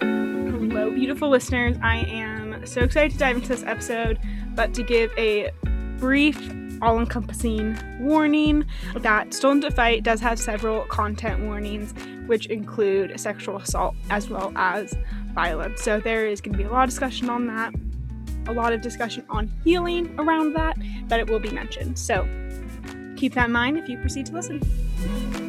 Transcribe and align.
Hello, 0.00 0.90
beautiful 0.90 1.28
listeners. 1.28 1.76
I 1.80 1.98
am 1.98 2.66
so 2.66 2.80
excited 2.80 3.12
to 3.12 3.18
dive 3.18 3.36
into 3.36 3.48
this 3.48 3.62
episode, 3.62 4.18
but 4.54 4.74
to 4.74 4.82
give 4.82 5.12
a 5.16 5.52
brief, 5.98 6.52
all 6.80 6.98
encompassing 6.98 7.78
warning 8.00 8.64
that 8.96 9.32
Stolen 9.32 9.60
to 9.60 9.70
Fight 9.70 10.02
does 10.02 10.18
have 10.20 10.40
several 10.40 10.80
content 10.86 11.44
warnings, 11.44 11.94
which 12.26 12.46
include 12.46 13.20
sexual 13.20 13.58
assault 13.58 13.94
as 14.10 14.28
well 14.28 14.52
as 14.56 14.96
violence. 15.32 15.82
So 15.82 16.00
there 16.00 16.26
is 16.26 16.40
going 16.40 16.54
to 16.54 16.58
be 16.58 16.64
a 16.64 16.72
lot 16.72 16.82
of 16.84 16.90
discussion 16.90 17.30
on 17.30 17.46
that, 17.46 17.72
a 18.48 18.52
lot 18.52 18.72
of 18.72 18.80
discussion 18.80 19.24
on 19.30 19.48
healing 19.62 20.12
around 20.18 20.54
that, 20.54 20.76
but 21.06 21.20
it 21.20 21.30
will 21.30 21.38
be 21.38 21.50
mentioned. 21.50 21.96
So 21.96 22.26
keep 23.16 23.34
that 23.34 23.46
in 23.46 23.52
mind 23.52 23.78
if 23.78 23.88
you 23.88 23.98
proceed 23.98 24.26
to 24.26 24.32
listen. 24.32 25.41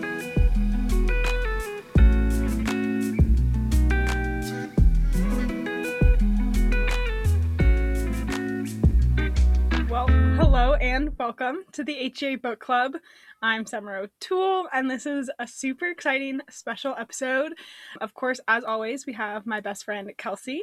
And 10.94 11.18
welcome 11.18 11.64
to 11.72 11.84
the 11.84 12.14
HEA 12.16 12.36
Book 12.36 12.60
Club. 12.60 12.94
I'm 13.42 13.66
Summer 13.66 13.98
O'Toole, 13.98 14.68
and 14.72 14.92
this 14.92 15.08
is 15.08 15.28
a 15.40 15.48
super 15.48 15.88
exciting 15.88 16.40
special 16.52 16.94
episode. 16.96 17.54
Of 18.00 18.14
course, 18.14 18.40
as 18.48 18.64
always, 18.64 19.08
we 19.08 19.14
have 19.14 19.48
my 19.48 19.60
best 19.60 19.86
friend 19.86 20.12
Kelsey. 20.20 20.62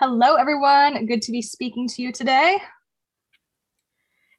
Hello, 0.00 0.34
everyone. 0.34 1.06
Good 1.06 1.22
to 1.22 1.30
be 1.30 1.42
speaking 1.42 1.86
to 1.90 2.02
you 2.02 2.10
today. 2.10 2.58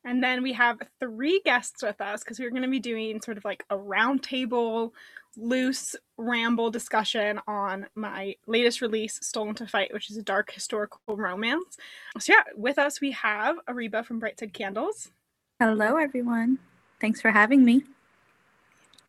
And 0.04 0.22
then 0.22 0.44
we 0.44 0.52
have 0.52 0.80
three 1.00 1.42
guests 1.46 1.82
with 1.82 2.02
us 2.02 2.22
because 2.22 2.38
we're 2.38 2.50
going 2.50 2.64
to 2.64 2.68
be 2.68 2.82
doing 2.82 3.22
sort 3.22 3.38
of 3.38 3.46
like 3.46 3.64
a 3.70 3.78
roundtable, 3.78 4.92
loose 5.38 5.96
ramble 6.18 6.70
discussion 6.70 7.40
on 7.48 7.88
my 7.96 8.36
latest 8.48 8.82
release, 8.82 9.20
Stolen 9.22 9.56
to 9.56 9.68
Fight, 9.68 9.94
which 9.94 10.10
is 10.10 10.18
a 10.18 10.24
dark 10.24 10.52
historical 10.52 11.16
romance. 11.16 11.78
So, 12.20 12.34
yeah, 12.34 12.44
with 12.56 12.78
us 12.78 13.02
we 13.02 13.12
have 13.12 13.58
Ariba 13.68 14.06
from 14.06 14.22
Brightside 14.22 14.54
Candles. 14.54 15.12
Hello, 15.60 15.98
everyone. 15.98 16.60
Thanks 17.00 17.22
for 17.22 17.32
having 17.32 17.64
me. 17.64 17.84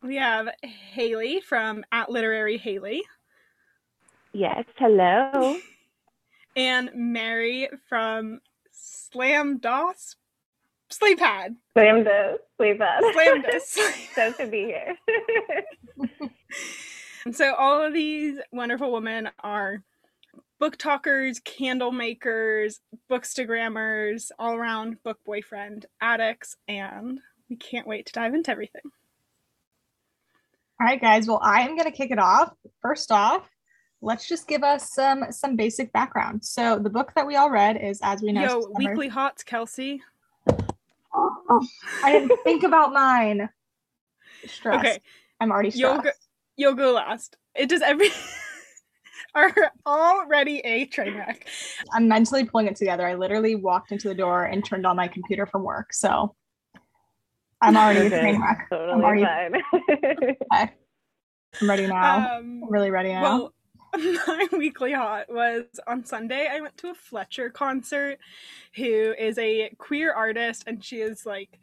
We 0.01 0.17
have 0.17 0.49
Haylee 0.95 1.41
from 1.41 1.83
At 1.91 2.09
Literary 2.09 2.59
Haylee. 2.59 3.01
Yes, 4.33 4.65
hello. 4.77 5.57
and 6.55 6.91
Mary 6.93 7.69
from 7.87 8.39
Slam 8.71 9.57
DOS 9.57 10.15
Sleep 10.97 11.19
Pad. 11.19 11.57
Slam 11.73 12.05
DOS 12.05 12.39
Sleep 12.55 12.79
Pad. 12.79 13.03
Slam 13.11 13.41
DOS. 13.41 13.79
so 14.15 14.31
to 14.31 14.47
be 14.47 14.63
here. 14.63 14.95
and 17.25 17.35
so 17.35 17.53
all 17.55 17.83
of 17.83 17.93
these 17.93 18.39
wonderful 18.53 18.93
women 18.93 19.29
are 19.43 19.83
book 20.57 20.77
talkers, 20.77 21.41
candle 21.41 21.91
makers, 21.91 22.79
bookstagrammers, 23.11 24.31
all 24.39 24.55
around 24.55 25.03
book 25.03 25.19
boyfriend 25.25 25.85
addicts, 25.99 26.55
and 26.69 27.19
we 27.49 27.57
can't 27.57 27.87
wait 27.87 28.05
to 28.05 28.13
dive 28.13 28.33
into 28.33 28.51
everything. 28.51 28.83
All 30.79 30.87
right, 30.87 31.01
guys. 31.01 31.27
Well, 31.27 31.41
I 31.43 31.61
am 31.63 31.75
going 31.75 31.91
to 31.91 31.91
kick 31.91 32.11
it 32.11 32.19
off. 32.19 32.53
First 32.81 33.11
off, 33.11 33.49
let's 34.01 34.29
just 34.29 34.47
give 34.47 34.63
us 34.63 34.93
some 34.93 35.25
some 35.29 35.57
basic 35.57 35.91
background. 35.91 36.45
So 36.45 36.79
the 36.79 36.89
book 36.89 37.11
that 37.15 37.27
we 37.27 37.35
all 37.35 37.49
read 37.49 37.75
is, 37.75 37.99
as 38.01 38.21
we 38.21 38.31
know, 38.31 38.61
Yo, 38.61 38.71
Weekly 38.77 39.09
Hots, 39.09 39.43
Kelsey. 39.43 40.01
Oh, 41.15 41.67
I 42.03 42.11
didn't 42.11 42.31
think 42.43 42.63
about 42.63 42.93
mine. 42.93 43.49
Stress. 44.45 44.85
Okay, 44.85 44.99
I'm 45.39 45.51
already 45.51 45.71
you'll 45.71 45.99
stressed. 45.99 46.03
go, 46.03 46.11
you'll 46.57 46.73
go 46.73 46.91
last. 46.93 47.37
It 47.55 47.69
does 47.69 47.81
every 47.81 48.09
are 49.35 49.53
already 49.85 50.59
a 50.59 50.85
train 50.85 51.15
wreck. 51.15 51.47
I'm 51.93 52.07
mentally 52.07 52.45
pulling 52.45 52.67
it 52.67 52.75
together. 52.75 53.05
I 53.07 53.15
literally 53.15 53.55
walked 53.55 53.91
into 53.91 54.07
the 54.07 54.15
door 54.15 54.43
and 54.45 54.63
turned 54.63 54.85
on 54.85 54.95
my 54.95 55.07
computer 55.07 55.45
from 55.45 55.63
work. 55.63 55.93
So 55.93 56.35
I'm 57.61 57.77
already 57.77 58.01
a 58.01 58.05
Okay, 58.07 58.19
train 58.19 58.41
wreck. 58.41 58.67
I'm 58.71 59.03
already 59.03 59.23
fine. 59.23 60.35
I'm 61.61 61.69
ready 61.69 61.87
now. 61.87 62.17
Um, 62.17 62.61
I'm 62.63 62.69
really 62.69 62.91
ready 62.91 63.09
now. 63.09 63.21
Well, 63.23 63.53
my 63.97 64.47
weekly 64.57 64.93
hot 64.93 65.25
was 65.29 65.65
on 65.87 66.05
Sunday. 66.05 66.47
I 66.51 66.61
went 66.61 66.77
to 66.77 66.89
a 66.89 66.95
Fletcher 66.95 67.49
concert, 67.49 68.19
who 68.75 69.13
is 69.17 69.37
a 69.37 69.69
queer 69.77 70.13
artist, 70.13 70.63
and 70.67 70.83
she 70.83 71.01
is 71.01 71.25
like 71.25 71.59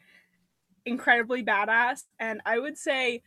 incredibly 0.84 1.42
badass. 1.42 2.04
And 2.18 2.40
I 2.44 2.58
would 2.58 2.78
say, 2.78 3.22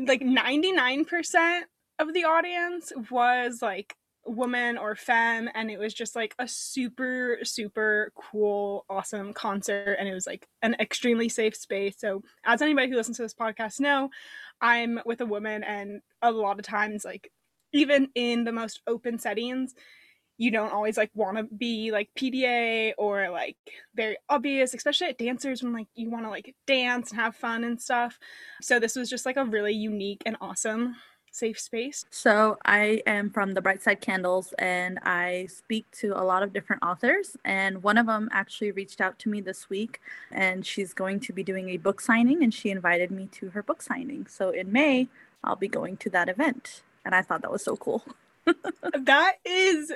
like, 0.00 0.20
99% 0.20 1.62
of 1.98 2.14
the 2.14 2.24
audience 2.24 2.92
was 3.10 3.60
like 3.60 3.96
woman 4.24 4.76
or 4.76 4.94
femme, 4.94 5.48
and 5.54 5.70
it 5.70 5.78
was 5.78 5.94
just 5.94 6.14
like 6.14 6.34
a 6.38 6.46
super, 6.46 7.38
super 7.42 8.12
cool, 8.14 8.84
awesome 8.88 9.32
concert. 9.32 9.96
And 9.98 10.08
it 10.08 10.14
was 10.14 10.26
like 10.26 10.46
an 10.62 10.76
extremely 10.78 11.28
safe 11.28 11.56
space. 11.56 11.96
So, 11.98 12.22
as 12.44 12.62
anybody 12.62 12.90
who 12.90 12.96
listens 12.96 13.16
to 13.16 13.22
this 13.22 13.34
podcast 13.34 13.80
know, 13.80 14.10
I'm 14.60 15.00
with 15.06 15.20
a 15.20 15.26
woman, 15.26 15.64
and 15.64 16.02
a 16.22 16.30
lot 16.30 16.58
of 16.58 16.64
times, 16.64 17.04
like, 17.04 17.32
even 17.72 18.08
in 18.14 18.44
the 18.44 18.52
most 18.52 18.80
open 18.86 19.18
settings, 19.18 19.74
you 20.38 20.52
don't 20.52 20.72
always 20.72 20.96
like 20.96 21.10
want 21.14 21.36
to 21.36 21.42
be 21.42 21.90
like 21.90 22.08
PDA 22.16 22.92
or 22.96 23.28
like 23.28 23.56
very 23.94 24.16
obvious, 24.28 24.72
especially 24.72 25.08
at 25.08 25.18
dancers 25.18 25.62
when 25.62 25.72
like 25.72 25.88
you 25.96 26.10
want 26.10 26.24
to 26.24 26.30
like 26.30 26.54
dance 26.66 27.10
and 27.10 27.20
have 27.20 27.34
fun 27.34 27.64
and 27.64 27.80
stuff. 27.80 28.18
So 28.62 28.78
this 28.78 28.94
was 28.94 29.10
just 29.10 29.26
like 29.26 29.36
a 29.36 29.44
really 29.44 29.74
unique 29.74 30.22
and 30.24 30.36
awesome 30.40 30.94
safe 31.30 31.58
space. 31.58 32.04
So, 32.10 32.58
I 32.64 33.02
am 33.06 33.30
from 33.30 33.54
the 33.54 33.60
Bright 33.60 33.82
Side 33.82 34.00
Candles 34.00 34.52
and 34.58 34.98
I 35.02 35.46
speak 35.46 35.90
to 35.92 36.12
a 36.12 36.24
lot 36.24 36.42
of 36.42 36.52
different 36.52 36.82
authors. 36.82 37.36
And 37.44 37.82
one 37.82 37.98
of 37.98 38.06
them 38.06 38.28
actually 38.32 38.72
reached 38.72 39.00
out 39.00 39.18
to 39.20 39.28
me 39.28 39.40
this 39.40 39.70
week 39.70 40.00
and 40.32 40.64
she's 40.66 40.92
going 40.92 41.20
to 41.20 41.32
be 41.32 41.42
doing 41.42 41.70
a 41.70 41.76
book 41.76 42.00
signing 42.00 42.42
and 42.42 42.52
she 42.52 42.70
invited 42.70 43.10
me 43.10 43.28
to 43.32 43.50
her 43.50 43.62
book 43.62 43.82
signing. 43.82 44.26
So, 44.26 44.50
in 44.50 44.72
May, 44.72 45.08
I'll 45.44 45.56
be 45.56 45.68
going 45.68 45.96
to 45.98 46.10
that 46.10 46.28
event. 46.28 46.82
And 47.04 47.14
I 47.14 47.22
thought 47.22 47.42
that 47.42 47.50
was 47.52 47.64
so 47.64 47.76
cool. 47.76 48.04
That 48.94 49.34
is 49.44 49.92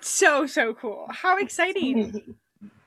so 0.00 0.46
so 0.46 0.74
cool. 0.74 1.06
How 1.10 1.38
exciting. 1.38 2.36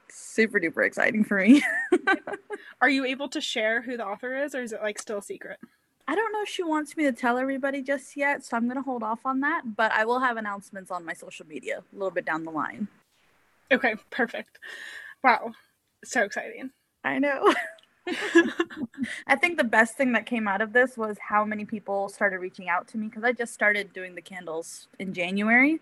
Super 0.09 0.59
duper 0.59 0.85
exciting 0.85 1.23
for 1.23 1.39
me. 1.39 1.63
Are 2.81 2.89
you 2.89 3.03
able 3.05 3.29
to 3.29 3.41
share 3.41 3.81
who 3.81 3.97
the 3.97 4.05
author 4.05 4.35
is 4.35 4.53
or 4.53 4.61
is 4.61 4.73
it 4.73 4.81
like 4.81 4.99
still 4.99 5.17
a 5.17 5.23
secret? 5.23 5.57
I 6.07 6.15
don't 6.15 6.31
know 6.33 6.41
if 6.43 6.49
she 6.49 6.63
wants 6.63 6.97
me 6.97 7.05
to 7.05 7.11
tell 7.13 7.37
everybody 7.37 7.81
just 7.81 8.17
yet, 8.17 8.43
so 8.43 8.57
I'm 8.57 8.65
going 8.65 8.75
to 8.75 8.83
hold 8.83 9.03
off 9.03 9.25
on 9.25 9.39
that. 9.39 9.61
But 9.75 9.91
I 9.93 10.05
will 10.05 10.19
have 10.19 10.37
announcements 10.37 10.91
on 10.91 11.05
my 11.05 11.13
social 11.13 11.47
media 11.47 11.79
a 11.79 11.95
little 11.95 12.11
bit 12.11 12.25
down 12.25 12.43
the 12.43 12.51
line. 12.51 12.87
Okay, 13.71 13.95
perfect. 14.11 14.59
Wow. 15.23 15.53
So 16.03 16.23
exciting. 16.23 16.71
I 17.03 17.19
know. 17.19 17.53
I 19.27 19.35
think 19.35 19.57
the 19.57 19.63
best 19.63 19.95
thing 19.95 20.11
that 20.13 20.25
came 20.25 20.47
out 20.47 20.61
of 20.61 20.73
this 20.73 20.97
was 20.97 21.17
how 21.19 21.45
many 21.45 21.65
people 21.65 22.09
started 22.09 22.39
reaching 22.39 22.69
out 22.69 22.87
to 22.89 22.97
me 22.97 23.07
because 23.07 23.23
I 23.23 23.31
just 23.31 23.53
started 23.53 23.93
doing 23.93 24.15
the 24.15 24.21
candles 24.21 24.87
in 24.99 25.13
January, 25.13 25.79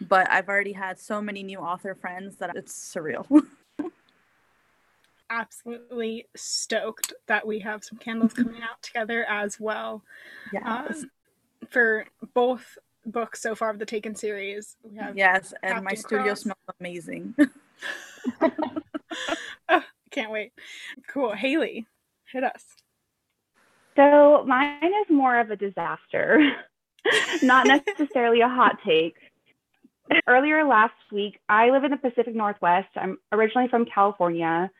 but 0.00 0.28
I've 0.30 0.48
already 0.48 0.72
had 0.72 0.98
so 0.98 1.20
many 1.20 1.42
new 1.42 1.58
author 1.58 1.94
friends 1.94 2.36
that 2.36 2.56
it's 2.56 2.72
surreal. 2.72 3.26
absolutely 5.30 6.26
stoked 6.34 7.12
that 7.26 7.46
we 7.46 7.60
have 7.60 7.84
some 7.84 7.96
candles 7.98 8.32
coming 8.32 8.62
out 8.62 8.82
together 8.82 9.24
as 9.28 9.58
well. 9.58 10.02
yes. 10.52 10.64
Um, 11.02 11.10
for 11.70 12.04
both 12.34 12.78
books 13.06 13.40
so 13.40 13.54
far 13.54 13.70
of 13.70 13.78
the 13.78 13.86
Taken 13.86 14.14
series, 14.14 14.76
we 14.82 14.96
have 14.96 15.16
yes, 15.16 15.54
and 15.62 15.84
my 15.84 15.90
Captain 15.90 16.02
studio 16.02 16.24
Cross. 16.24 16.40
smells 16.40 16.58
amazing. 16.80 17.34
Can't 20.10 20.30
wait. 20.32 20.52
Cool, 21.12 21.32
Haylee, 21.32 21.86
hit 22.32 22.44
us. 22.44 22.64
so 23.96 24.44
mine 24.46 24.84
is 24.84 25.10
more 25.10 25.38
of 25.38 25.50
a 25.50 25.56
disaster, 25.56 26.52
not 27.42 27.66
necessarily 27.66 28.40
a 28.40 28.48
hot 28.48 28.78
take. 28.84 29.16
Earlier 30.26 30.64
last 30.64 30.94
week, 31.12 31.38
I 31.48 31.70
live 31.70 31.84
in 31.84 31.92
the 31.92 31.96
Pacific 31.96 32.34
Northwest. 32.34 32.88
I'm 32.96 33.18
originally 33.30 33.68
from 33.68 33.84
California. 33.84 34.70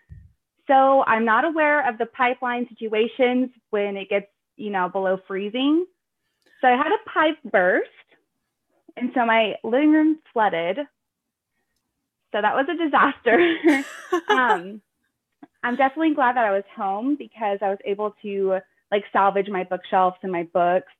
So 0.66 1.04
I'm 1.04 1.24
not 1.24 1.44
aware 1.44 1.88
of 1.88 1.98
the 1.98 2.06
pipeline 2.06 2.66
situations 2.68 3.50
when 3.70 3.96
it 3.96 4.08
gets, 4.08 4.26
you 4.56 4.70
know, 4.70 4.88
below 4.88 5.18
freezing. 5.28 5.86
So 6.60 6.68
I 6.68 6.76
had 6.76 6.88
a 6.88 7.10
pipe 7.10 7.38
burst. 7.44 7.88
And 8.96 9.10
so 9.14 9.24
my 9.24 9.54
living 9.62 9.92
room 9.92 10.18
flooded. 10.32 10.78
So 12.32 12.40
that 12.40 12.54
was 12.54 12.66
a 12.68 12.76
disaster. 12.76 13.84
um, 14.28 14.80
I'm 15.62 15.76
definitely 15.76 16.14
glad 16.14 16.36
that 16.36 16.44
I 16.44 16.52
was 16.52 16.64
home 16.74 17.16
because 17.16 17.58
I 17.62 17.68
was 17.68 17.78
able 17.84 18.14
to 18.22 18.58
like 18.90 19.04
salvage 19.12 19.48
my 19.48 19.64
bookshelves 19.64 20.16
and 20.22 20.32
my 20.32 20.44
books. 20.52 20.92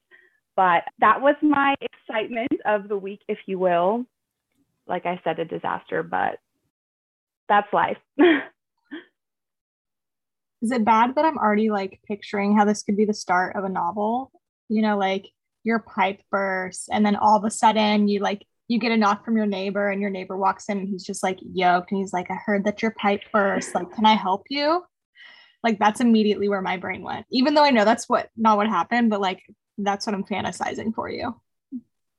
But 0.57 0.85
that 0.99 1.21
was 1.23 1.37
my 1.43 1.75
excitement 1.81 2.53
of 2.67 2.89
the 2.89 2.99
week, 2.99 3.21
if 3.29 3.39
you 3.47 3.59
will. 3.59 4.05
Like 4.87 5.07
I 5.07 5.21
said, 5.25 5.39
a 5.39 5.45
disaster, 5.45 6.03
but 6.03 6.39
that's 7.49 7.73
life. 7.73 7.99
Is 10.63 10.73
it 10.73 10.85
bad 10.85 11.15
that 11.15 11.25
I'm 11.25 11.39
already 11.39 11.71
like 11.71 12.01
picturing 12.06 12.55
how 12.55 12.67
this 12.67 12.83
could 12.83 12.97
be 12.97 13.06
the 13.06 13.15
start 13.15 13.56
of 13.56 13.65
a 13.65 13.69
novel? 13.69 14.31
you 14.71 14.81
know, 14.81 14.97
like 14.97 15.27
your 15.65 15.81
pipe 15.81 16.23
bursts 16.31 16.89
and 16.91 17.05
then 17.05 17.17
all 17.17 17.37
of 17.37 17.45
a 17.45 17.51
sudden 17.51 18.09
you 18.09 18.21
like 18.21 18.47
you 18.70 18.78
get 18.78 18.93
a 18.93 18.96
knock 18.96 19.25
from 19.25 19.37
your 19.37 19.46
neighbor 19.46 19.88
and 19.88 20.00
your 20.00 20.11
neighbor 20.11 20.37
walks 20.37 20.69
in 20.69 20.78
and 20.78 20.88
he's 20.88 21.02
just 21.02 21.25
like 21.25 21.40
yoked 21.43 21.90
and 21.90 21.99
he's 21.99 22.12
like, 22.12 22.31
I 22.31 22.34
heard 22.34 22.64
that 22.64 22.82
your 22.82 22.93
pipe 22.93 23.20
burst. 23.32 23.75
Like, 23.75 23.93
can 23.93 24.06
I 24.06 24.14
help 24.14 24.44
you? 24.49 24.84
Like 25.64 25.81
that's 25.81 26.00
immediately 26.00 26.49
where 26.49 26.62
my 26.62 26.76
brain 26.76 27.02
went. 27.02 27.26
Even 27.32 27.55
though 27.55 27.64
I 27.64 27.70
know 27.70 27.84
that's 27.84 28.08
what 28.08 28.28
not 28.37 28.56
what 28.56 28.69
happened, 28.69 29.11
but 29.11 29.20
like 29.20 29.43
that's 29.76 30.06
what 30.06 30.14
I'm 30.14 30.22
fantasizing 30.22 30.94
for 30.94 31.11
you. 31.11 31.34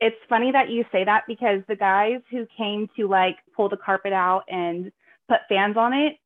It's 0.02 0.18
funny 0.28 0.52
that 0.52 0.70
you 0.70 0.84
say 0.92 1.06
that 1.06 1.24
because 1.26 1.62
the 1.70 1.78
guys 1.78 2.20
who 2.30 2.46
came 2.58 2.90
to 2.98 3.08
like 3.08 3.38
pull 3.56 3.70
the 3.70 3.78
carpet 3.78 4.12
out 4.12 4.44
and 4.50 4.92
put 5.30 5.40
fans 5.48 5.78
on 5.78 5.94
it, 5.94 6.18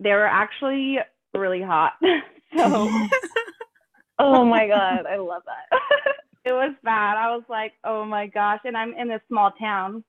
they 0.00 0.10
were 0.10 0.26
actually 0.26 0.98
really 1.32 1.62
hot. 1.62 1.92
so 2.56 2.90
Oh 4.18 4.44
my 4.44 4.66
god, 4.66 5.06
I 5.06 5.18
love 5.18 5.42
that. 5.46 5.80
it 6.48 6.52
was 6.52 6.74
bad. 6.82 7.16
I 7.16 7.34
was 7.36 7.44
like, 7.48 7.74
oh 7.84 8.04
my 8.04 8.26
gosh. 8.26 8.60
And 8.64 8.76
I'm 8.76 8.94
in 8.94 9.08
this 9.08 9.20
small 9.28 9.52
town. 9.52 10.02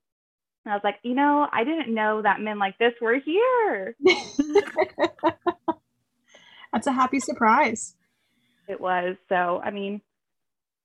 And 0.65 0.71
I 0.71 0.75
was 0.75 0.83
like, 0.83 0.99
you 1.03 1.13
know, 1.13 1.47
I 1.51 1.63
didn't 1.63 1.93
know 1.93 2.21
that 2.21 2.41
men 2.41 2.59
like 2.59 2.77
this 2.77 2.93
were 3.01 3.19
here. 3.19 3.95
That's 6.73 6.87
a 6.87 6.91
happy 6.91 7.19
surprise. 7.19 7.95
It 8.67 8.79
was. 8.79 9.15
So, 9.27 9.61
I 9.63 9.71
mean, 9.71 10.01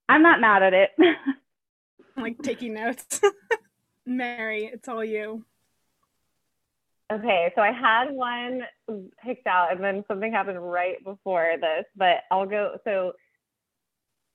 I'm 0.08 0.22
not 0.22 0.40
mad 0.40 0.62
at 0.62 0.74
it. 0.74 0.90
I'm 0.98 2.22
like 2.22 2.42
taking 2.42 2.74
notes. 2.74 3.20
Mary, 4.06 4.70
it's 4.72 4.88
all 4.88 5.04
you. 5.04 5.44
Okay, 7.12 7.52
so 7.54 7.60
I 7.60 7.70
had 7.70 8.10
one 8.10 8.62
picked 9.24 9.46
out 9.46 9.72
and 9.72 9.84
then 9.84 10.04
something 10.08 10.32
happened 10.32 10.58
right 10.60 11.02
before 11.04 11.54
this, 11.60 11.84
but 11.96 12.24
I'll 12.30 12.46
go. 12.46 12.78
So, 12.84 13.12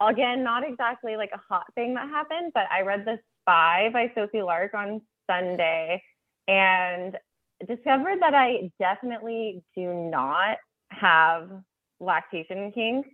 again, 0.02 0.44
not 0.44 0.68
exactly 0.68 1.16
like 1.18 1.32
a 1.34 1.42
hot 1.50 1.66
thing 1.76 1.94
that 1.96 2.08
happened, 2.10 2.52
but 2.54 2.64
I 2.72 2.82
read 2.82 3.06
The 3.06 3.20
Spy 3.42 3.90
by 3.92 4.12
Sophie 4.16 4.42
Lark 4.42 4.74
on 4.74 5.02
Sunday 5.30 6.02
and 6.48 7.18
discovered 7.68 8.22
that 8.22 8.34
I 8.34 8.72
definitely 8.80 9.64
do 9.76 9.94
not 9.94 10.58
have 10.92 11.50
lactation 12.00 12.72
kink 12.72 13.06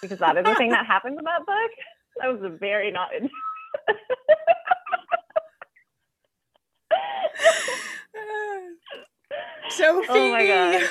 because 0.00 0.18
that 0.18 0.36
is 0.36 0.44
the 0.44 0.54
thing 0.54 0.70
that 0.70 0.86
happens 0.86 1.18
in 1.18 1.24
that 1.24 1.46
book. 1.46 1.70
I 2.22 2.28
was 2.28 2.58
very 2.60 2.90
not 2.90 3.14
into 3.14 3.30
Sophie. 9.70 10.06
Oh 10.10 10.30
my 10.30 10.46
god. 10.46 10.88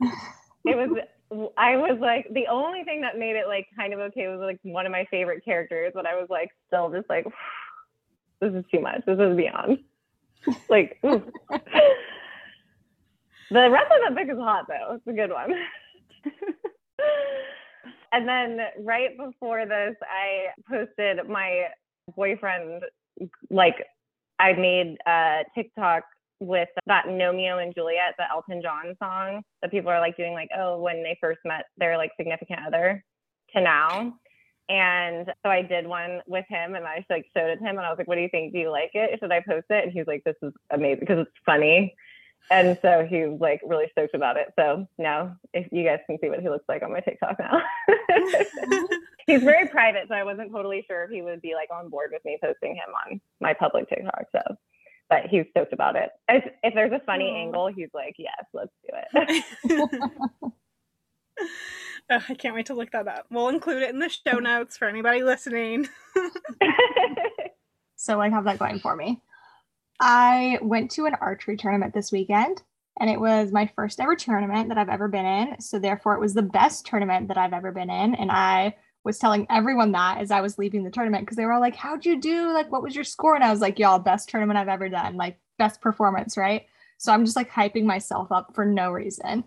it 0.64 0.76
was 0.76 0.98
I 1.56 1.76
was 1.76 1.98
like 2.00 2.28
the 2.32 2.46
only 2.50 2.84
thing 2.84 3.00
that 3.00 3.18
made 3.18 3.36
it 3.36 3.46
like 3.48 3.66
kind 3.76 3.92
of 3.92 4.00
okay 4.00 4.28
was 4.28 4.40
like 4.40 4.58
one 4.62 4.86
of 4.86 4.92
my 4.92 5.06
favorite 5.10 5.44
characters, 5.44 5.92
but 5.94 6.06
I 6.06 6.14
was 6.14 6.28
like 6.30 6.50
still 6.66 6.90
just 6.90 7.08
like 7.08 7.26
this 8.40 8.52
is 8.52 8.64
too 8.72 8.80
much. 8.80 9.02
This 9.06 9.18
is 9.18 9.36
beyond. 9.36 9.78
Like 10.68 10.98
the 11.02 11.22
rest 13.50 13.90
of 13.90 14.00
the 14.06 14.14
book 14.14 14.28
is 14.30 14.38
hot 14.38 14.66
though. 14.68 14.96
It's 14.96 15.06
a 15.06 15.12
good 15.14 15.30
one. 15.30 15.54
and 18.12 18.28
then 18.28 18.58
right 18.80 19.16
before 19.16 19.64
this, 19.64 19.96
I 20.02 20.48
posted 20.68 21.26
my 21.30 21.68
boyfriend 22.14 22.82
like 23.48 23.86
I 24.38 24.52
made 24.52 24.98
a 25.06 25.44
TikTok 25.54 26.04
with 26.40 26.68
that 26.86 27.06
Romeo 27.06 27.58
and 27.58 27.74
Juliet, 27.74 28.14
the 28.18 28.30
Elton 28.30 28.62
John 28.62 28.94
song 29.02 29.42
that 29.62 29.70
people 29.70 29.90
are 29.90 30.00
like 30.00 30.16
doing 30.16 30.32
like, 30.32 30.50
oh, 30.56 30.80
when 30.80 31.02
they 31.02 31.16
first 31.20 31.40
met 31.44 31.66
their 31.76 31.96
like 31.96 32.10
significant 32.16 32.60
other 32.66 33.04
to 33.54 33.60
now. 33.60 34.14
And 34.68 35.26
so 35.42 35.50
I 35.50 35.62
did 35.62 35.86
one 35.86 36.20
with 36.26 36.46
him 36.48 36.74
and 36.74 36.86
I 36.86 37.04
like 37.10 37.26
showed 37.36 37.50
it 37.50 37.56
to 37.56 37.64
him 37.64 37.76
and 37.76 37.80
I 37.80 37.90
was 37.90 37.98
like, 37.98 38.08
what 38.08 38.16
do 38.16 38.22
you 38.22 38.30
think? 38.30 38.52
Do 38.52 38.58
you 38.58 38.70
like 38.70 38.90
it? 38.94 39.18
Should 39.20 39.32
I 39.32 39.40
post 39.40 39.66
it? 39.70 39.84
And 39.84 39.92
he's 39.92 40.06
like, 40.06 40.24
this 40.24 40.36
is 40.42 40.52
amazing 40.70 41.00
because 41.00 41.20
it's 41.20 41.36
funny. 41.44 41.94
And 42.50 42.78
so 42.82 43.06
he 43.08 43.24
was 43.24 43.40
like 43.40 43.60
really 43.64 43.86
stoked 43.92 44.14
about 44.14 44.36
it. 44.36 44.52
So 44.58 44.86
now 44.98 45.36
if 45.52 45.66
you 45.70 45.84
guys 45.84 46.00
can 46.06 46.18
see 46.20 46.28
what 46.28 46.40
he 46.40 46.48
looks 46.48 46.64
like 46.68 46.82
on 46.82 46.92
my 46.92 47.00
TikTok 47.00 47.38
now. 47.38 47.62
he's 49.26 49.42
very 49.42 49.68
private, 49.68 50.08
so 50.08 50.14
I 50.14 50.24
wasn't 50.24 50.52
totally 50.52 50.84
sure 50.86 51.04
if 51.04 51.10
he 51.10 51.22
would 51.22 51.40
be 51.40 51.54
like 51.54 51.68
on 51.72 51.88
board 51.88 52.10
with 52.12 52.24
me 52.24 52.38
posting 52.42 52.74
him 52.74 52.92
on 53.06 53.20
my 53.40 53.54
public 53.54 53.88
TikTok. 53.88 54.24
So 54.32 54.56
but 55.08 55.26
he's 55.26 55.44
stoked 55.50 55.72
about 55.72 55.96
it. 55.96 56.10
If, 56.28 56.44
if 56.62 56.74
there's 56.74 56.92
a 56.92 57.00
funny 57.04 57.30
Aww. 57.30 57.42
angle, 57.42 57.66
he's 57.68 57.90
like, 57.94 58.16
yes, 58.18 58.44
let's 58.52 58.72
do 58.82 58.96
it. 59.20 60.52
Oh, 62.10 62.22
I 62.28 62.34
can't 62.34 62.54
wait 62.54 62.66
to 62.66 62.74
look 62.74 62.90
that 62.92 63.08
up. 63.08 63.24
We'll 63.30 63.48
include 63.48 63.82
it 63.82 63.88
in 63.88 63.98
the 63.98 64.10
show 64.10 64.38
notes 64.38 64.76
for 64.76 64.86
anybody 64.86 65.22
listening. 65.22 65.88
So 68.04 68.20
I 68.20 68.28
have 68.28 68.44
that 68.44 68.58
going 68.58 68.80
for 68.80 68.94
me. 68.94 69.22
I 69.98 70.58
went 70.60 70.90
to 70.90 71.06
an 71.06 71.14
archery 71.22 71.56
tournament 71.56 71.94
this 71.94 72.12
weekend 72.12 72.62
and 73.00 73.08
it 73.08 73.18
was 73.18 73.50
my 73.50 73.70
first 73.74 73.98
ever 73.98 74.14
tournament 74.14 74.68
that 74.68 74.76
I've 74.76 74.90
ever 74.90 75.08
been 75.08 75.24
in. 75.24 75.60
So 75.60 75.78
therefore 75.78 76.14
it 76.14 76.20
was 76.20 76.34
the 76.34 76.42
best 76.42 76.84
tournament 76.84 77.28
that 77.28 77.38
I've 77.38 77.54
ever 77.54 77.72
been 77.72 77.88
in. 77.88 78.14
And 78.14 78.30
I 78.30 78.76
was 79.04 79.18
telling 79.18 79.46
everyone 79.50 79.92
that 79.92 80.18
as 80.18 80.30
I 80.30 80.40
was 80.40 80.58
leaving 80.58 80.82
the 80.82 80.90
tournament 80.90 81.24
because 81.24 81.36
they 81.36 81.44
were 81.44 81.52
all 81.52 81.60
like, 81.60 81.76
How'd 81.76 82.04
you 82.04 82.20
do? 82.20 82.52
Like, 82.52 82.72
what 82.72 82.82
was 82.82 82.94
your 82.94 83.04
score? 83.04 83.34
And 83.34 83.44
I 83.44 83.50
was 83.50 83.60
like, 83.60 83.78
Y'all, 83.78 83.98
best 83.98 84.28
tournament 84.28 84.58
I've 84.58 84.68
ever 84.68 84.88
done, 84.88 85.16
like, 85.16 85.38
best 85.58 85.80
performance, 85.80 86.36
right? 86.36 86.66
So 86.98 87.12
I'm 87.12 87.24
just 87.24 87.36
like 87.36 87.50
hyping 87.50 87.84
myself 87.84 88.32
up 88.32 88.54
for 88.54 88.64
no 88.64 88.90
reason. 88.90 89.44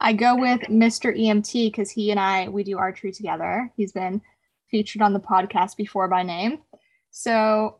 I 0.00 0.12
go 0.12 0.36
with 0.36 0.60
Mr. 0.62 1.16
EMT 1.16 1.70
because 1.70 1.90
he 1.90 2.10
and 2.10 2.20
I, 2.20 2.48
we 2.48 2.64
do 2.64 2.78
archery 2.78 3.12
together. 3.12 3.70
He's 3.76 3.92
been 3.92 4.20
featured 4.70 5.02
on 5.02 5.12
the 5.12 5.20
podcast 5.20 5.76
before 5.76 6.08
by 6.08 6.22
name. 6.22 6.58
So 7.10 7.78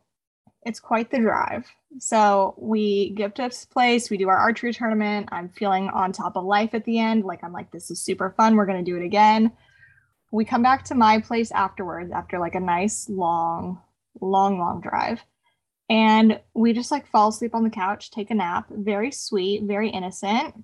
it's 0.63 0.79
quite 0.79 1.11
the 1.11 1.19
drive. 1.19 1.65
So 1.97 2.55
we 2.57 3.11
get 3.11 3.35
to 3.35 3.43
this 3.43 3.65
place, 3.65 4.09
we 4.09 4.17
do 4.17 4.29
our 4.29 4.37
archery 4.37 4.73
tournament. 4.73 5.29
I'm 5.31 5.49
feeling 5.49 5.89
on 5.89 6.11
top 6.11 6.35
of 6.35 6.43
life 6.43 6.73
at 6.73 6.85
the 6.85 6.99
end. 6.99 7.23
Like, 7.23 7.43
I'm 7.43 7.53
like, 7.53 7.71
this 7.71 7.89
is 7.89 8.01
super 8.01 8.33
fun. 8.35 8.55
We're 8.55 8.65
going 8.65 8.83
to 8.83 8.91
do 8.91 8.97
it 8.97 9.05
again 9.05 9.51
we 10.31 10.45
come 10.45 10.61
back 10.61 10.83
to 10.85 10.95
my 10.95 11.19
place 11.19 11.51
afterwards 11.51 12.11
after 12.11 12.39
like 12.39 12.55
a 12.55 12.59
nice 12.59 13.09
long 13.09 13.81
long 14.21 14.59
long 14.59 14.81
drive. 14.81 15.23
And 15.89 16.39
we 16.53 16.73
just 16.73 16.91
like 16.91 17.07
fall 17.07 17.29
asleep 17.29 17.55
on 17.55 17.63
the 17.63 17.69
couch 17.69 18.11
take 18.11 18.29
a 18.29 18.35
nap 18.35 18.67
very 18.69 19.11
sweet 19.11 19.63
very 19.63 19.89
innocent. 19.89 20.55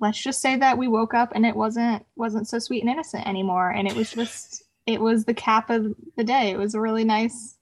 Let's 0.00 0.20
just 0.20 0.40
say 0.40 0.56
that 0.56 0.76
we 0.76 0.88
woke 0.88 1.14
up 1.14 1.32
and 1.34 1.46
it 1.46 1.56
wasn't 1.56 2.04
wasn't 2.16 2.48
so 2.48 2.58
sweet 2.58 2.82
and 2.82 2.90
innocent 2.90 3.26
anymore. 3.26 3.70
And 3.70 3.88
it 3.88 3.94
was 3.94 4.10
just 4.10 4.64
it 4.86 5.00
was 5.00 5.24
the 5.24 5.34
cap 5.34 5.70
of 5.70 5.94
the 6.16 6.24
day. 6.24 6.50
It 6.50 6.58
was 6.58 6.74
a 6.74 6.80
really 6.80 7.04
nice 7.04 7.56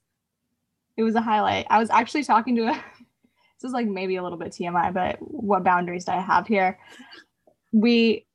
it 0.97 1.03
was 1.03 1.15
a 1.15 1.21
highlight. 1.21 1.67
I 1.69 1.79
was 1.79 1.89
actually 1.89 2.23
talking 2.23 2.55
to 2.57 2.63
a 2.63 2.73
this 3.61 3.69
is 3.69 3.71
like 3.71 3.87
maybe 3.87 4.17
a 4.17 4.23
little 4.23 4.37
bit 4.37 4.51
tmi 4.51 4.93
but 4.93 5.17
what 5.19 5.63
boundaries 5.63 6.03
do 6.03 6.11
i 6.11 6.19
have 6.19 6.47
here? 6.47 6.79
We 7.71 8.25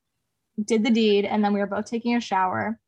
did 0.65 0.85
the 0.85 0.91
deed 0.91 1.25
and 1.25 1.45
then 1.45 1.53
we 1.53 1.61
were 1.61 1.67
both 1.67 1.87
taking 1.87 2.17
a 2.17 2.21
shower. 2.21 2.79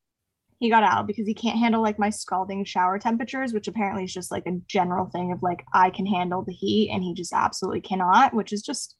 He 0.59 0.69
got 0.69 0.83
out 0.83 1.07
because 1.07 1.27
he 1.27 1.35
can't 1.35 1.59
handle 1.59 1.81
like 1.81 1.99
my 1.99 2.11
scalding 2.11 2.65
shower 2.65 2.99
temperatures 2.99 3.55
which 3.55 3.69
apparently 3.69 4.05
is 4.05 4.13
just 4.13 4.31
like 4.31 4.47
a 4.47 4.61
general 4.67 5.07
thing 5.07 5.33
of 5.33 5.43
like 5.43 5.65
i 5.73 5.89
can 5.89 6.05
handle 6.05 6.43
the 6.43 6.53
heat 6.53 6.91
and 6.93 7.03
he 7.03 7.15
just 7.15 7.33
absolutely 7.33 7.81
cannot 7.81 8.35
which 8.35 8.53
is 8.53 8.61
just 8.61 8.95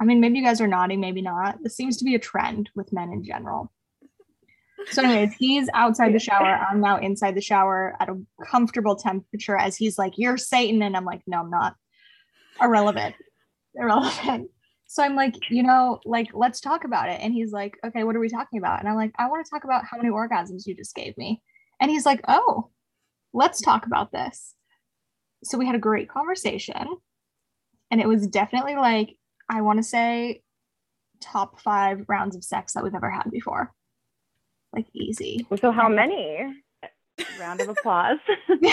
i 0.00 0.06
mean 0.06 0.20
maybe 0.20 0.38
you 0.38 0.44
guys 0.44 0.60
are 0.60 0.66
nodding 0.66 1.00
maybe 1.00 1.20
not. 1.20 1.58
This 1.62 1.76
seems 1.76 1.98
to 1.98 2.04
be 2.04 2.14
a 2.14 2.18
trend 2.18 2.70
with 2.74 2.94
men 2.94 3.12
in 3.12 3.24
general. 3.24 3.70
So 4.90 5.02
anyways 5.02 5.34
he's 5.34 5.68
outside 5.74 6.14
the 6.14 6.18
shower. 6.18 6.46
I'm 6.46 6.80
now 6.80 6.96
inside 6.96 7.34
the 7.34 7.42
shower 7.42 7.94
at 8.00 8.08
a 8.08 8.18
comfortable 8.46 8.96
temperature 8.96 9.58
as 9.58 9.76
he's 9.76 9.98
like 9.98 10.14
you're 10.16 10.38
satan 10.38 10.80
and 10.82 10.96
i'm 10.96 11.04
like 11.04 11.20
no 11.26 11.40
i'm 11.40 11.50
not. 11.50 11.74
Irrelevant. 12.58 13.16
Irrelevant 13.74 14.50
so 14.96 15.02
I'm 15.02 15.14
like, 15.14 15.34
you 15.50 15.62
know, 15.62 16.00
like, 16.06 16.28
let's 16.32 16.58
talk 16.58 16.84
about 16.84 17.10
it. 17.10 17.20
And 17.20 17.34
he's 17.34 17.52
like, 17.52 17.76
okay, 17.84 18.02
what 18.02 18.16
are 18.16 18.18
we 18.18 18.30
talking 18.30 18.58
about? 18.58 18.80
And 18.80 18.88
I'm 18.88 18.94
like, 18.94 19.12
I 19.18 19.28
want 19.28 19.44
to 19.44 19.50
talk 19.50 19.64
about 19.64 19.84
how 19.84 19.98
many 19.98 20.08
orgasms 20.08 20.66
you 20.66 20.74
just 20.74 20.94
gave 20.94 21.14
me. 21.18 21.42
And 21.78 21.90
he's 21.90 22.06
like, 22.06 22.22
oh, 22.28 22.70
let's 23.34 23.60
talk 23.60 23.84
about 23.84 24.10
this. 24.10 24.54
So 25.44 25.58
we 25.58 25.66
had 25.66 25.74
a 25.74 25.78
great 25.78 26.08
conversation. 26.08 26.96
And 27.90 28.00
it 28.00 28.08
was 28.08 28.26
definitely 28.26 28.76
like, 28.76 29.18
I 29.50 29.60
want 29.60 29.80
to 29.80 29.82
say 29.82 30.40
top 31.20 31.60
five 31.60 32.06
rounds 32.08 32.34
of 32.34 32.42
sex 32.42 32.72
that 32.72 32.82
we've 32.82 32.94
ever 32.94 33.10
had 33.10 33.30
before. 33.30 33.74
Like, 34.72 34.86
easy. 34.94 35.46
so 35.60 35.72
how 35.72 35.90
many? 35.90 36.38
Round 37.38 37.60
of 37.60 37.68
applause. 37.68 38.16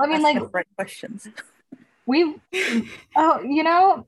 I 0.00 0.06
mean, 0.06 0.22
like, 0.22 0.38
the 0.38 0.48
right 0.54 0.66
questions. 0.74 1.28
We've 2.08 2.34
oh 3.16 3.40
you 3.42 3.62
know 3.62 4.06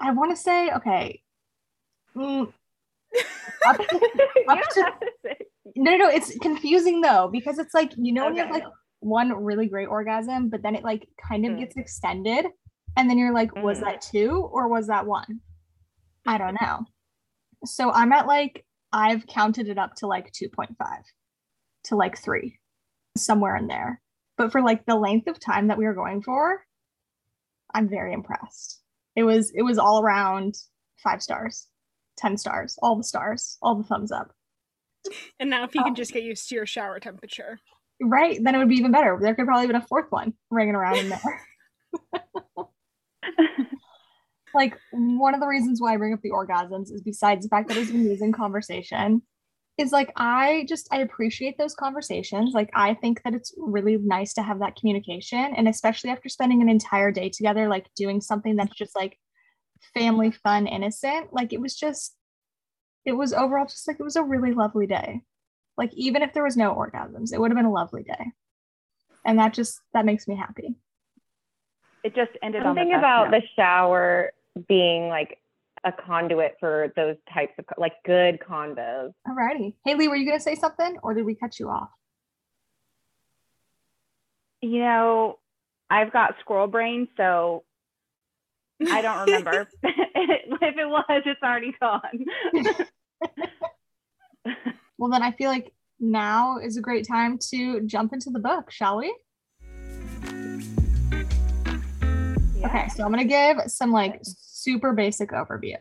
i 0.00 0.10
want 0.12 0.30
to 0.30 0.36
say 0.36 0.70
okay 0.78 1.20
Mm, 2.16 2.52
up, 3.66 3.80
up 3.80 4.58
to- 4.70 4.82
have 4.82 5.00
to 5.00 5.10
say. 5.24 5.36
no 5.76 5.90
no 5.92 5.96
no 5.96 6.08
it's 6.08 6.36
confusing 6.38 7.00
though 7.00 7.28
because 7.32 7.58
it's 7.58 7.74
like 7.74 7.92
you 7.96 8.12
know 8.12 8.24
when 8.26 8.34
you 8.36 8.42
have 8.42 8.50
like 8.52 8.64
one 9.00 9.30
really 9.32 9.66
great 9.66 9.86
orgasm 9.88 10.48
but 10.48 10.62
then 10.62 10.74
it 10.74 10.84
like 10.84 11.06
kind 11.28 11.44
of 11.44 11.52
Mm. 11.52 11.58
gets 11.60 11.76
extended 11.76 12.46
and 12.96 13.10
then 13.10 13.18
you're 13.18 13.34
like 13.34 13.54
was 13.56 13.78
Mm. 13.78 13.82
that 13.82 14.00
two 14.00 14.30
or 14.52 14.68
was 14.68 14.86
that 14.86 15.06
one 15.06 15.40
i 16.26 16.38
don't 16.38 16.56
know 16.60 16.84
so 17.66 17.90
i'm 17.92 18.12
at 18.12 18.26
like 18.26 18.64
I've 18.96 19.26
counted 19.26 19.68
it 19.68 19.76
up 19.76 19.96
to 19.96 20.06
like 20.06 20.30
2.5 20.32 20.68
to 21.86 21.96
like 21.96 22.16
three, 22.16 22.60
somewhere 23.18 23.56
in 23.56 23.66
there. 23.66 24.00
But 24.38 24.52
for 24.52 24.62
like 24.62 24.86
the 24.86 24.94
length 24.94 25.26
of 25.26 25.40
time 25.40 25.66
that 25.66 25.78
we 25.78 25.84
were 25.84 25.94
going 25.94 26.22
for, 26.22 26.64
I'm 27.74 27.88
very 27.88 28.12
impressed. 28.12 28.80
It 29.16 29.24
was 29.24 29.50
it 29.54 29.62
was 29.62 29.78
all 29.78 30.00
around 30.00 30.54
five 31.02 31.22
stars, 31.22 31.66
10 32.18 32.38
stars, 32.38 32.78
all 32.82 32.96
the 32.96 33.04
stars, 33.04 33.58
all 33.60 33.74
the 33.74 33.84
thumbs 33.84 34.10
up. 34.12 34.32
And 35.38 35.50
now 35.50 35.64
if 35.64 35.74
you 35.74 35.80
Oh. 35.82 35.84
can 35.84 35.94
just 35.94 36.12
get 36.12 36.22
used 36.22 36.48
to 36.48 36.54
your 36.54 36.66
shower 36.66 36.98
temperature. 37.00 37.58
Right. 38.00 38.38
Then 38.42 38.54
it 38.54 38.58
would 38.58 38.68
be 38.68 38.76
even 38.76 38.90
better. 38.92 39.18
There 39.20 39.34
could 39.34 39.44
probably 39.46 39.62
have 39.66 39.68
been 39.72 39.82
a 39.82 39.86
fourth 39.86 40.10
one 40.10 40.34
ringing 40.50 40.74
around 40.74 40.98
in 40.98 41.08
there. 41.10 41.46
like 44.54 44.78
one 44.92 45.34
of 45.34 45.40
the 45.40 45.46
reasons 45.46 45.80
why 45.80 45.94
I 45.94 45.96
bring 45.96 46.12
up 46.12 46.20
the 46.22 46.30
orgasms 46.30 46.92
is 46.92 47.02
besides 47.02 47.44
the 47.44 47.48
fact 47.48 47.68
that 47.68 47.76
it's 47.76 47.90
an 47.90 47.96
amusing 47.96 48.32
conversation, 48.32 49.22
is 49.76 49.90
like 49.92 50.12
I 50.16 50.66
just 50.68 50.88
I 50.92 50.98
appreciate 50.98 51.58
those 51.58 51.74
conversations. 51.74 52.54
Like 52.54 52.70
I 52.74 52.94
think 52.94 53.22
that 53.24 53.34
it's 53.34 53.52
really 53.56 53.96
nice 53.96 54.32
to 54.34 54.42
have 54.42 54.60
that 54.60 54.76
communication. 54.76 55.52
And 55.56 55.68
especially 55.68 56.10
after 56.10 56.28
spending 56.28 56.62
an 56.62 56.68
entire 56.68 57.10
day 57.10 57.28
together, 57.28 57.68
like 57.68 57.86
doing 57.96 58.20
something 58.20 58.56
that's 58.56 58.74
just 58.76 58.94
like 58.94 59.18
family 59.94 60.30
fun, 60.30 60.66
innocent. 60.66 61.32
Like 61.32 61.52
it 61.52 61.60
was 61.60 61.74
just 61.76 62.16
it 63.04 63.12
was 63.12 63.32
overall 63.32 63.66
just 63.66 63.86
like 63.88 63.98
it 64.00 64.04
was 64.04 64.16
a 64.16 64.22
really 64.22 64.52
lovely 64.52 64.86
day. 64.86 65.22
Like 65.76 65.92
even 65.94 66.22
if 66.22 66.32
there 66.32 66.44
was 66.44 66.56
no 66.56 66.72
orgasms, 66.74 67.32
it 67.32 67.40
would 67.40 67.50
have 67.50 67.56
been 67.56 67.66
a 67.66 67.72
lovely 67.72 68.04
day. 68.04 68.32
And 69.24 69.38
that 69.40 69.54
just 69.54 69.80
that 69.92 70.04
makes 70.06 70.28
me 70.28 70.36
happy. 70.36 70.76
it 72.04 72.14
just 72.14 72.30
ended 72.42 72.62
on 72.62 72.74
the 72.76 72.80
Something 72.80 72.94
about 72.94 73.30
note. 73.30 73.40
the 73.40 73.46
shower 73.56 74.32
being 74.68 75.08
like 75.08 75.38
a 75.84 75.92
conduit 75.92 76.56
for 76.58 76.92
those 76.96 77.16
types 77.32 77.52
of 77.58 77.66
like 77.76 77.94
good 78.04 78.38
convos. 78.40 79.12
Alrighty. 79.28 79.74
Haylee, 79.86 80.08
were 80.08 80.16
you 80.16 80.26
gonna 80.26 80.40
say 80.40 80.54
something 80.54 80.96
or 81.02 81.14
did 81.14 81.24
we 81.24 81.34
cut 81.34 81.58
you 81.58 81.68
off? 81.68 81.90
You 84.60 84.80
know, 84.80 85.38
I've 85.90 86.12
got 86.12 86.36
squirrel 86.40 86.66
brain, 86.66 87.08
so 87.16 87.64
I 88.90 89.02
don't 89.02 89.26
remember. 89.26 89.68
if 89.82 90.78
it 90.78 90.88
was, 90.88 91.22
it's 91.26 91.42
already 91.42 91.74
gone. 91.80 92.24
Well 94.96 95.10
then 95.10 95.22
I 95.22 95.32
feel 95.32 95.50
like 95.50 95.72
now 96.00 96.58
is 96.58 96.76
a 96.76 96.80
great 96.80 97.06
time 97.06 97.38
to 97.50 97.80
jump 97.82 98.12
into 98.12 98.30
the 98.30 98.38
book, 98.38 98.70
shall 98.70 98.98
we? 98.98 99.14
Okay, 102.64 102.88
so 102.88 103.04
I'm 103.04 103.10
gonna 103.10 103.24
give 103.24 103.58
some 103.66 103.92
like 103.92 104.22
super 104.64 104.92
basic 104.92 105.30
overview. 105.30 105.76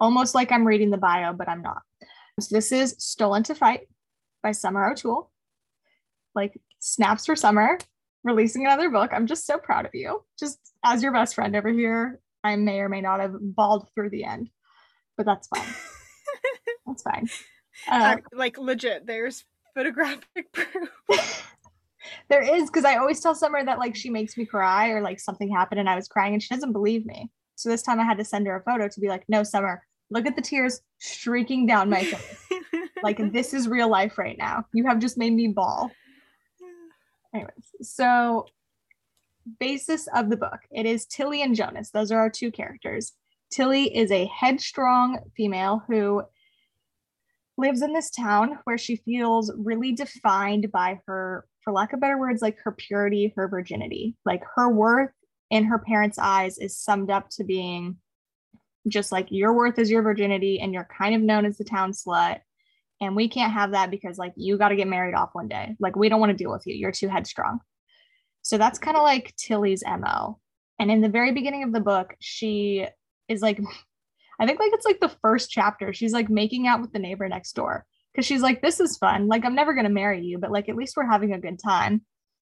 Almost 0.00 0.34
like 0.34 0.50
I'm 0.50 0.66
reading 0.66 0.90
the 0.90 0.96
bio, 0.96 1.32
but 1.32 1.48
I'm 1.48 1.62
not. 1.62 1.82
So 2.40 2.54
this 2.54 2.72
is 2.72 2.94
Stolen 2.98 3.42
to 3.44 3.54
Fight 3.54 3.88
by 4.42 4.52
Summer 4.52 4.90
O'Toole. 4.90 5.30
Like 6.34 6.58
snaps 6.78 7.26
for 7.26 7.36
summer, 7.36 7.78
releasing 8.24 8.64
another 8.64 8.88
book. 8.88 9.10
I'm 9.12 9.26
just 9.26 9.46
so 9.46 9.58
proud 9.58 9.84
of 9.84 9.94
you. 9.94 10.24
Just 10.38 10.58
as 10.84 11.02
your 11.02 11.12
best 11.12 11.34
friend 11.34 11.54
over 11.54 11.68
here, 11.68 12.20
I 12.42 12.56
may 12.56 12.80
or 12.80 12.88
may 12.88 13.00
not 13.00 13.20
have 13.20 13.34
bawled 13.40 13.88
through 13.94 14.10
the 14.10 14.24
end, 14.24 14.48
but 15.16 15.26
that's 15.26 15.48
fine. 15.48 15.68
That's 16.86 17.02
fine. 17.02 17.28
Uh, 17.88 18.16
like 18.32 18.58
legit, 18.58 19.06
there's 19.06 19.44
photographic 19.74 20.26
proof. 20.52 20.90
there 22.28 22.42
is 22.42 22.68
because 22.68 22.84
I 22.84 22.96
always 22.96 23.20
tell 23.20 23.34
Summer 23.34 23.64
that 23.64 23.78
like 23.78 23.94
she 23.94 24.10
makes 24.10 24.36
me 24.36 24.44
cry 24.44 24.88
or 24.88 25.00
like 25.00 25.20
something 25.20 25.50
happened 25.50 25.80
and 25.80 25.88
I 25.88 25.94
was 25.94 26.08
crying 26.08 26.34
and 26.34 26.42
she 26.42 26.52
doesn't 26.52 26.72
believe 26.72 27.06
me. 27.06 27.30
So 27.62 27.68
this 27.68 27.82
time 27.82 28.00
I 28.00 28.04
had 28.04 28.18
to 28.18 28.24
send 28.24 28.48
her 28.48 28.56
a 28.56 28.62
photo 28.62 28.88
to 28.88 29.00
be 29.00 29.08
like, 29.08 29.22
no, 29.28 29.44
Summer, 29.44 29.86
look 30.10 30.26
at 30.26 30.34
the 30.34 30.42
tears 30.42 30.80
streaking 30.98 31.64
down 31.64 31.88
my 31.88 32.02
face. 32.02 32.44
like 33.04 33.18
this 33.32 33.54
is 33.54 33.68
real 33.68 33.88
life 33.88 34.18
right 34.18 34.36
now. 34.36 34.66
You 34.72 34.84
have 34.86 34.98
just 34.98 35.16
made 35.16 35.32
me 35.32 35.46
ball. 35.46 35.92
Anyways, 37.32 37.52
so 37.82 38.46
basis 39.60 40.08
of 40.14 40.28
the 40.28 40.36
book 40.36 40.58
it 40.72 40.86
is 40.86 41.06
Tillie 41.06 41.42
and 41.42 41.54
Jonas. 41.54 41.90
Those 41.90 42.10
are 42.10 42.18
our 42.18 42.30
two 42.30 42.50
characters. 42.50 43.12
Tillie 43.50 43.96
is 43.96 44.10
a 44.10 44.26
headstrong 44.26 45.20
female 45.36 45.84
who 45.86 46.22
lives 47.56 47.80
in 47.80 47.92
this 47.92 48.10
town 48.10 48.58
where 48.64 48.78
she 48.78 48.96
feels 48.96 49.52
really 49.56 49.92
defined 49.92 50.72
by 50.72 51.00
her, 51.06 51.46
for 51.62 51.72
lack 51.72 51.92
of 51.92 52.00
better 52.00 52.18
words, 52.18 52.42
like 52.42 52.58
her 52.64 52.72
purity, 52.72 53.32
her 53.36 53.46
virginity. 53.46 54.16
Like 54.24 54.42
her 54.56 54.68
worth 54.68 55.12
in 55.52 55.64
her 55.64 55.78
parents' 55.78 56.18
eyes 56.18 56.56
is 56.56 56.78
summed 56.78 57.10
up 57.10 57.28
to 57.28 57.44
being 57.44 57.98
just 58.88 59.12
like 59.12 59.26
your 59.30 59.52
worth 59.52 59.78
is 59.78 59.90
your 59.90 60.02
virginity 60.02 60.58
and 60.58 60.72
you're 60.72 60.88
kind 60.98 61.14
of 61.14 61.20
known 61.20 61.44
as 61.44 61.58
the 61.58 61.64
town 61.64 61.92
slut. 61.92 62.40
And 63.02 63.14
we 63.14 63.28
can't 63.28 63.52
have 63.52 63.72
that 63.72 63.90
because 63.90 64.16
like 64.16 64.32
you 64.34 64.56
got 64.56 64.70
to 64.70 64.76
get 64.76 64.88
married 64.88 65.14
off 65.14 65.34
one 65.34 65.48
day. 65.48 65.76
Like 65.78 65.94
we 65.94 66.08
don't 66.08 66.20
want 66.20 66.30
to 66.30 66.36
deal 66.36 66.50
with 66.50 66.66
you. 66.66 66.74
You're 66.74 66.90
too 66.90 67.08
headstrong. 67.08 67.60
So 68.40 68.56
that's 68.56 68.78
kind 68.78 68.96
of 68.96 69.02
like 69.02 69.36
tillie's 69.36 69.84
mo 69.86 70.40
and 70.78 70.90
in 70.90 71.02
the 71.02 71.08
very 71.08 71.32
beginning 71.32 71.62
of 71.62 71.72
the 71.72 71.80
book 71.80 72.14
she 72.18 72.86
is 73.28 73.42
like 73.42 73.60
i 74.40 74.46
think 74.46 74.58
like 74.58 74.72
it's 74.72 74.86
like 74.86 75.00
the 75.00 75.16
first 75.20 75.50
chapter 75.50 75.92
she's 75.92 76.12
like 76.12 76.28
making 76.30 76.66
out 76.66 76.80
with 76.80 76.92
the 76.92 76.98
neighbor 76.98 77.28
next 77.28 77.52
door. 77.54 77.84
Because 78.12 78.26
she's 78.26 78.42
like 78.42 78.62
this 78.62 78.80
is 78.80 78.96
fun. 78.96 79.28
Like 79.28 79.44
i'm 79.44 79.54
never 79.54 79.74
going 79.74 79.84
to 79.84 79.90
marry 79.90 80.24
you 80.24 80.38
but 80.38 80.50
like 80.50 80.70
at 80.70 80.76
least 80.76 80.96
we're 80.96 81.10
having 81.10 81.34
a 81.34 81.38
good 81.38 81.58
time. 81.62 82.06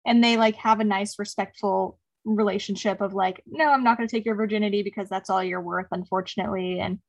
And 0.06 0.24
they 0.24 0.38
like 0.38 0.56
have 0.58 0.80
a 0.80 0.84
nice 0.84 1.18
respectful 1.18 1.98
relationship 2.26 3.02
of 3.02 3.14
like 3.14 3.44
no 3.46 3.70
i'm 3.70 3.84
not 3.84 3.98
going 3.98 4.08
to 4.08 4.16
take 4.16 4.26
your 4.26 4.36
virginity 4.36 4.82
because 4.82 5.10
that's 5.10 5.30
all 5.30 5.44
you're 5.44 5.62
worth 5.62 5.88
unfortunately 5.92 6.80
and 6.80 7.00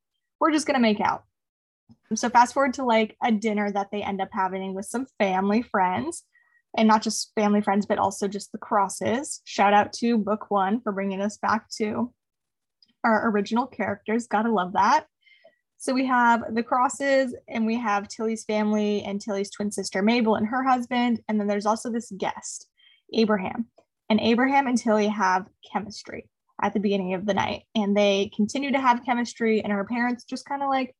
we're 0.40 0.52
just 0.52 0.66
going 0.66 0.74
to 0.74 0.80
make 0.80 1.00
out. 1.00 1.24
So 2.14 2.28
fast 2.28 2.54
forward 2.54 2.74
to 2.74 2.84
like 2.84 3.16
a 3.22 3.32
dinner 3.32 3.72
that 3.72 3.88
they 3.90 4.02
end 4.02 4.20
up 4.20 4.28
having 4.30 4.74
with 4.74 4.84
some 4.84 5.06
family 5.18 5.62
friends 5.62 6.22
and 6.76 6.86
not 6.86 7.02
just 7.02 7.32
family 7.34 7.62
friends 7.62 7.86
but 7.86 7.98
also 7.98 8.28
just 8.28 8.52
the 8.52 8.58
crosses. 8.58 9.40
Shout 9.44 9.72
out 9.72 9.92
to 9.94 10.18
book 10.18 10.50
one 10.50 10.80
for 10.80 10.92
bringing 10.92 11.20
us 11.20 11.38
back 11.38 11.70
to 11.78 12.12
our 13.04 13.30
original 13.30 13.66
characters. 13.66 14.26
Gotta 14.26 14.52
love 14.52 14.74
that. 14.74 15.06
So 15.78 15.92
we 15.94 16.06
have 16.06 16.54
the 16.54 16.62
crosses 16.62 17.34
and 17.48 17.66
we 17.66 17.76
have 17.78 18.08
tillie's 18.08 18.44
family 18.44 19.02
and 19.02 19.20
tillie's 19.20 19.50
twin 19.50 19.70
sister 19.70 20.02
mabel 20.02 20.36
and 20.36 20.46
her 20.46 20.62
husband 20.62 21.20
and 21.28 21.40
then 21.40 21.46
there's 21.46 21.66
also 21.66 21.90
this 21.90 22.10
guest 22.16 22.68
abraham 23.12 23.66
and 24.08 24.20
abraham 24.20 24.66
and 24.66 24.78
tillie 24.78 25.08
have 25.08 25.46
chemistry 25.72 26.28
at 26.62 26.72
the 26.72 26.80
beginning 26.80 27.14
of 27.14 27.26
the 27.26 27.34
night. 27.34 27.64
And 27.74 27.96
they 27.96 28.30
continue 28.34 28.72
to 28.72 28.80
have 28.80 29.04
chemistry 29.04 29.62
and 29.62 29.72
her 29.72 29.84
parents 29.84 30.24
just 30.24 30.46
kind 30.46 30.62
of 30.62 30.68
like 30.68 30.94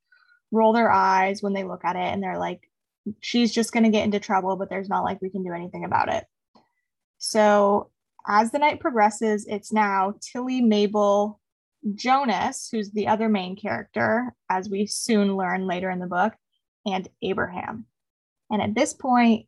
roll 0.50 0.72
their 0.72 0.90
eyes 0.90 1.42
when 1.42 1.52
they 1.52 1.64
look 1.64 1.84
at 1.84 1.96
it 1.96 2.12
and 2.12 2.22
they're 2.22 2.38
like 2.38 2.60
she's 3.20 3.52
just 3.52 3.72
going 3.72 3.84
to 3.84 3.90
get 3.90 4.04
into 4.04 4.18
trouble 4.18 4.56
but 4.56 4.70
there's 4.70 4.88
not 4.88 5.04
like 5.04 5.20
we 5.20 5.30
can 5.30 5.42
do 5.42 5.52
anything 5.52 5.84
about 5.84 6.08
it. 6.08 6.24
So 7.18 7.90
as 8.26 8.50
the 8.50 8.58
night 8.58 8.80
progresses 8.80 9.46
it's 9.46 9.72
now 9.72 10.14
tillie 10.20 10.62
mabel 10.62 11.40
jonas 11.94 12.68
who's 12.72 12.90
the 12.92 13.08
other 13.08 13.28
main 13.28 13.56
character 13.56 14.34
as 14.48 14.70
we 14.70 14.86
soon 14.86 15.36
learn 15.36 15.66
later 15.66 15.90
in 15.90 15.98
the 15.98 16.06
book 16.06 16.34
and 16.86 17.08
abraham. 17.22 17.86
And 18.50 18.62
at 18.62 18.74
this 18.74 18.92
point 18.94 19.46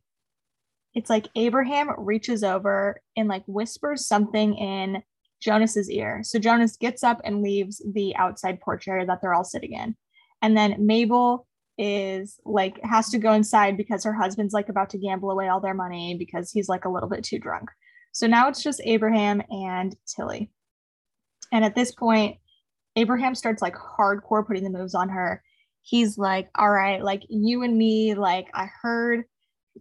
it's 0.97 1.09
like 1.09 1.27
abraham 1.35 1.89
reaches 1.97 2.43
over 2.43 2.99
and 3.15 3.29
like 3.29 3.43
whispers 3.47 4.05
something 4.05 4.55
in 4.55 5.01
jonas's 5.39 5.89
ear 5.89 6.21
so 6.23 6.39
jonas 6.39 6.75
gets 6.75 7.03
up 7.03 7.21
and 7.23 7.41
leaves 7.41 7.81
the 7.93 8.15
outside 8.17 8.59
porch 8.59 8.87
area 8.87 9.05
that 9.05 9.21
they're 9.21 9.33
all 9.33 9.43
sitting 9.43 9.73
in 9.73 9.95
and 10.41 10.55
then 10.55 10.85
Mabel 10.85 11.47
is 11.77 12.39
like 12.43 12.79
has 12.83 13.09
to 13.09 13.19
go 13.19 13.33
inside 13.33 13.77
because 13.77 14.03
her 14.03 14.13
husband's 14.13 14.53
like 14.53 14.69
about 14.69 14.89
to 14.91 14.97
gamble 14.97 15.31
away 15.31 15.47
all 15.47 15.59
their 15.59 15.73
money 15.73 16.15
because 16.17 16.51
he's 16.51 16.69
like 16.69 16.85
a 16.85 16.89
little 16.89 17.09
bit 17.09 17.23
too 17.23 17.39
drunk. 17.39 17.69
So 18.11 18.25
now 18.27 18.47
it's 18.47 18.63
just 18.63 18.81
Abraham 18.83 19.41
and 19.49 19.95
Tillie. 20.07 20.51
And 21.51 21.63
at 21.63 21.75
this 21.75 21.91
point, 21.91 22.37
Abraham 22.95 23.35
starts 23.35 23.61
like 23.61 23.75
hardcore 23.75 24.45
putting 24.45 24.63
the 24.63 24.71
moves 24.71 24.95
on 24.95 25.09
her. 25.09 25.43
He's 25.83 26.17
like, 26.17 26.49
All 26.55 26.69
right, 26.69 27.03
like 27.03 27.23
you 27.29 27.63
and 27.63 27.77
me, 27.77 28.15
like 28.15 28.47
I 28.53 28.69
heard 28.81 29.25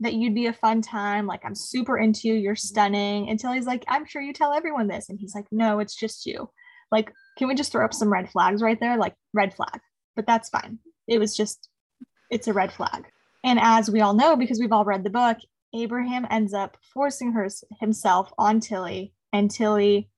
that 0.01 0.15
you'd 0.15 0.35
be 0.35 0.47
a 0.47 0.53
fun 0.53 0.83
time. 0.83 1.27
Like 1.27 1.45
I'm 1.45 1.55
super 1.55 1.99
into 1.99 2.29
you. 2.29 2.35
You're 2.35 2.57
stunning. 2.57 3.31
Until 3.31 3.53
he's 3.53 3.67
like, 3.67 3.85
I'm 3.89 4.07
sure 4.07 4.23
you 4.23 4.33
tell 4.33 4.53
everyone 4.53 4.89
this. 4.89 5.09
And 5.09 5.19
he's 5.19 5.35
like, 5.35 5.47
No, 5.51 5.79
it's 5.79 5.97
just 5.97 6.27
you. 6.27 6.51
Like, 6.93 7.13
can 7.39 7.49
we 7.49 7.55
just 7.55 7.73
throw 7.73 7.85
up 7.85 7.95
some 7.95 8.13
red 8.13 8.31
flags 8.31 8.63
right 8.63 8.79
there? 8.79 8.97
Like, 8.97 9.15
red 9.33 9.55
flag 9.55 9.81
but 10.17 10.27
that's 10.27 10.49
fine. 10.49 10.79
It 11.07 11.19
was 11.19 11.37
just, 11.37 11.69
it's 12.31 12.49
a 12.49 12.53
red 12.53 12.73
flag. 12.73 13.05
And 13.45 13.61
as 13.61 13.89
we 13.89 14.01
all 14.01 14.15
know, 14.15 14.35
because 14.35 14.59
we've 14.59 14.73
all 14.73 14.85
read 14.85 15.05
the 15.05 15.11
book, 15.11 15.37
Abraham 15.73 16.27
ends 16.31 16.55
up 16.55 16.77
forcing 16.93 17.33
her, 17.33 17.49
himself 17.79 18.33
on 18.39 18.59
Tillie, 18.59 19.13
and 19.33 19.51
Tillie 19.51 20.09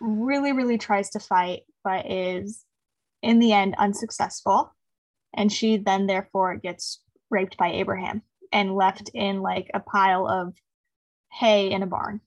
really, 0.00 0.52
really 0.52 0.76
tries 0.76 1.10
to 1.10 1.20
fight, 1.20 1.62
but 1.84 2.10
is 2.10 2.64
in 3.22 3.38
the 3.38 3.52
end 3.52 3.76
unsuccessful. 3.78 4.74
And 5.34 5.50
she 5.50 5.76
then, 5.76 6.06
therefore, 6.06 6.56
gets 6.56 7.00
raped 7.30 7.56
by 7.56 7.68
Abraham 7.68 8.22
and 8.52 8.74
left 8.74 9.10
in 9.14 9.42
like 9.42 9.70
a 9.74 9.80
pile 9.80 10.26
of 10.26 10.54
hay 11.32 11.70
in 11.70 11.82
a 11.82 11.86
barn. 11.86 12.20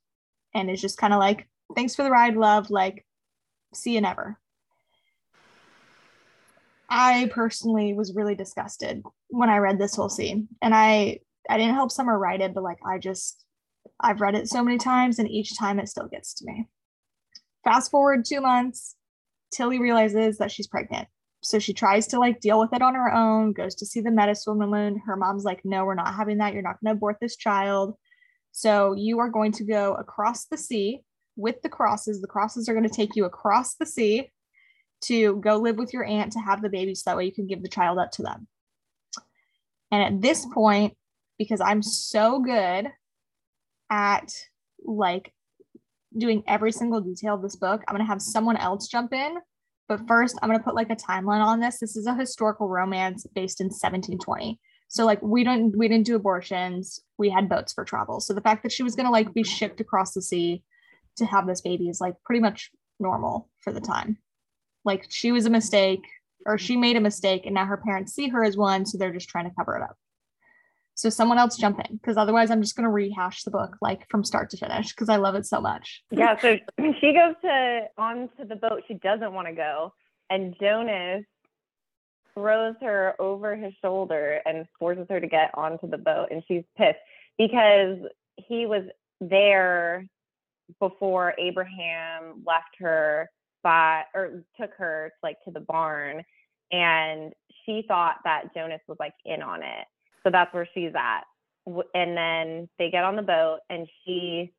And 0.53 0.69
is 0.69 0.81
just 0.81 0.97
kind 0.97 1.13
of 1.13 1.19
like, 1.19 1.47
thanks 1.75 1.95
for 1.95 2.03
the 2.03 2.11
ride, 2.11 2.35
love. 2.35 2.69
Like, 2.69 3.05
see 3.73 3.93
you 3.93 4.01
never. 4.01 4.39
I 6.89 7.29
personally 7.31 7.93
was 7.93 8.15
really 8.15 8.33
disgusted 8.33 9.03
when 9.27 9.49
I 9.49 9.57
read 9.57 9.77
this 9.77 9.95
whole 9.95 10.09
scene. 10.09 10.47
And 10.61 10.73
I 10.73 11.19
I 11.49 11.57
didn't 11.57 11.75
help 11.75 11.91
Summer 11.91 12.17
write 12.17 12.41
it, 12.41 12.53
but 12.53 12.63
like 12.63 12.79
I 12.85 12.97
just 12.97 13.45
I've 13.99 14.21
read 14.21 14.35
it 14.35 14.49
so 14.49 14.63
many 14.63 14.77
times 14.77 15.19
and 15.19 15.29
each 15.29 15.57
time 15.57 15.79
it 15.79 15.89
still 15.89 16.07
gets 16.07 16.33
to 16.35 16.45
me. 16.45 16.67
Fast 17.63 17.91
forward 17.91 18.25
two 18.25 18.41
months, 18.41 18.95
Tillie 19.51 19.79
realizes 19.79 20.37
that 20.37 20.51
she's 20.51 20.67
pregnant. 20.67 21.07
So 21.41 21.59
she 21.59 21.73
tries 21.73 22.07
to 22.07 22.19
like 22.19 22.41
deal 22.41 22.59
with 22.59 22.73
it 22.73 22.81
on 22.81 22.95
her 22.95 23.13
own, 23.13 23.53
goes 23.53 23.75
to 23.75 23.85
see 23.85 24.01
the 24.01 24.11
medicine 24.11 24.57
woman. 24.57 25.01
Her 25.05 25.15
mom's 25.15 25.45
like, 25.45 25.61
no, 25.63 25.85
we're 25.85 25.95
not 25.95 26.13
having 26.13 26.37
that. 26.39 26.53
You're 26.53 26.61
not 26.61 26.81
going 26.81 26.93
to 26.93 26.97
abort 26.97 27.17
this 27.21 27.37
child. 27.37 27.95
So 28.51 28.93
you 28.93 29.19
are 29.19 29.29
going 29.29 29.53
to 29.53 29.63
go 29.63 29.95
across 29.95 30.45
the 30.45 30.57
sea 30.57 31.01
with 31.35 31.61
the 31.61 31.69
crosses. 31.69 32.21
The 32.21 32.27
crosses 32.27 32.67
are 32.67 32.73
going 32.73 32.87
to 32.87 32.93
take 32.93 33.15
you 33.15 33.25
across 33.25 33.75
the 33.75 33.85
sea 33.85 34.31
to 35.01 35.37
go 35.37 35.57
live 35.57 35.77
with 35.77 35.93
your 35.93 36.03
aunt 36.03 36.33
to 36.33 36.39
have 36.39 36.61
the 36.61 36.69
baby 36.69 36.93
so 36.93 37.03
that 37.05 37.17
way 37.17 37.25
you 37.25 37.31
can 37.31 37.47
give 37.47 37.63
the 37.63 37.69
child 37.69 37.97
up 37.97 38.11
to 38.11 38.23
them. 38.23 38.47
And 39.91 40.03
at 40.03 40.21
this 40.21 40.45
point, 40.45 40.95
because 41.37 41.61
I'm 41.61 41.81
so 41.81 42.39
good 42.41 42.91
at 43.89 44.33
like 44.83 45.33
doing 46.17 46.43
every 46.47 46.71
single 46.71 47.01
detail 47.01 47.35
of 47.35 47.41
this 47.41 47.55
book, 47.55 47.81
I'm 47.87 47.95
going 47.95 48.05
to 48.05 48.11
have 48.11 48.21
someone 48.21 48.57
else 48.57 48.87
jump 48.87 49.13
in. 49.13 49.37
But 49.89 50.07
first, 50.07 50.39
I'm 50.41 50.47
going 50.47 50.59
to 50.59 50.63
put 50.63 50.75
like 50.75 50.89
a 50.89 50.95
timeline 50.95 51.43
on 51.43 51.59
this. 51.59 51.79
This 51.79 51.97
is 51.97 52.05
a 52.05 52.15
historical 52.15 52.69
romance 52.69 53.25
based 53.35 53.59
in 53.59 53.65
1720. 53.65 54.57
So 54.87 55.05
like 55.05 55.21
we 55.21 55.43
don't 55.43 55.77
we 55.77 55.89
didn't 55.89 56.05
do 56.05 56.15
abortions. 56.15 57.01
We 57.17 57.29
had 57.29 57.49
boats 57.49 57.73
for 57.73 57.83
travel. 57.83 58.21
So 58.21 58.33
the 58.33 58.41
fact 58.41 58.63
that 58.63 58.71
she 58.71 58.83
was 58.83 58.95
going 58.95 59.05
to 59.05 59.11
like 59.11 59.33
be 59.33 59.43
shipped 59.43 59.81
across 59.81 60.13
the 60.13 60.21
sea 60.21 60.63
to 61.17 61.25
have 61.25 61.45
this 61.45 61.61
baby 61.61 61.89
is 61.89 61.99
like 61.99 62.15
pretty 62.23 62.39
much 62.39 62.71
normal 62.99 63.49
for 63.61 63.73
the 63.73 63.81
time 63.81 64.17
like 64.85 65.05
she 65.09 65.31
was 65.31 65.45
a 65.45 65.49
mistake 65.49 66.03
or 66.45 66.57
she 66.57 66.75
made 66.75 66.95
a 66.95 67.01
mistake 67.01 67.45
and 67.45 67.55
now 67.55 67.65
her 67.65 67.77
parents 67.77 68.13
see 68.13 68.27
her 68.27 68.43
as 68.43 68.57
one 68.57 68.85
so 68.85 68.97
they're 68.97 69.13
just 69.13 69.29
trying 69.29 69.49
to 69.49 69.55
cover 69.55 69.75
it 69.75 69.83
up 69.83 69.97
so 70.99 71.09
someone 71.09 71.37
else 71.37 71.57
jump 71.57 71.79
in 71.79 71.97
because 71.97 72.17
otherwise 72.17 72.51
i'm 72.51 72.61
just 72.61 72.75
going 72.75 72.83
to 72.83 72.89
rehash 72.89 73.43
the 73.43 73.51
book 73.51 73.77
like 73.81 74.07
from 74.09 74.23
start 74.23 74.49
to 74.49 74.57
finish 74.57 74.89
because 74.89 75.09
i 75.09 75.15
love 75.15 75.35
it 75.35 75.45
so 75.45 75.61
much 75.61 76.03
yeah 76.11 76.39
so 76.39 76.57
she 76.99 77.13
goes 77.13 77.35
to 77.41 77.81
onto 77.97 78.45
the 78.47 78.55
boat 78.55 78.81
she 78.87 78.95
doesn't 78.95 79.33
want 79.33 79.47
to 79.47 79.53
go 79.53 79.93
and 80.29 80.55
jonas 80.61 81.23
throws 82.33 82.75
her 82.81 83.15
over 83.19 83.55
his 83.55 83.73
shoulder 83.81 84.41
and 84.45 84.65
forces 84.77 85.05
her 85.09 85.19
to 85.19 85.27
get 85.27 85.51
onto 85.55 85.89
the 85.89 85.97
boat 85.97 86.27
and 86.31 86.43
she's 86.47 86.63
pissed 86.77 86.97
because 87.37 87.97
he 88.35 88.65
was 88.65 88.83
there 89.21 90.05
before 90.79 91.33
abraham 91.39 92.43
left 92.45 92.75
her 92.77 93.29
by 93.63 94.03
or 94.13 94.43
took 94.59 94.71
her 94.77 95.11
like 95.23 95.37
to 95.43 95.51
the 95.51 95.59
barn 95.59 96.23
and 96.71 97.33
she 97.65 97.83
thought 97.87 98.17
that 98.23 98.53
Jonas 98.55 98.81
was 98.87 98.97
like 98.99 99.13
in 99.25 99.41
on 99.41 99.63
it. 99.63 99.85
So 100.23 100.29
that's 100.31 100.53
where 100.53 100.67
she's 100.73 100.93
at. 100.95 101.23
And 101.93 102.17
then 102.17 102.69
they 102.77 102.89
get 102.89 103.03
on 103.03 103.15
the 103.15 103.21
boat 103.21 103.59
and 103.69 103.87
she 104.03 104.51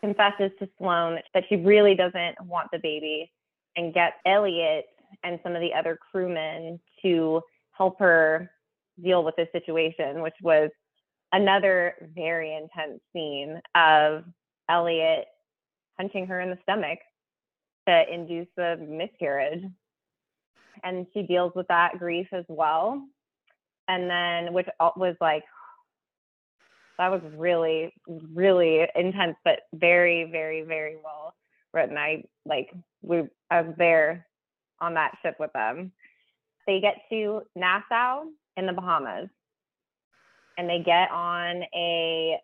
confesses 0.00 0.50
to 0.58 0.68
Sloane 0.78 1.18
that 1.34 1.44
she 1.48 1.56
really 1.56 1.94
doesn't 1.94 2.40
want 2.44 2.68
the 2.72 2.78
baby 2.78 3.32
and 3.76 3.94
gets 3.94 4.16
Elliot 4.24 4.86
and 5.24 5.40
some 5.42 5.54
of 5.54 5.60
the 5.60 5.74
other 5.74 5.98
crewmen 6.10 6.80
to 7.02 7.40
help 7.72 7.98
her 7.98 8.50
deal 9.02 9.24
with 9.24 9.36
this 9.36 9.48
situation, 9.52 10.22
which 10.22 10.34
was 10.42 10.70
another 11.32 11.94
very 12.14 12.54
intense 12.54 13.00
scene 13.12 13.60
of 13.74 14.24
Elliot 14.68 15.26
punching 15.96 16.26
her 16.26 16.40
in 16.40 16.50
the 16.50 16.58
stomach 16.62 16.98
to 17.88 18.12
induce 18.12 18.48
a 18.58 18.76
miscarriage. 18.76 19.64
And 20.84 21.06
she 21.12 21.22
deals 21.22 21.52
with 21.54 21.68
that 21.68 21.98
grief 21.98 22.28
as 22.32 22.44
well. 22.48 23.02
And 23.88 24.10
then, 24.10 24.52
which 24.52 24.66
uh, 24.80 24.90
was 24.96 25.16
like, 25.20 25.44
that 26.98 27.10
was 27.10 27.20
really, 27.36 27.92
really 28.34 28.86
intense, 28.94 29.36
but 29.44 29.60
very, 29.74 30.28
very, 30.30 30.62
very 30.62 30.96
well 30.96 31.34
written. 31.72 31.96
I 31.98 32.24
like, 32.46 32.72
we, 33.02 33.24
I 33.50 33.60
was 33.60 33.74
there 33.76 34.26
on 34.80 34.94
that 34.94 35.12
ship 35.22 35.36
with 35.38 35.52
them. 35.52 35.92
They 36.66 36.80
get 36.80 36.96
to 37.10 37.42
Nassau 37.54 38.24
in 38.56 38.66
the 38.66 38.72
Bahamas 38.72 39.28
and 40.58 40.68
they 40.68 40.82
get 40.84 41.10
on 41.10 41.62
a 41.74 42.38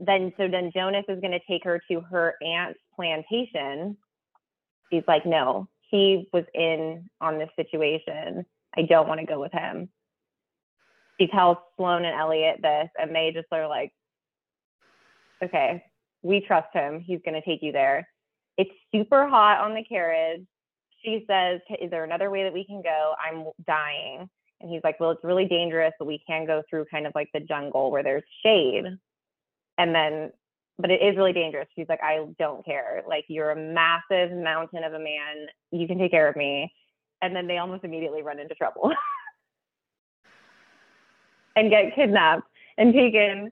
then 0.00 0.32
so 0.36 0.48
then 0.48 0.72
Jonas 0.74 1.04
is 1.08 1.20
going 1.20 1.32
to 1.32 1.40
take 1.48 1.62
her 1.62 1.80
to 1.88 2.00
her 2.00 2.34
aunt's 2.42 2.80
plantation 2.96 3.96
she's 4.94 5.04
like, 5.06 5.26
no, 5.26 5.68
he 5.90 6.28
was 6.32 6.44
in 6.54 7.08
on 7.20 7.38
this 7.38 7.50
situation. 7.56 8.44
I 8.76 8.82
don't 8.82 9.08
want 9.08 9.20
to 9.20 9.26
go 9.26 9.40
with 9.40 9.52
him. 9.52 9.88
She 11.20 11.26
tells 11.28 11.58
Sloane 11.76 12.04
and 12.04 12.18
Elliot 12.18 12.60
this, 12.62 12.88
and 12.98 13.14
they 13.14 13.30
just 13.32 13.46
are 13.52 13.68
like, 13.68 13.92
okay, 15.42 15.84
we 16.22 16.40
trust 16.40 16.68
him. 16.72 17.00
He's 17.00 17.20
going 17.24 17.34
to 17.34 17.46
take 17.46 17.62
you 17.62 17.72
there. 17.72 18.08
It's 18.56 18.70
super 18.92 19.28
hot 19.28 19.60
on 19.60 19.74
the 19.74 19.84
carriage. 19.84 20.44
She 21.04 21.24
says, 21.28 21.60
is 21.80 21.90
there 21.90 22.04
another 22.04 22.30
way 22.30 22.44
that 22.44 22.52
we 22.52 22.64
can 22.64 22.82
go? 22.82 23.14
I'm 23.22 23.44
dying. 23.66 24.28
And 24.60 24.70
he's 24.70 24.80
like, 24.82 24.98
well, 24.98 25.10
it's 25.10 25.24
really 25.24 25.44
dangerous, 25.44 25.92
but 25.98 26.06
we 26.06 26.22
can 26.26 26.46
go 26.46 26.62
through 26.68 26.86
kind 26.90 27.06
of 27.06 27.12
like 27.14 27.28
the 27.34 27.40
jungle 27.40 27.90
where 27.90 28.02
there's 28.02 28.22
shade. 28.42 28.84
And 29.76 29.94
then 29.94 30.30
but 30.78 30.90
it 30.90 31.02
is 31.02 31.16
really 31.16 31.32
dangerous. 31.32 31.68
She's 31.76 31.88
like, 31.88 32.02
I 32.02 32.26
don't 32.38 32.64
care. 32.64 33.02
Like, 33.06 33.24
you're 33.28 33.52
a 33.52 33.56
massive 33.56 34.36
mountain 34.36 34.82
of 34.82 34.92
a 34.92 34.98
man. 34.98 35.46
You 35.70 35.86
can 35.86 35.98
take 35.98 36.10
care 36.10 36.28
of 36.28 36.36
me. 36.36 36.72
And 37.22 37.34
then 37.34 37.46
they 37.46 37.58
almost 37.58 37.84
immediately 37.84 38.22
run 38.22 38.40
into 38.40 38.54
trouble 38.54 38.90
and 41.56 41.70
get 41.70 41.94
kidnapped 41.94 42.48
and 42.76 42.92
taken 42.92 43.50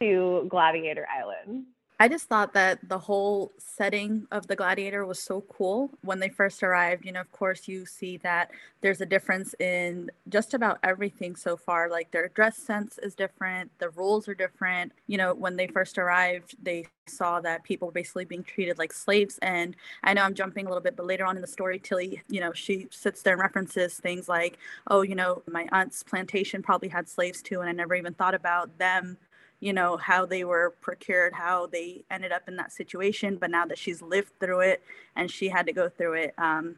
to 0.00 0.46
Gladiator 0.48 1.06
Island. 1.08 1.64
I 2.02 2.08
just 2.08 2.24
thought 2.28 2.52
that 2.54 2.80
the 2.88 2.98
whole 2.98 3.52
setting 3.58 4.26
of 4.32 4.48
the 4.48 4.56
gladiator 4.56 5.06
was 5.06 5.20
so 5.20 5.42
cool 5.42 5.88
when 6.02 6.18
they 6.18 6.30
first 6.30 6.64
arrived. 6.64 7.04
You 7.06 7.12
know, 7.12 7.20
of 7.20 7.30
course, 7.30 7.68
you 7.68 7.86
see 7.86 8.16
that 8.24 8.50
there's 8.80 9.00
a 9.00 9.06
difference 9.06 9.54
in 9.60 10.10
just 10.28 10.52
about 10.52 10.80
everything 10.82 11.36
so 11.36 11.56
far. 11.56 11.88
Like 11.88 12.10
their 12.10 12.26
dress 12.26 12.56
sense 12.56 12.98
is 12.98 13.14
different, 13.14 13.70
the 13.78 13.90
rules 13.90 14.26
are 14.26 14.34
different. 14.34 14.90
You 15.06 15.16
know, 15.16 15.32
when 15.32 15.54
they 15.54 15.68
first 15.68 15.96
arrived, 15.96 16.56
they 16.60 16.86
saw 17.06 17.40
that 17.42 17.62
people 17.62 17.86
were 17.86 17.92
basically 17.92 18.24
being 18.24 18.42
treated 18.42 18.78
like 18.78 18.92
slaves. 18.92 19.38
And 19.40 19.76
I 20.02 20.12
know 20.12 20.22
I'm 20.24 20.34
jumping 20.34 20.66
a 20.66 20.70
little 20.70 20.82
bit, 20.82 20.96
but 20.96 21.06
later 21.06 21.24
on 21.24 21.36
in 21.36 21.40
the 21.40 21.46
story, 21.46 21.78
Tillie, 21.78 22.20
you 22.28 22.40
know, 22.40 22.52
she 22.52 22.88
sits 22.90 23.22
there 23.22 23.34
and 23.34 23.42
references 23.42 23.94
things 23.94 24.28
like, 24.28 24.58
oh, 24.88 25.02
you 25.02 25.14
know, 25.14 25.44
my 25.46 25.68
aunt's 25.70 26.02
plantation 26.02 26.64
probably 26.64 26.88
had 26.88 27.08
slaves 27.08 27.42
too, 27.42 27.60
and 27.60 27.68
I 27.68 27.72
never 27.72 27.94
even 27.94 28.14
thought 28.14 28.34
about 28.34 28.76
them 28.78 29.18
you 29.62 29.72
know 29.72 29.96
how 29.96 30.26
they 30.26 30.42
were 30.42 30.74
procured 30.80 31.32
how 31.32 31.66
they 31.66 32.02
ended 32.10 32.32
up 32.32 32.48
in 32.48 32.56
that 32.56 32.72
situation 32.72 33.36
but 33.36 33.48
now 33.48 33.64
that 33.64 33.78
she's 33.78 34.02
lived 34.02 34.32
through 34.40 34.60
it 34.60 34.82
and 35.14 35.30
she 35.30 35.48
had 35.48 35.66
to 35.66 35.72
go 35.72 35.88
through 35.88 36.14
it 36.14 36.34
um, 36.36 36.74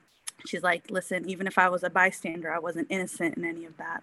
she's 0.47 0.63
like 0.63 0.91
listen 0.91 1.29
even 1.29 1.47
if 1.47 1.57
i 1.57 1.69
was 1.69 1.83
a 1.83 1.89
bystander 1.89 2.53
i 2.53 2.59
wasn't 2.59 2.87
innocent 2.91 3.37
in 3.37 3.45
any 3.45 3.65
of 3.65 3.77
that. 3.79 4.03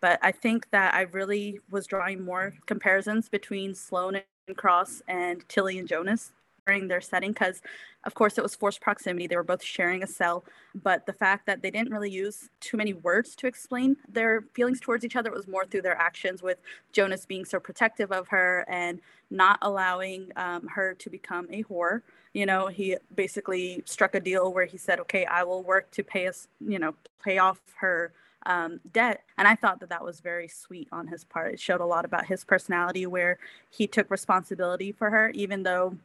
But 0.00 0.20
i 0.22 0.30
think 0.30 0.70
that 0.70 0.94
i 0.94 1.02
really 1.02 1.58
was 1.70 1.86
drawing 1.88 2.24
more 2.24 2.54
comparisons 2.66 3.28
between 3.28 3.74
sloane 3.74 4.20
and 4.46 4.56
cross 4.56 5.02
and 5.08 5.46
tillie 5.48 5.78
and 5.78 5.88
jonas 5.88 6.30
during 6.66 6.88
their 6.88 7.00
setting 7.00 7.32
because 7.32 7.60
of 8.04 8.14
course 8.14 8.38
it 8.38 8.42
was 8.42 8.54
forced 8.54 8.80
proximity 8.80 9.26
they 9.26 9.36
were 9.36 9.42
both 9.42 9.62
sharing 9.62 10.02
a 10.02 10.06
cell 10.06 10.44
but 10.74 11.06
the 11.06 11.12
fact 11.12 11.46
that 11.46 11.62
they 11.62 11.70
didn't 11.70 11.92
really 11.92 12.10
use 12.10 12.48
too 12.60 12.76
many 12.76 12.92
words 12.92 13.36
to 13.36 13.46
explain 13.46 13.96
their 14.08 14.42
feelings 14.54 14.80
towards 14.80 15.04
each 15.04 15.16
other 15.16 15.30
it 15.30 15.36
was 15.36 15.46
more 15.46 15.64
through 15.66 15.82
their 15.82 15.96
actions 15.96 16.42
with 16.42 16.58
jonas 16.92 17.26
being 17.26 17.44
so 17.44 17.60
protective 17.60 18.10
of 18.12 18.28
her 18.28 18.64
and 18.68 19.00
not 19.30 19.58
allowing 19.62 20.30
um, 20.36 20.66
her 20.68 20.94
to 20.94 21.10
become 21.10 21.46
a 21.50 21.62
whore 21.64 22.02
you 22.32 22.46
know 22.46 22.68
he 22.68 22.96
basically 23.14 23.82
struck 23.84 24.14
a 24.14 24.20
deal 24.20 24.52
where 24.52 24.66
he 24.66 24.78
said 24.78 24.98
okay 24.98 25.24
i 25.26 25.42
will 25.42 25.62
work 25.62 25.90
to 25.90 26.02
pay 26.02 26.26
us 26.26 26.48
you 26.60 26.78
know 26.78 26.94
pay 27.22 27.38
off 27.38 27.60
her 27.76 28.12
um, 28.46 28.78
debt. 28.92 29.22
And 29.38 29.48
I 29.48 29.54
thought 29.54 29.80
that 29.80 29.88
that 29.88 30.04
was 30.04 30.20
very 30.20 30.48
sweet 30.48 30.86
on 30.92 31.06
his 31.06 31.24
part. 31.24 31.54
It 31.54 31.60
showed 31.60 31.80
a 31.80 31.86
lot 31.86 32.04
about 32.04 32.26
his 32.26 32.44
personality 32.44 33.06
where 33.06 33.38
he 33.70 33.86
took 33.86 34.10
responsibility 34.10 34.92
for 34.92 35.08
her, 35.08 35.30
even 35.30 35.62
though 35.62 35.96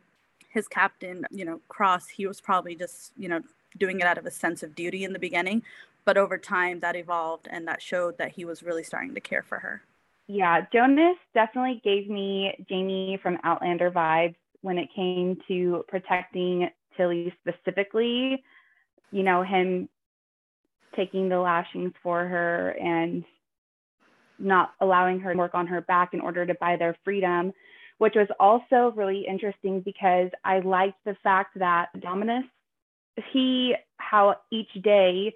his 0.49 0.67
captain, 0.67 1.25
you 1.31 1.45
know, 1.45 1.61
Cross, 1.67 2.09
he 2.09 2.27
was 2.27 2.41
probably 2.41 2.75
just, 2.75 3.13
you 3.17 3.29
know, 3.29 3.41
doing 3.77 3.99
it 3.99 4.05
out 4.05 4.17
of 4.17 4.25
a 4.25 4.31
sense 4.31 4.63
of 4.63 4.75
duty 4.75 5.03
in 5.03 5.13
the 5.13 5.19
beginning. 5.19 5.63
But 6.05 6.17
over 6.17 6.37
time, 6.37 6.79
that 6.79 6.95
evolved 6.95 7.47
and 7.51 7.67
that 7.67 7.81
showed 7.81 8.17
that 8.17 8.31
he 8.31 8.45
was 8.45 8.63
really 8.63 8.83
starting 8.83 9.13
to 9.13 9.21
care 9.21 9.43
for 9.43 9.59
her. 9.59 9.83
Yeah, 10.27 10.65
Jonas 10.71 11.17
definitely 11.33 11.81
gave 11.83 12.09
me 12.09 12.53
Jamie 12.67 13.19
from 13.21 13.37
Outlander 13.43 13.91
vibes 13.91 14.35
when 14.61 14.77
it 14.77 14.89
came 14.95 15.37
to 15.47 15.85
protecting 15.87 16.69
Tillie 16.97 17.33
specifically. 17.41 18.43
You 19.11 19.23
know, 19.23 19.43
him 19.43 19.89
taking 20.95 21.29
the 21.29 21.39
lashings 21.39 21.93
for 22.01 22.25
her 22.27 22.71
and 22.71 23.23
not 24.39 24.73
allowing 24.79 25.19
her 25.19 25.33
to 25.33 25.37
work 25.37 25.53
on 25.53 25.67
her 25.67 25.81
back 25.81 26.13
in 26.13 26.21
order 26.21 26.45
to 26.45 26.53
buy 26.55 26.75
their 26.75 26.95
freedom 27.03 27.53
which 27.99 28.15
was 28.15 28.27
also 28.39 28.91
really 28.95 29.25
interesting 29.27 29.81
because 29.81 30.29
I 30.43 30.59
liked 30.59 30.97
the 31.05 31.15
fact 31.23 31.59
that 31.59 31.89
Dominus, 31.99 32.45
he, 33.31 33.75
how 33.97 34.37
each 34.51 34.71
day 34.81 35.35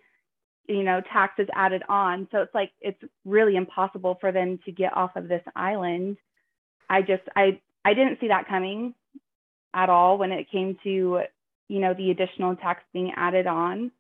you 0.67 0.83
know, 0.83 1.01
taxes 1.11 1.47
added 1.53 1.83
on. 1.89 2.27
So 2.31 2.39
it's 2.39 2.53
like 2.55 2.71
it's 2.79 3.01
really 3.25 3.55
impossible 3.55 4.17
for 4.21 4.31
them 4.31 4.59
to 4.65 4.71
get 4.71 4.95
off 4.95 5.15
of 5.15 5.27
this 5.27 5.43
island. 5.55 6.17
I 6.89 7.01
just 7.01 7.23
I 7.35 7.59
I 7.83 7.93
didn't 7.93 8.19
see 8.19 8.29
that 8.29 8.47
coming 8.47 8.93
at 9.73 9.89
all 9.89 10.17
when 10.17 10.31
it 10.31 10.49
came 10.51 10.77
to, 10.83 11.21
you 11.67 11.79
know, 11.79 11.93
the 11.93 12.11
additional 12.11 12.55
tax 12.55 12.81
being 12.93 13.11
added 13.15 13.47
on. 13.47 13.91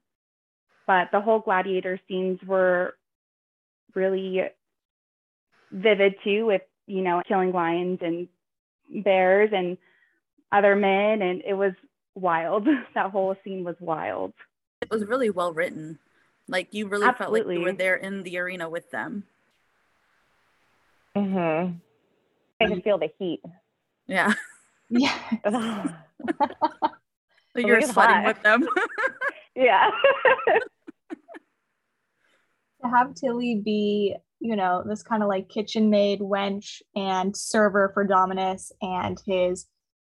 But 0.87 1.09
the 1.11 1.21
whole 1.21 1.39
gladiator 1.39 1.99
scenes 2.07 2.39
were 2.45 2.95
really 3.95 4.41
vivid 5.71 6.15
too 6.23 6.45
with, 6.45 6.61
you 6.87 7.01
know, 7.01 7.21
killing 7.27 7.51
lions 7.51 7.99
and 8.01 8.27
bears 9.01 9.49
and 9.53 9.77
other 10.51 10.75
men 10.75 11.21
and 11.21 11.41
it 11.45 11.53
was 11.53 11.73
wild. 12.15 12.67
that 12.95 13.11
whole 13.11 13.35
scene 13.43 13.63
was 13.63 13.75
wild. 13.79 14.33
It 14.81 14.89
was 14.89 15.05
really 15.05 15.29
well 15.29 15.53
written. 15.53 15.99
Like 16.47 16.73
you 16.73 16.87
really 16.87 17.07
Absolutely. 17.07 17.39
felt 17.39 17.47
like 17.47 17.57
you 17.57 17.63
were 17.63 17.77
there 17.77 17.95
in 17.95 18.23
the 18.23 18.37
arena 18.37 18.69
with 18.69 18.91
them. 18.91 19.23
mm-hmm 21.15 21.77
I 22.61 22.67
could 22.67 22.83
feel 22.83 22.97
the 22.97 23.09
heat. 23.19 23.41
Yeah. 24.07 24.33
Yeah. 24.89 25.17
so 25.45 25.89
You're 27.55 27.81
sweating 27.81 28.23
with 28.25 28.41
them. 28.43 28.67
yeah. 29.55 29.89
to 32.81 32.89
have 32.89 33.15
Tillie 33.15 33.61
be, 33.63 34.15
you 34.43 34.57
know, 34.57 34.83
this 34.85 35.01
kind 35.01 35.23
of 35.23 35.29
like 35.29 35.47
kitchen 35.47 35.89
maid 35.89 36.19
wench 36.19 36.81
and 36.97 37.35
server 37.35 37.89
for 37.93 38.03
Dominus 38.03 38.73
and 38.81 39.17
his 39.25 39.67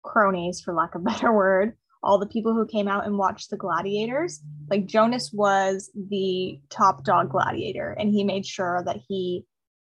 cronies, 0.02 0.62
for 0.62 0.72
lack 0.72 0.94
of 0.94 1.02
a 1.02 1.04
better 1.04 1.30
word, 1.30 1.74
all 2.02 2.18
the 2.18 2.26
people 2.26 2.54
who 2.54 2.66
came 2.66 2.88
out 2.88 3.04
and 3.04 3.18
watched 3.18 3.50
the 3.50 3.58
gladiators. 3.58 4.40
Like 4.70 4.86
Jonas 4.86 5.30
was 5.30 5.90
the 5.94 6.58
top 6.70 7.04
dog 7.04 7.30
gladiator, 7.30 7.90
and 7.92 8.08
he 8.08 8.24
made 8.24 8.46
sure 8.46 8.82
that 8.86 9.00
he 9.06 9.44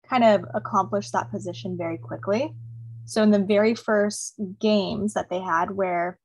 kind 0.09 0.23
of 0.23 0.45
accomplished 0.53 1.11
that 1.11 1.29
position 1.29 1.77
very 1.77 1.97
quickly. 1.97 2.53
So, 3.03 3.21
in 3.23 3.31
the 3.31 3.39
very 3.39 3.75
first 3.75 4.39
games 4.61 5.13
that 5.13 5.29
they 5.29 5.41
had, 5.41 5.71
where 5.71 6.17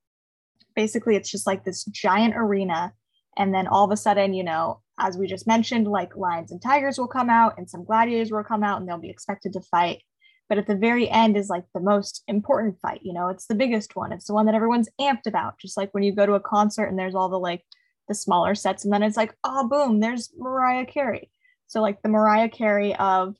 basically 0.76 1.16
it's 1.16 1.30
just 1.30 1.46
like 1.46 1.64
this 1.64 1.84
giant 1.86 2.34
arena, 2.36 2.92
and 3.36 3.52
then 3.52 3.66
all 3.66 3.84
of 3.84 3.90
a 3.90 3.96
sudden, 3.96 4.32
you 4.32 4.44
know, 4.44 4.80
as 4.98 5.16
we 5.18 5.26
just 5.26 5.46
mentioned, 5.46 5.86
like 5.86 6.16
lions 6.16 6.52
and 6.52 6.60
tigers 6.60 6.98
will 6.98 7.08
come 7.08 7.30
out, 7.30 7.54
and 7.58 7.68
some 7.68 7.84
gladiators 7.84 8.30
will 8.30 8.44
come 8.44 8.62
out, 8.62 8.80
and 8.80 8.88
they'll 8.88 8.98
be 8.98 9.10
expected 9.10 9.52
to 9.52 9.60
fight. 9.60 10.02
But 10.48 10.58
at 10.58 10.66
the 10.66 10.76
very 10.76 11.10
end 11.10 11.36
is 11.36 11.48
like 11.48 11.64
the 11.74 11.80
most 11.80 12.22
important 12.28 12.78
fight 12.80 13.00
you 13.02 13.12
know 13.12 13.28
it's 13.28 13.46
the 13.46 13.54
biggest 13.54 13.96
one. 13.96 14.12
It's 14.12 14.26
the 14.26 14.34
one 14.34 14.46
that 14.46 14.54
everyone's 14.54 14.88
amped 15.00 15.26
about. 15.26 15.58
Just 15.58 15.76
like 15.76 15.92
when 15.92 16.02
you 16.02 16.14
go 16.14 16.26
to 16.26 16.34
a 16.34 16.40
concert 16.40 16.86
and 16.86 16.98
there's 16.98 17.14
all 17.14 17.28
the 17.28 17.38
like 17.38 17.62
the 18.08 18.14
smaller 18.14 18.54
sets 18.54 18.84
and 18.84 18.92
then 18.92 19.02
it's 19.02 19.16
like 19.16 19.34
oh 19.42 19.66
boom 19.68 20.00
there's 20.00 20.30
mariah 20.38 20.86
carey. 20.86 21.30
So 21.66 21.80
like 21.80 22.02
the 22.02 22.08
mariah 22.08 22.48
carey 22.48 22.94
of 22.94 23.36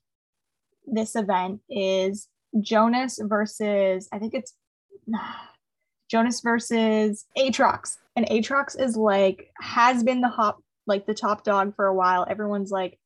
this 0.87 1.17
event 1.17 1.61
is 1.69 2.29
jonas 2.61 3.19
versus 3.23 4.09
i 4.13 4.19
think 4.19 4.35
it's 4.35 4.55
jonas 6.11 6.41
versus 6.41 7.27
Atrox 7.37 7.97
and 8.15 8.27
Atrox 8.27 8.81
is 8.81 8.97
like 8.97 9.51
has 9.61 10.05
been 10.05 10.21
the 10.21 10.29
hop 10.29 10.61
like 10.87 11.07
the 11.07 11.15
top 11.15 11.45
dog 11.45 11.75
for 11.75 11.87
a 11.87 11.95
while 11.95 12.27
everyone's 12.29 12.71
like 12.71 12.99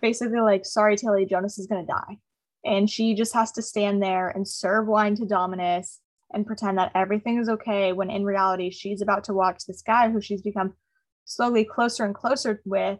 basically 0.00 0.40
like 0.40 0.64
sorry 0.64 0.96
tillie 0.96 1.26
jonas 1.26 1.58
is 1.58 1.66
to 1.66 1.82
die 1.84 2.18
and 2.66 2.90
she 2.90 3.14
just 3.14 3.32
has 3.32 3.52
to 3.52 3.62
stand 3.62 4.02
there 4.02 4.28
and 4.28 4.46
serve 4.46 4.88
wine 4.88 5.14
to 5.14 5.24
Dominus 5.24 6.00
and 6.32 6.46
pretend 6.46 6.78
that 6.78 6.90
everything 6.96 7.38
is 7.38 7.48
okay 7.48 7.92
when 7.92 8.10
in 8.10 8.24
reality 8.24 8.70
she's 8.70 9.00
about 9.00 9.24
to 9.24 9.32
watch 9.32 9.62
this 9.66 9.82
guy 9.82 10.10
who 10.10 10.20
she's 10.20 10.42
become 10.42 10.74
slowly 11.24 11.64
closer 11.64 12.04
and 12.04 12.14
closer 12.14 12.60
with 12.64 12.98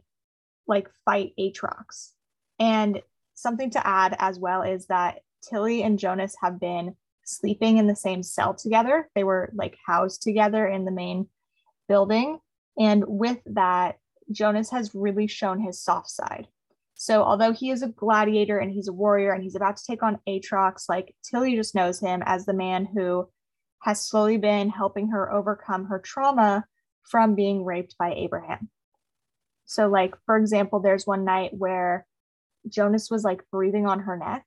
like 0.68 0.88
fight 1.05 1.33
Atrox. 1.38 2.12
And 2.61 3.03
something 3.35 3.70
to 3.70 3.87
add 3.87 4.16
as 4.18 4.38
well 4.38 4.62
is 4.62 4.87
that 4.87 5.18
Tillie 5.42 5.83
and 5.83 5.99
Jonas 5.99 6.37
have 6.40 6.61
been 6.61 6.96
sleeping 7.25 7.79
in 7.79 7.88
the 7.88 7.96
same 7.96 8.22
cell 8.22 8.55
together. 8.55 9.11
They 9.16 9.25
were 9.25 9.51
like 9.53 9.77
housed 9.85 10.22
together 10.22 10.66
in 10.66 10.85
the 10.85 10.92
main 10.92 11.29
building. 11.88 12.38
And 12.78 13.04
with 13.06 13.38
that, 13.46 13.96
Jonas 14.30 14.70
has 14.70 14.94
really 14.94 15.26
shown 15.26 15.60
his 15.60 15.82
soft 15.82 16.10
side. 16.10 16.48
So 16.94 17.22
although 17.22 17.52
he 17.52 17.70
is 17.70 17.82
a 17.82 17.88
gladiator 17.88 18.58
and 18.58 18.72
he's 18.72 18.88
a 18.88 18.92
warrior 18.92 19.32
and 19.32 19.42
he's 19.42 19.54
about 19.54 19.76
to 19.76 19.84
take 19.86 20.02
on 20.02 20.18
Atrox, 20.28 20.84
like 20.88 21.14
Tillie 21.22 21.54
just 21.54 21.74
knows 21.74 22.00
him 22.00 22.22
as 22.24 22.46
the 22.46 22.54
man 22.54 22.86
who 22.86 23.28
has 23.82 24.00
slowly 24.00 24.38
been 24.38 24.70
helping 24.70 25.10
her 25.10 25.30
overcome 25.30 25.86
her 25.86 25.98
trauma 25.98 26.64
from 27.04 27.34
being 27.34 27.64
raped 27.64 27.96
by 27.98 28.14
Abraham. 28.14 28.70
So 29.66 29.88
like 29.88 30.14
for 30.24 30.38
example, 30.38 30.80
there's 30.80 31.06
one 31.06 31.24
night 31.24 31.50
where 31.52 32.06
Jonas 32.68 33.10
was 33.10 33.24
like 33.24 33.42
breathing 33.52 33.86
on 33.86 34.00
her 34.00 34.16
neck 34.16 34.46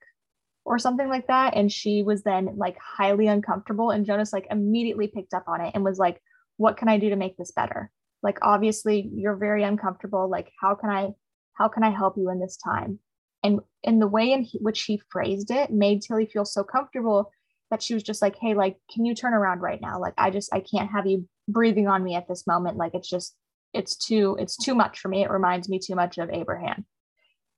or 0.65 0.79
something 0.79 1.07
like 1.07 1.27
that 1.27 1.55
and 1.55 1.71
she 1.71 2.03
was 2.03 2.23
then 2.23 2.55
like 2.57 2.77
highly 2.79 3.27
uncomfortable 3.27 3.91
and 3.91 4.05
Jonas 4.05 4.33
like 4.33 4.47
immediately 4.49 5.07
picked 5.07 5.33
up 5.33 5.45
on 5.47 5.61
it 5.61 5.71
and 5.73 5.83
was 5.83 5.99
like 5.99 6.21
what 6.57 6.75
can 6.75 6.89
I 6.89 6.97
do 6.97 7.09
to 7.09 7.15
make 7.15 7.37
this 7.37 7.51
better? 7.51 7.91
Like 8.21 8.39
obviously 8.41 9.10
you're 9.13 9.36
very 9.36 9.63
uncomfortable 9.63 10.29
like 10.29 10.51
how 10.60 10.75
can 10.75 10.89
I 10.89 11.10
how 11.53 11.67
can 11.67 11.84
I 11.84 11.89
help 11.89 12.17
you 12.17 12.29
in 12.29 12.39
this 12.39 12.58
time? 12.58 12.99
And 13.43 13.60
in 13.84 13.99
the 13.99 14.08
way 14.08 14.32
in 14.32 14.47
which 14.60 14.84
he 14.84 15.01
phrased 15.10 15.51
it 15.51 15.71
made 15.71 16.01
Tillie 16.01 16.25
feel 16.25 16.45
so 16.45 16.63
comfortable 16.63 17.32
that 17.69 17.82
she 17.82 17.93
was 17.93 18.03
just 18.03 18.21
like, 18.21 18.36
hey, 18.36 18.53
like, 18.53 18.77
can 18.93 19.05
you 19.05 19.13
turn 19.13 19.34
around 19.34 19.62
right 19.62 19.79
now? 19.82 19.99
Like, 19.99 20.13
I 20.17 20.29
just, 20.32 20.53
I 20.53 20.60
can't 20.60 20.91
have 20.91 21.05
you 21.05 21.27
breathing 21.47 21.88
on 21.88 22.03
me 22.03 22.15
at 22.15 22.27
this 22.27 22.47
moment. 22.47 22.77
Like, 22.77 22.95
it's 22.95 23.10
just, 23.10 23.36
it's 23.73 23.95
too, 23.95 24.36
it's 24.39 24.58
too 24.58 24.73
much 24.73 24.99
for 24.99 25.08
me. 25.08 25.23
It 25.23 25.29
reminds 25.29 25.69
me 25.69 25.79
too 25.79 25.95
much 25.95 26.17
of 26.17 26.29
Abraham. 26.32 26.86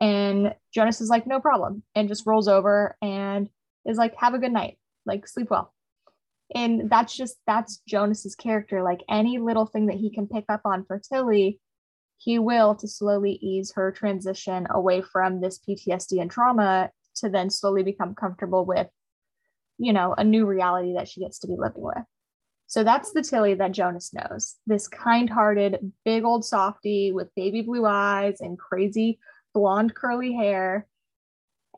And 0.02 0.54
Jonas 0.74 1.00
is 1.00 1.10
like, 1.10 1.28
no 1.28 1.40
problem. 1.40 1.84
And 1.96 2.10
just 2.10 2.26
rolls 2.26 2.48
over 2.48 2.98
and 3.02 3.50
is 3.86 3.98
like, 3.98 4.16
have 4.18 4.34
a 4.34 4.40
good 4.40 4.52
night. 4.52 4.78
Like, 5.06 5.28
sleep 5.28 5.50
well. 5.50 5.74
And 6.54 6.90
that's 6.90 7.16
just, 7.16 7.38
that's 7.48 7.82
Jonas's 7.88 8.36
character. 8.36 8.84
Like, 8.84 9.02
any 9.10 9.38
little 9.38 9.66
thing 9.66 9.88
that 9.88 9.98
he 9.98 10.14
can 10.14 10.28
pick 10.28 10.46
up 10.50 10.62
on 10.66 10.86
for 10.86 11.00
Tillie 11.00 11.60
he 12.24 12.38
will 12.38 12.76
to 12.76 12.88
slowly 12.88 13.40
ease 13.42 13.72
her 13.74 13.92
transition 13.92 14.68
away 14.70 15.02
from 15.02 15.42
this 15.42 15.60
PTSD 15.68 16.22
and 16.22 16.30
trauma 16.30 16.92
to 17.16 17.30
then 17.30 17.50
slowly 17.50 17.82
become 17.82 18.14
comfortable 18.14 18.64
with, 18.64 18.88
you 19.80 19.92
know, 19.92 20.14
a 20.16 20.24
new 20.24 20.46
reality 20.46 20.94
that 20.94 21.08
she 21.08 21.22
gets 21.22 21.40
to 21.40 21.48
be 21.48 21.56
living 21.58 21.82
with. 21.82 22.04
So 22.68 22.84
that's 22.84 23.12
the 23.12 23.24
Tillie 23.24 23.56
that 23.56 23.72
Jonas 23.72 24.14
knows 24.14 24.56
this 24.68 24.88
kind 24.88 25.32
hearted, 25.32 25.92
big 26.06 26.24
old 26.24 26.46
softy 26.46 27.12
with 27.12 27.34
baby 27.36 27.64
blue 27.64 27.88
eyes 27.88 28.40
and 28.40 28.58
crazy 28.58 29.18
blonde 29.56 29.96
curly 29.96 30.34
hair. 30.34 30.88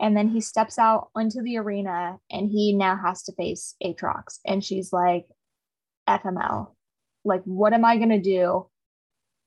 And 0.03 0.17
then 0.17 0.27
he 0.27 0.41
steps 0.41 0.77
out 0.77 1.11
into 1.15 1.41
the 1.41 1.57
arena 1.57 2.17
and 2.29 2.51
he 2.51 2.73
now 2.73 2.97
has 2.97 3.23
to 3.23 3.31
face 3.31 3.75
Atrox. 3.81 4.39
And 4.45 4.61
she's 4.61 4.91
like, 4.91 5.27
FML, 6.09 6.71
like, 7.23 7.41
what 7.45 7.71
am 7.71 7.85
I 7.85 7.95
going 7.95 8.09
to 8.09 8.19
do 8.19 8.67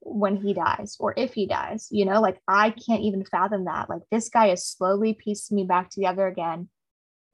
when 0.01 0.37
he 0.37 0.55
dies 0.55 0.97
or 0.99 1.13
if 1.15 1.35
he 1.35 1.47
dies? 1.47 1.89
You 1.91 2.07
know 2.07 2.23
like 2.23 2.41
i 2.49 2.71
can't 2.71 3.03
even 3.03 3.27
fathom 3.27 3.67
that. 3.67 3.91
Like 3.91 4.01
this 4.11 4.31
guy 4.31 4.47
is 4.47 4.65
slowly 4.65 5.13
piecing 5.13 5.57
me 5.57 5.65
back 5.65 5.91
together 5.91 6.27
again 6.27 6.71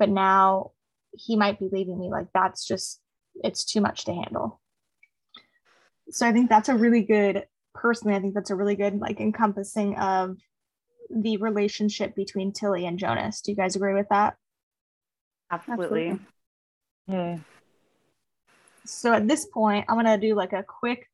but 0.01 0.09
now 0.09 0.73
he 1.15 1.37
might 1.37 1.61
be 1.61 1.69
leaving 1.71 2.01
me. 2.01 2.11
Like 2.11 2.27
that's 2.35 2.67
just 2.67 3.01
it's 3.37 3.65
too 3.65 3.81
much 3.81 4.05
to 4.07 4.15
handle. 4.15 4.61
So 6.11 6.27
i 6.27 6.33
think 6.33 6.49
that's 6.49 6.69
a 6.69 6.75
really 6.75 7.03
good 7.05 7.47
personally 7.75 8.17
i 8.17 8.21
think 8.21 8.35
that's 8.35 8.51
a 8.51 8.57
really 8.57 8.77
good 8.77 8.99
like 8.99 9.21
encompassing 9.21 9.97
of 9.97 10.37
the 11.15 11.37
relationship 11.37 12.15
between 12.15 12.53
tillie 12.53 12.87
and 12.87 12.99
jonas 12.99 13.41
do 13.41 13.51
you 13.51 13.57
guys 13.57 13.77
agree 13.77 13.95
with 13.95 14.09
that 14.11 14.35
absolutely, 15.51 16.19
absolutely. 17.09 17.45
So 18.85 19.13
at 19.13 19.29
this 19.29 19.47
point 19.47 19.87
i'm 19.89 19.97
going 19.97 20.07
to 20.07 20.27
do 20.27 20.35
like 20.35 20.53
a 20.53 20.63
quick 20.63 21.09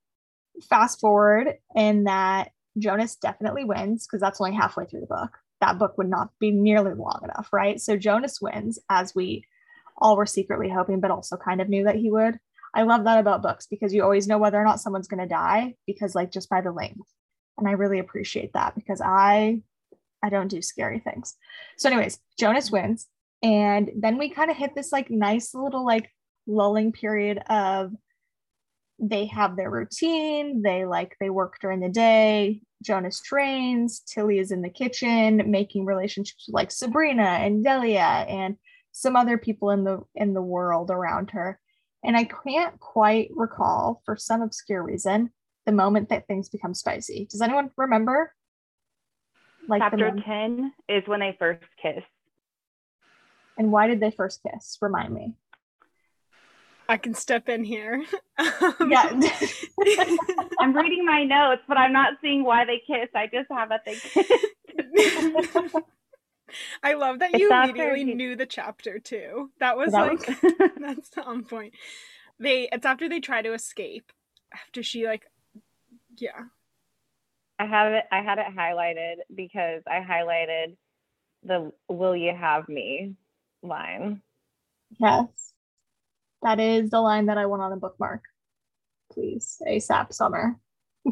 fast 0.68 1.00
forward 1.00 1.54
in 1.74 2.04
that 2.04 2.50
Jonas 2.78 3.16
definitely 3.16 3.64
wins 3.64 4.06
because 4.06 4.20
that's 4.20 4.40
only 4.40 4.54
halfway 4.54 4.86
through 4.86 5.00
the 5.00 5.06
book. 5.06 5.30
That 5.60 5.78
book 5.78 5.98
would 5.98 6.08
not 6.08 6.30
be 6.38 6.50
nearly 6.50 6.94
long 6.94 7.20
enough, 7.24 7.48
right? 7.52 7.80
So 7.80 7.96
Jonas 7.96 8.40
wins 8.40 8.78
as 8.88 9.14
we 9.14 9.44
all 9.96 10.16
were 10.16 10.26
secretly 10.26 10.68
hoping, 10.68 11.00
but 11.00 11.10
also 11.10 11.36
kind 11.36 11.60
of 11.60 11.68
knew 11.68 11.84
that 11.84 11.96
he 11.96 12.10
would. 12.10 12.38
I 12.74 12.82
love 12.82 13.04
that 13.04 13.18
about 13.18 13.42
books 13.42 13.66
because 13.66 13.92
you 13.92 14.02
always 14.02 14.28
know 14.28 14.38
whether 14.38 14.60
or 14.60 14.64
not 14.64 14.80
someone's 14.80 15.08
going 15.08 15.22
to 15.22 15.26
die 15.26 15.74
because, 15.86 16.14
like, 16.14 16.30
just 16.30 16.48
by 16.48 16.60
the 16.60 16.70
length. 16.70 17.08
And 17.56 17.66
I 17.66 17.72
really 17.72 17.98
appreciate 17.98 18.52
that 18.52 18.74
because 18.76 19.00
I 19.00 19.62
I 20.22 20.28
don't 20.28 20.48
do 20.48 20.62
scary 20.62 21.00
things. 21.00 21.36
So, 21.76 21.88
anyways, 21.88 22.18
Jonas 22.38 22.70
wins. 22.70 23.06
And 23.42 23.90
then 23.96 24.18
we 24.18 24.30
kind 24.30 24.50
of 24.50 24.56
hit 24.56 24.74
this 24.74 24.92
like 24.92 25.10
nice 25.10 25.54
little 25.54 25.84
like 25.84 26.10
lulling 26.46 26.92
period 26.92 27.38
of 27.48 27.92
they 29.00 29.26
have 29.26 29.54
their 29.54 29.70
routine 29.70 30.60
they 30.62 30.84
like 30.84 31.14
they 31.20 31.30
work 31.30 31.56
during 31.60 31.78
the 31.78 31.88
day 31.88 32.60
jonas 32.82 33.20
trains 33.20 34.00
tillie 34.00 34.40
is 34.40 34.50
in 34.50 34.60
the 34.60 34.68
kitchen 34.68 35.40
making 35.48 35.84
relationships 35.84 36.46
with 36.48 36.54
like 36.54 36.72
sabrina 36.72 37.22
and 37.22 37.62
delia 37.62 38.00
and 38.00 38.56
some 38.90 39.14
other 39.14 39.38
people 39.38 39.70
in 39.70 39.84
the 39.84 40.00
in 40.16 40.34
the 40.34 40.42
world 40.42 40.90
around 40.90 41.30
her 41.30 41.60
and 42.02 42.16
i 42.16 42.24
can't 42.24 42.80
quite 42.80 43.28
recall 43.36 44.02
for 44.04 44.16
some 44.16 44.42
obscure 44.42 44.82
reason 44.82 45.30
the 45.68 45.72
moment 45.72 46.08
that 46.08 46.26
things 46.26 46.48
become 46.48 46.72
spicy. 46.72 47.28
Does 47.30 47.42
anyone 47.42 47.70
remember? 47.76 48.32
Like 49.68 49.82
chapter 49.82 50.10
ten 50.24 50.72
is 50.88 51.06
when 51.06 51.20
they 51.20 51.36
first 51.38 51.62
kiss. 51.80 52.02
And 53.56 53.70
why 53.70 53.86
did 53.86 54.00
they 54.00 54.10
first 54.10 54.40
kiss? 54.42 54.78
Remind 54.80 55.12
me. 55.12 55.34
I 56.88 56.96
can 56.96 57.12
step 57.14 57.48
in 57.48 57.64
here. 57.64 58.04
Um, 58.40 58.90
yeah. 58.90 59.10
I'm 60.60 60.74
reading 60.76 61.04
my 61.04 61.24
notes, 61.24 61.62
but 61.66 61.76
I'm 61.76 61.92
not 61.92 62.14
seeing 62.22 62.44
why 62.44 62.64
they 62.64 62.80
kiss. 62.86 63.08
I 63.16 63.26
just 63.26 63.50
have 63.50 63.70
that 63.70 63.84
they 63.84 63.96
kiss. 63.96 65.74
I 66.82 66.94
love 66.94 67.18
that 67.18 67.36
you 67.36 67.50
immediately 67.50 68.04
he... 68.04 68.14
knew 68.14 68.36
the 68.36 68.46
chapter 68.46 69.00
too. 69.00 69.50
That 69.58 69.76
was 69.76 69.90
that 69.90 70.08
like 70.08 70.26
was... 70.28 70.52
that's 70.80 71.10
on 71.18 71.44
point. 71.44 71.74
They 72.38 72.68
it's 72.70 72.86
after 72.86 73.08
they 73.08 73.20
try 73.20 73.42
to 73.42 73.52
escape. 73.54 74.12
After 74.52 74.82
she 74.84 75.04
like 75.04 75.26
yeah. 76.16 76.44
I 77.58 77.66
have 77.66 77.92
it 77.92 78.04
I 78.12 78.22
had 78.22 78.38
it 78.38 78.46
highlighted 78.56 79.16
because 79.34 79.82
I 79.86 80.00
highlighted 80.00 80.76
the 81.42 81.72
will 81.88 82.16
you 82.16 82.34
have 82.34 82.68
me 82.68 83.14
line. 83.62 84.22
Yes. 84.98 85.52
That 86.42 86.60
is 86.60 86.90
the 86.90 87.00
line 87.00 87.26
that 87.26 87.38
I 87.38 87.46
want 87.46 87.62
on 87.62 87.72
a 87.72 87.76
bookmark. 87.76 88.22
Please, 89.12 89.60
ASAP 89.66 90.12
summer. 90.12 90.56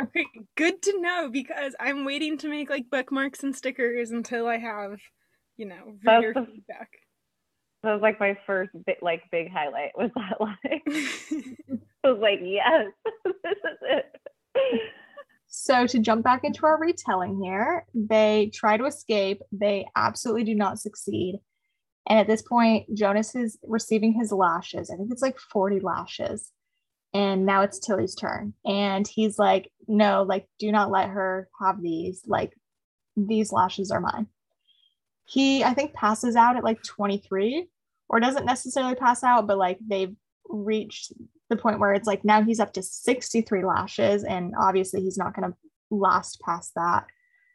okay, 0.00 0.26
good 0.56 0.82
to 0.82 1.00
know 1.00 1.28
because 1.32 1.74
I'm 1.80 2.04
waiting 2.04 2.38
to 2.38 2.48
make 2.48 2.70
like 2.70 2.90
bookmarks 2.90 3.42
and 3.42 3.56
stickers 3.56 4.10
until 4.10 4.46
I 4.46 4.58
have, 4.58 4.98
you 5.56 5.66
know, 5.66 5.96
reader 6.04 6.32
the, 6.34 6.46
feedback. 6.46 6.90
That 7.82 7.94
was 7.94 8.02
like 8.02 8.20
my 8.20 8.36
first 8.46 8.70
bit, 8.86 8.98
like 9.02 9.22
big 9.32 9.50
highlight 9.50 9.96
was 9.96 10.10
that 10.14 10.40
line. 10.40 10.56
I 12.04 12.08
was 12.10 12.20
like, 12.20 12.40
yes, 12.42 12.86
this 13.24 13.34
is 13.44 13.78
it. 13.82 14.20
So 15.58 15.86
to 15.86 15.98
jump 15.98 16.22
back 16.22 16.44
into 16.44 16.66
our 16.66 16.78
retelling 16.78 17.42
here, 17.42 17.86
they 17.94 18.50
try 18.52 18.76
to 18.76 18.84
escape. 18.84 19.40
They 19.50 19.86
absolutely 19.96 20.44
do 20.44 20.54
not 20.54 20.78
succeed. 20.78 21.40
And 22.06 22.18
at 22.18 22.26
this 22.26 22.42
point, 22.42 22.94
Jonas 22.94 23.34
is 23.34 23.58
receiving 23.62 24.12
his 24.12 24.32
lashes. 24.32 24.90
I 24.90 24.96
think 24.96 25.10
it's 25.10 25.22
like 25.22 25.38
40 25.38 25.80
lashes. 25.80 26.52
And 27.14 27.46
now 27.46 27.62
it's 27.62 27.78
Tillie's 27.78 28.14
turn. 28.14 28.52
And 28.66 29.08
he's 29.08 29.38
like, 29.38 29.72
no, 29.88 30.24
like, 30.24 30.46
do 30.58 30.70
not 30.70 30.90
let 30.90 31.08
her 31.08 31.48
have 31.58 31.80
these. 31.80 32.20
Like, 32.26 32.52
these 33.16 33.50
lashes 33.50 33.90
are 33.90 34.00
mine. 34.00 34.26
He, 35.24 35.64
I 35.64 35.72
think, 35.72 35.94
passes 35.94 36.36
out 36.36 36.56
at 36.56 36.64
like 36.64 36.82
23, 36.82 37.66
or 38.10 38.20
doesn't 38.20 38.44
necessarily 38.44 38.94
pass 38.94 39.24
out, 39.24 39.46
but 39.46 39.56
like 39.56 39.78
they've 39.80 40.14
reached 40.48 41.12
the 41.48 41.56
point 41.56 41.78
where 41.78 41.92
it's 41.92 42.06
like 42.06 42.24
now 42.24 42.42
he's 42.42 42.60
up 42.60 42.72
to 42.74 42.82
63 42.82 43.64
lashes. 43.64 44.24
And 44.24 44.54
obviously, 44.58 45.02
he's 45.02 45.18
not 45.18 45.34
going 45.34 45.50
to 45.50 45.56
last 45.90 46.40
past 46.40 46.72
that. 46.76 47.06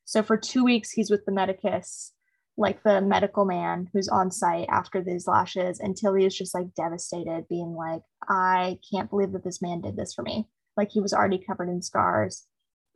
So 0.06 0.24
for 0.24 0.38
two 0.38 0.64
weeks, 0.64 0.92
he's 0.92 1.12
with 1.12 1.26
the 1.26 1.32
Medicus 1.32 2.14
like 2.58 2.84
the 2.84 3.02
medical 3.02 3.46
man 3.46 3.90
who's 3.94 4.08
on 4.08 4.30
site 4.32 4.68
after 4.70 5.02
these 5.02 5.28
lashes 5.28 5.80
and 5.80 5.96
Tillie 5.96 6.26
is 6.26 6.38
just 6.38 6.54
like 6.54 6.74
devastated, 6.76 7.48
being 7.50 7.74
like, 7.74 8.02
I 8.28 8.78
can't 8.92 9.10
believe 9.10 9.32
that 9.32 9.44
this 9.44 9.62
man 9.62 9.82
did 9.82 9.96
this 9.96 10.14
for 10.14 10.22
me. 10.22 10.48
Like 10.78 10.92
he 10.92 11.00
was 11.00 11.14
already 11.14 11.40
covered 11.40 11.70
in 11.70 11.82
scars 11.82 12.46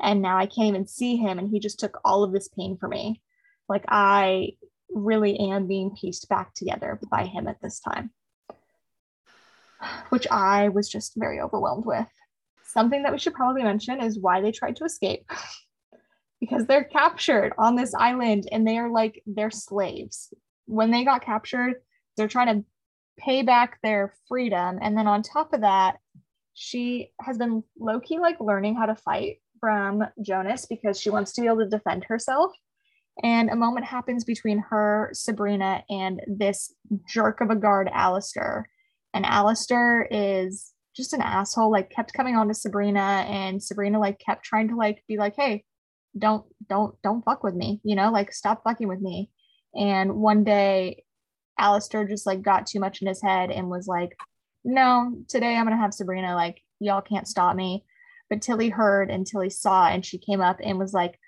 and 0.02 0.22
now 0.22 0.38
I 0.38 0.46
can't 0.46 0.68
even 0.68 0.88
see 0.88 1.16
him 1.16 1.40
and 1.40 1.50
he 1.50 1.60
just 1.60 1.80
took 1.80 2.00
all 2.04 2.24
of 2.24 2.32
this 2.32 2.50
pain 2.50 2.78
for 2.78 2.88
me. 2.88 3.22
Like 3.70 3.86
I 3.88 4.52
really 4.90 5.38
am 5.40 5.68
being 5.68 5.96
pieced 6.00 6.30
back 6.30 6.54
together 6.54 7.00
by 7.10 7.26
him 7.26 7.48
at 7.48 7.62
this 7.62 7.80
time. 7.80 8.12
Which 10.10 10.28
I 10.32 10.70
was 10.70 10.90
just 10.90 11.14
very 11.16 11.40
overwhelmed 11.40 11.86
with. 11.86 12.08
Something 12.64 13.04
that 13.04 13.12
we 13.12 13.20
should 13.20 13.34
probably 13.34 13.64
mention 13.64 14.02
is 14.02 14.20
why 14.20 14.42
they 14.42 14.52
tried 14.52 14.76
to 14.78 14.86
escape. 14.86 15.26
because 16.40 16.66
they're 16.66 16.84
captured 16.84 17.54
on 17.58 17.76
this 17.76 17.94
island 17.94 18.48
and 18.52 18.68
they 18.68 18.78
are 18.78 18.90
like 18.90 19.22
they're 19.26 19.52
slaves. 19.52 20.34
When 20.66 20.92
they 20.92 21.04
got 21.04 21.24
captured, 21.24 21.76
they're 22.18 22.28
trying 22.28 22.56
to 22.56 22.66
pay 23.18 23.42
back 23.44 23.80
their 23.82 24.14
freedom. 24.28 24.80
And 24.82 24.98
then 24.98 25.08
on 25.08 25.24
top 25.24 25.54
of 25.54 25.62
that, 25.62 25.98
she 26.54 27.12
has 27.22 27.38
been 27.38 27.64
low 27.80 28.00
key 28.00 28.20
like 28.20 28.40
learning 28.40 28.76
how 28.76 28.86
to 28.86 28.96
fight 28.96 29.38
from 29.60 30.04
Jonas 30.22 30.66
because 30.66 31.00
she 31.00 31.10
wants 31.10 31.34
to 31.34 31.42
be 31.42 31.48
able 31.48 31.60
to 31.60 31.70
defend 31.70 32.06
herself. 32.06 32.52
And 33.24 33.50
a 33.50 33.56
moment 33.56 33.86
happens 33.86 34.24
between 34.24 34.60
her, 34.70 35.10
Sabrina, 35.14 35.84
and 35.90 36.22
this 36.28 36.74
jerk 37.08 37.40
of 37.40 37.50
a 37.50 37.56
guard, 37.56 37.90
Alistair. 37.94 38.68
And 39.16 39.26
Alistair 39.26 40.08
is 40.12 40.74
just 40.96 41.14
an 41.14 41.22
asshole, 41.22 41.72
like 41.72 41.90
kept 41.90 42.14
coming 42.14 42.36
on 42.36 42.48
to 42.50 42.54
Sabrina, 42.54 43.26
and 43.28 43.62
Sabrina 43.62 44.00
like 44.00 44.20
kept 44.20 44.46
trying 44.46 44.68
to 44.68 44.76
like 44.76 45.04
be 45.08 45.18
like, 45.18 45.36
hey, 45.36 45.64
don't 46.18 46.46
don't 46.68 46.96
don't 47.02 47.24
fuck 47.24 47.44
with 47.44 47.54
me 47.54 47.82
you 47.84 47.96
know 47.96 48.12
like 48.12 48.32
stop 48.32 48.64
fucking 48.64 48.88
with 48.88 49.02
me. 49.02 49.30
And 49.74 50.16
one 50.16 50.44
day 50.44 51.04
Alistair 51.60 52.08
just 52.08 52.26
like 52.26 52.42
got 52.42 52.68
too 52.68 52.80
much 52.80 53.02
in 53.02 53.08
his 53.08 53.22
head 53.22 53.52
and 53.52 53.70
was 53.70 53.88
like 53.88 54.18
no 54.64 55.14
today 55.28 55.56
i'm 55.56 55.66
gonna 55.66 55.78
have 55.78 55.94
sabrina 55.94 56.34
like 56.34 56.62
y'all 56.80 57.02
can't 57.02 57.28
stop 57.28 57.56
me. 57.56 57.84
But 58.30 58.42
tillie 58.42 58.70
heard 58.70 59.12
and 59.12 59.26
tillie 59.26 59.50
saw 59.50 59.88
and 59.88 60.06
she 60.06 60.18
came 60.18 60.42
up 60.42 60.60
and 60.64 60.80
was 60.80 60.94
like 60.94 61.20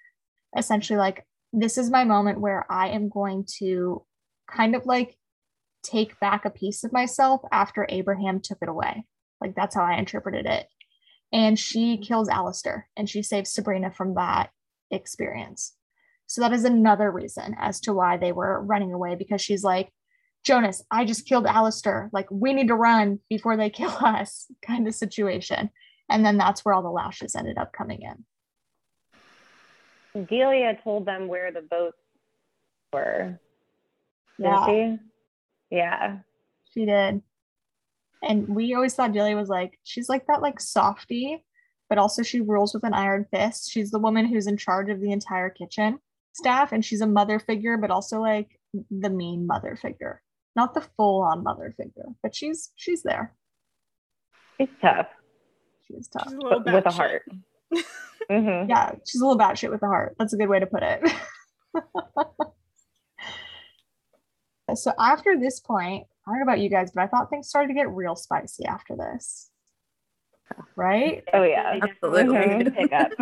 essentially 0.57 0.97
like 0.97 1.25
this 1.53 1.77
is 1.77 1.89
my 1.89 2.03
moment 2.03 2.39
where 2.39 2.65
i 2.69 2.89
am 2.89 3.09
going 3.09 3.45
to 3.59 4.03
kind 4.49 4.75
of 4.75 4.85
like 4.85 5.16
take 5.89 6.19
back 6.19 6.45
a 6.45 6.49
piece 6.49 6.83
of 6.83 6.93
myself 6.93 7.41
after 7.51 7.85
abraham 7.89 8.39
took 8.39 8.57
it 8.61 8.69
away 8.69 9.05
like 9.41 9.55
that's 9.55 9.75
how 9.75 9.83
i 9.83 9.95
interpreted 9.95 10.45
it 10.45 10.67
and 11.31 11.59
she 11.59 11.93
mm-hmm. 11.93 12.03
kills 12.03 12.29
Alistair 12.29 12.87
and 12.95 13.09
she 13.09 13.21
saves 13.21 13.51
Sabrina 13.51 13.91
from 13.91 14.15
that 14.15 14.51
experience. 14.91 15.75
So 16.25 16.41
that 16.41 16.53
is 16.53 16.65
another 16.65 17.11
reason 17.11 17.55
as 17.59 17.79
to 17.81 17.93
why 17.93 18.17
they 18.17 18.31
were 18.31 18.61
running 18.61 18.93
away 18.93 19.15
because 19.15 19.41
she's 19.41 19.63
like, 19.63 19.91
Jonas, 20.43 20.83
I 20.91 21.05
just 21.05 21.27
killed 21.27 21.45
Alistair. 21.45 22.09
Like, 22.13 22.29
we 22.31 22.53
need 22.53 22.67
to 22.67 22.75
run 22.75 23.19
before 23.29 23.57
they 23.57 23.69
kill 23.71 23.91
us, 23.91 24.47
kind 24.61 24.87
of 24.87 24.95
situation. 24.95 25.69
And 26.09 26.25
then 26.25 26.37
that's 26.37 26.63
where 26.63 26.73
all 26.73 26.83
the 26.83 26.89
lashes 26.89 27.35
ended 27.35 27.57
up 27.57 27.73
coming 27.73 28.01
in. 28.01 28.25
Delia 30.25 30.79
told 30.83 31.05
them 31.05 31.27
where 31.27 31.51
the 31.51 31.61
boats 31.61 31.97
were. 32.93 33.39
Yeah. 34.39 34.65
She? 34.65 34.97
Yeah. 35.69 36.19
She 36.73 36.85
did. 36.85 37.21
And 38.23 38.47
we 38.47 38.73
always 38.73 38.95
thought 38.95 39.13
Delia 39.13 39.35
was 39.35 39.49
like, 39.49 39.79
she's 39.83 40.09
like 40.09 40.27
that, 40.27 40.41
like 40.41 40.59
softy 40.59 41.43
but 41.89 41.97
also 41.97 42.23
she 42.23 42.41
rules 42.41 42.73
with 42.73 42.83
an 42.83 42.93
iron 42.93 43.25
fist. 43.31 43.71
She's 43.71 43.91
the 43.91 43.99
woman 43.99 44.25
who's 44.25 44.47
in 44.47 44.57
charge 44.57 44.89
of 44.89 44.99
the 44.99 45.11
entire 45.11 45.49
kitchen 45.49 45.99
staff, 46.33 46.71
and 46.71 46.83
she's 46.83 47.01
a 47.01 47.07
mother 47.07 47.39
figure, 47.39 47.77
but 47.77 47.91
also 47.91 48.19
like 48.19 48.59
the 48.91 49.09
mean 49.09 49.47
mother 49.47 49.75
figure, 49.75 50.21
not 50.55 50.73
the 50.73 50.81
full 50.81 51.21
on 51.21 51.43
mother 51.43 51.73
figure, 51.77 52.07
but 52.21 52.35
she's 52.35 52.71
she's 52.75 53.03
there. 53.03 53.33
It's 54.59 54.73
tough. 54.81 55.07
She 55.87 55.93
is 55.93 56.07
tough, 56.07 56.33
a 56.33 56.59
with 56.59 56.85
a 56.85 56.91
heart. 56.91 57.23
mm-hmm. 58.29 58.69
Yeah, 58.69 58.91
she's 59.05 59.21
a 59.21 59.25
little 59.25 59.39
batshit 59.39 59.71
with 59.71 59.83
a 59.83 59.87
heart. 59.87 60.15
That's 60.19 60.33
a 60.33 60.37
good 60.37 60.49
way 60.49 60.59
to 60.59 60.67
put 60.67 60.83
it. 60.83 61.01
so 64.75 64.91
after 64.99 65.39
this 65.39 65.59
point, 65.59 66.05
I 66.25 66.31
don't 66.31 66.39
know 66.39 66.43
about 66.43 66.59
you 66.59 66.69
guys, 66.69 66.91
but 66.93 67.03
I 67.03 67.07
thought 67.07 67.29
things 67.29 67.47
started 67.47 67.69
to 67.69 67.73
get 67.73 67.89
real 67.89 68.15
spicy 68.15 68.65
after 68.65 68.95
this 68.95 69.49
right? 70.75 71.23
Oh 71.33 71.43
yeah, 71.43 71.79
absolutely. 71.81 72.69
Pick 72.71 72.93
up. 72.93 73.11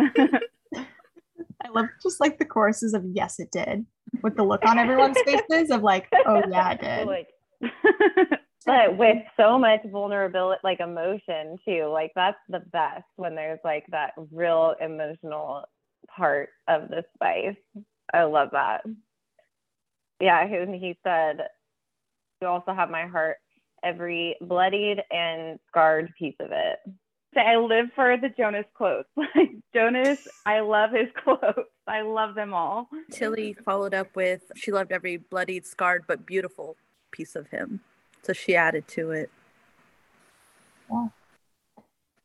I 1.64 1.68
love 1.70 1.86
just 2.02 2.20
like 2.20 2.38
the 2.38 2.44
choruses 2.44 2.94
of 2.94 3.04
"Yes, 3.12 3.40
it 3.40 3.50
did," 3.50 3.86
with 4.22 4.36
the 4.36 4.44
look 4.44 4.64
on 4.64 4.78
everyone's 4.78 5.20
faces 5.22 5.70
of 5.70 5.82
like, 5.82 6.08
"Oh 6.26 6.42
yeah, 6.48 6.72
it 6.72 6.80
did." 6.80 7.08
Like, 7.62 8.40
but 8.66 8.96
with 8.98 9.18
so 9.36 9.58
much 9.58 9.80
vulnerability, 9.90 10.60
like 10.64 10.80
emotion 10.80 11.56
too. 11.64 11.86
Like 11.86 12.12
that's 12.14 12.38
the 12.48 12.60
best 12.60 13.04
when 13.14 13.34
there's 13.34 13.60
like 13.64 13.86
that 13.90 14.12
real 14.32 14.74
emotional 14.80 15.64
part 16.14 16.50
of 16.68 16.88
the 16.88 17.04
spice. 17.14 17.56
I 18.12 18.24
love 18.24 18.50
that. 18.52 18.82
Yeah, 20.20 20.42
and 20.42 20.74
he 20.74 20.98
said, 21.02 21.48
"You 22.40 22.48
also 22.48 22.72
have 22.72 22.90
my 22.90 23.06
heart, 23.06 23.36
every 23.82 24.36
bloodied 24.40 25.02
and 25.10 25.58
scarred 25.68 26.12
piece 26.18 26.36
of 26.40 26.50
it." 26.52 26.78
say 27.36 27.42
I 27.42 27.56
live 27.56 27.86
for 27.94 28.16
the 28.16 28.30
Jonas 28.30 28.66
quotes. 28.74 29.08
Like 29.16 29.50
Jonas, 29.74 30.26
I 30.46 30.60
love 30.60 30.90
his 30.92 31.08
quotes. 31.22 31.68
I 31.86 32.02
love 32.02 32.34
them 32.34 32.54
all. 32.54 32.88
Tillie 33.10 33.54
followed 33.64 33.94
up 33.94 34.16
with 34.16 34.40
she 34.56 34.72
loved 34.72 34.92
every 34.92 35.18
bloodied, 35.18 35.66
scarred 35.66 36.04
but 36.08 36.26
beautiful 36.26 36.76
piece 37.12 37.36
of 37.36 37.48
him. 37.48 37.80
So 38.22 38.32
she 38.32 38.56
added 38.56 38.88
to 38.88 39.10
it. 39.10 39.30
Yeah. 40.90 41.08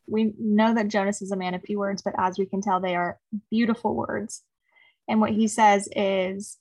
We 0.08 0.34
know 0.40 0.74
that 0.74 0.88
Jonas 0.88 1.22
is 1.22 1.32
a 1.32 1.38
man 1.38 1.54
of 1.54 1.62
few 1.62 1.80
words, 1.80 2.02
but 2.02 2.16
as 2.18 2.40
we 2.40 2.46
can 2.46 2.62
tell, 2.62 2.80
they 2.80 2.96
are 2.96 3.20
beautiful 3.50 3.96
words. 3.96 4.44
And 5.08 5.22
what 5.22 5.32
he 5.32 5.48
says 5.48 5.88
is, 5.96 6.58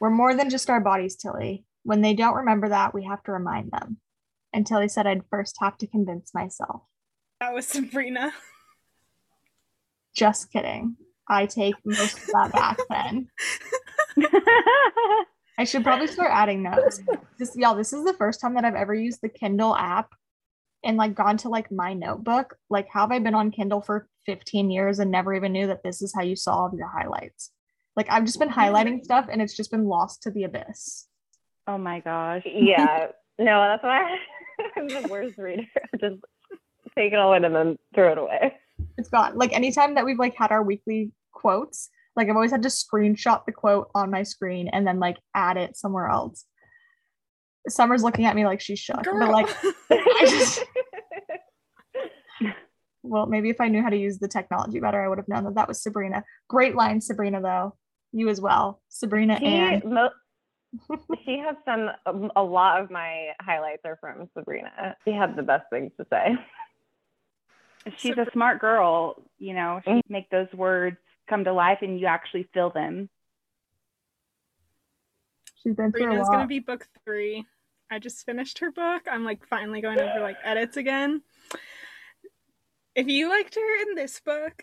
We're 0.00 0.10
more 0.10 0.34
than 0.34 0.50
just 0.50 0.70
our 0.70 0.80
bodies, 0.80 1.16
Tillie. 1.16 1.64
When 1.82 2.00
they 2.00 2.14
don't 2.14 2.36
remember 2.36 2.70
that, 2.70 2.94
we 2.94 3.04
have 3.04 3.22
to 3.24 3.32
remind 3.32 3.70
them. 3.70 3.98
And 4.52 4.66
Tillie 4.66 4.88
said, 4.88 5.06
I'd 5.06 5.22
first 5.30 5.56
have 5.60 5.76
to 5.78 5.86
convince 5.86 6.34
myself. 6.34 6.82
That 7.38 7.54
was 7.54 7.66
Sabrina. 7.66 8.32
Just 10.14 10.52
kidding. 10.52 10.96
I 11.28 11.46
take 11.46 11.74
most 11.84 12.18
of 12.18 12.26
that 12.26 12.52
back 12.52 12.78
then. 12.88 13.28
I 15.58 15.64
should 15.64 15.84
probably 15.84 16.08
start 16.08 16.30
adding 16.32 16.62
those. 16.62 17.00
This 17.38 17.54
y'all, 17.54 17.76
this 17.76 17.92
is 17.92 18.04
the 18.04 18.14
first 18.14 18.40
time 18.40 18.54
that 18.54 18.64
I've 18.64 18.74
ever 18.74 18.94
used 18.94 19.20
the 19.22 19.28
Kindle 19.28 19.76
app 19.76 20.10
and 20.82 20.96
like 20.96 21.14
gone 21.14 21.36
to 21.38 21.48
like 21.48 21.70
my 21.70 21.92
notebook. 21.92 22.56
Like, 22.68 22.88
how 22.88 23.02
have 23.02 23.12
I 23.12 23.18
been 23.18 23.34
on 23.34 23.50
Kindle 23.50 23.80
for 23.80 24.08
15 24.26 24.70
years 24.70 24.98
and 24.98 25.10
never 25.10 25.34
even 25.34 25.52
knew 25.52 25.66
that 25.68 25.82
this 25.84 26.02
is 26.02 26.14
how 26.14 26.22
you 26.22 26.34
solve 26.34 26.74
your 26.74 26.88
highlights? 26.88 27.52
Like, 28.00 28.10
I've 28.10 28.24
just 28.24 28.38
been 28.38 28.48
mm-hmm. 28.48 28.58
highlighting 28.58 29.04
stuff 29.04 29.26
and 29.30 29.42
it's 29.42 29.54
just 29.54 29.70
been 29.70 29.84
lost 29.84 30.22
to 30.22 30.30
the 30.30 30.44
abyss. 30.44 31.06
Oh 31.66 31.76
my 31.76 32.00
gosh. 32.00 32.44
Yeah. 32.46 33.08
no, 33.38 33.60
that's 33.60 33.82
why 33.82 34.16
I'm 34.78 34.88
the 34.88 35.06
worst 35.10 35.36
reader. 35.36 35.66
Just 36.00 36.16
take 36.96 37.12
it 37.12 37.18
all 37.18 37.34
in 37.34 37.44
and 37.44 37.54
then 37.54 37.76
throw 37.94 38.12
it 38.12 38.16
away. 38.16 38.56
It's 38.96 39.10
gone. 39.10 39.36
Like 39.36 39.52
anytime 39.52 39.96
that 39.96 40.06
we've 40.06 40.18
like 40.18 40.34
had 40.34 40.50
our 40.50 40.62
weekly 40.62 41.12
quotes, 41.32 41.90
like 42.16 42.30
I've 42.30 42.36
always 42.36 42.52
had 42.52 42.62
to 42.62 42.70
screenshot 42.70 43.44
the 43.44 43.52
quote 43.52 43.90
on 43.94 44.10
my 44.10 44.22
screen 44.22 44.68
and 44.68 44.86
then 44.86 44.98
like 44.98 45.18
add 45.34 45.58
it 45.58 45.76
somewhere 45.76 46.08
else. 46.08 46.46
Summer's 47.68 48.02
looking 48.02 48.24
at 48.24 48.34
me 48.34 48.46
like 48.46 48.62
she's 48.62 48.78
shook, 48.78 49.02
Girl. 49.02 49.18
but 49.18 49.30
like 49.30 49.48
I 49.90 50.24
just 50.26 50.64
well, 53.02 53.26
maybe 53.26 53.50
if 53.50 53.60
I 53.60 53.68
knew 53.68 53.82
how 53.82 53.90
to 53.90 53.96
use 53.96 54.18
the 54.18 54.28
technology 54.28 54.80
better, 54.80 55.02
I 55.02 55.08
would 55.08 55.18
have 55.18 55.28
known 55.28 55.44
that 55.44 55.54
that 55.54 55.68
was 55.68 55.82
Sabrina. 55.82 56.24
Great 56.48 56.74
line, 56.74 57.00
Sabrina, 57.00 57.40
though. 57.40 57.76
You 58.12 58.28
as 58.28 58.40
well, 58.40 58.80
Sabrina 58.88 59.38
she, 59.38 59.46
and 59.46 59.84
mo- 59.84 60.10
she 61.24 61.38
has 61.38 61.56
some 61.64 61.90
um, 62.06 62.32
a 62.34 62.42
lot 62.42 62.80
of 62.80 62.90
my 62.90 63.28
highlights 63.40 63.82
are 63.84 63.98
from 64.00 64.28
Sabrina. 64.36 64.96
She 65.04 65.12
had 65.12 65.36
the 65.36 65.42
best 65.42 65.64
things 65.70 65.92
to 65.98 66.06
say. 66.10 66.36
She's 67.96 68.18
a 68.18 68.26
smart 68.32 68.60
girl, 68.60 69.16
you 69.38 69.54
know, 69.54 69.80
she 69.86 70.02
make 70.08 70.28
those 70.28 70.52
words 70.52 70.98
come 71.28 71.44
to 71.44 71.52
life 71.52 71.78
and 71.80 71.98
you 71.98 72.06
actually 72.06 72.46
feel 72.52 72.68
them. 72.68 73.08
she's 75.62 75.74
been 75.74 75.90
through 75.92 76.02
a 76.02 76.04
Sabrina's 76.04 76.28
gonna 76.28 76.46
be 76.46 76.58
book 76.58 76.86
three. 77.04 77.46
I 77.90 77.98
just 77.98 78.24
finished 78.24 78.58
her 78.58 78.70
book. 78.70 79.02
I'm 79.10 79.24
like 79.24 79.46
finally 79.46 79.80
going 79.80 79.98
over 79.98 80.20
like 80.20 80.36
edits 80.44 80.76
again. 80.76 81.22
If 82.94 83.08
you 83.08 83.28
liked 83.28 83.54
her 83.54 83.82
in 83.82 83.94
this 83.94 84.20
book, 84.20 84.62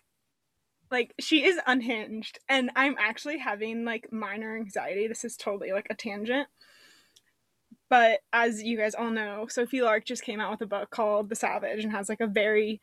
like 0.91 1.13
she 1.19 1.45
is 1.45 1.59
unhinged, 1.65 2.39
and 2.49 2.71
I'm 2.75 2.95
actually 2.99 3.37
having 3.39 3.85
like 3.85 4.11
minor 4.11 4.55
anxiety. 4.55 5.07
This 5.07 5.25
is 5.25 5.37
totally 5.37 5.71
like 5.71 5.87
a 5.89 5.95
tangent. 5.95 6.47
But 7.89 8.19
as 8.33 8.63
you 8.63 8.77
guys 8.77 8.95
all 8.95 9.11
know, 9.11 9.47
Sophie 9.47 9.81
Lark 9.81 10.05
just 10.05 10.23
came 10.23 10.39
out 10.39 10.51
with 10.51 10.61
a 10.61 10.65
book 10.65 10.89
called 10.89 11.29
The 11.29 11.35
Savage 11.35 11.83
and 11.83 11.91
has 11.93 12.09
like 12.09 12.19
a 12.21 12.27
very 12.27 12.81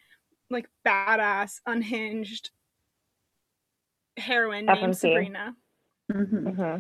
like 0.51 0.69
badass, 0.87 1.61
unhinged 1.67 2.51
heroine 4.17 4.67
named 4.67 4.79
FMC. 4.79 5.01
Sabrina 5.01 5.57
Mhm. 6.13 6.57
hmm 6.57 6.79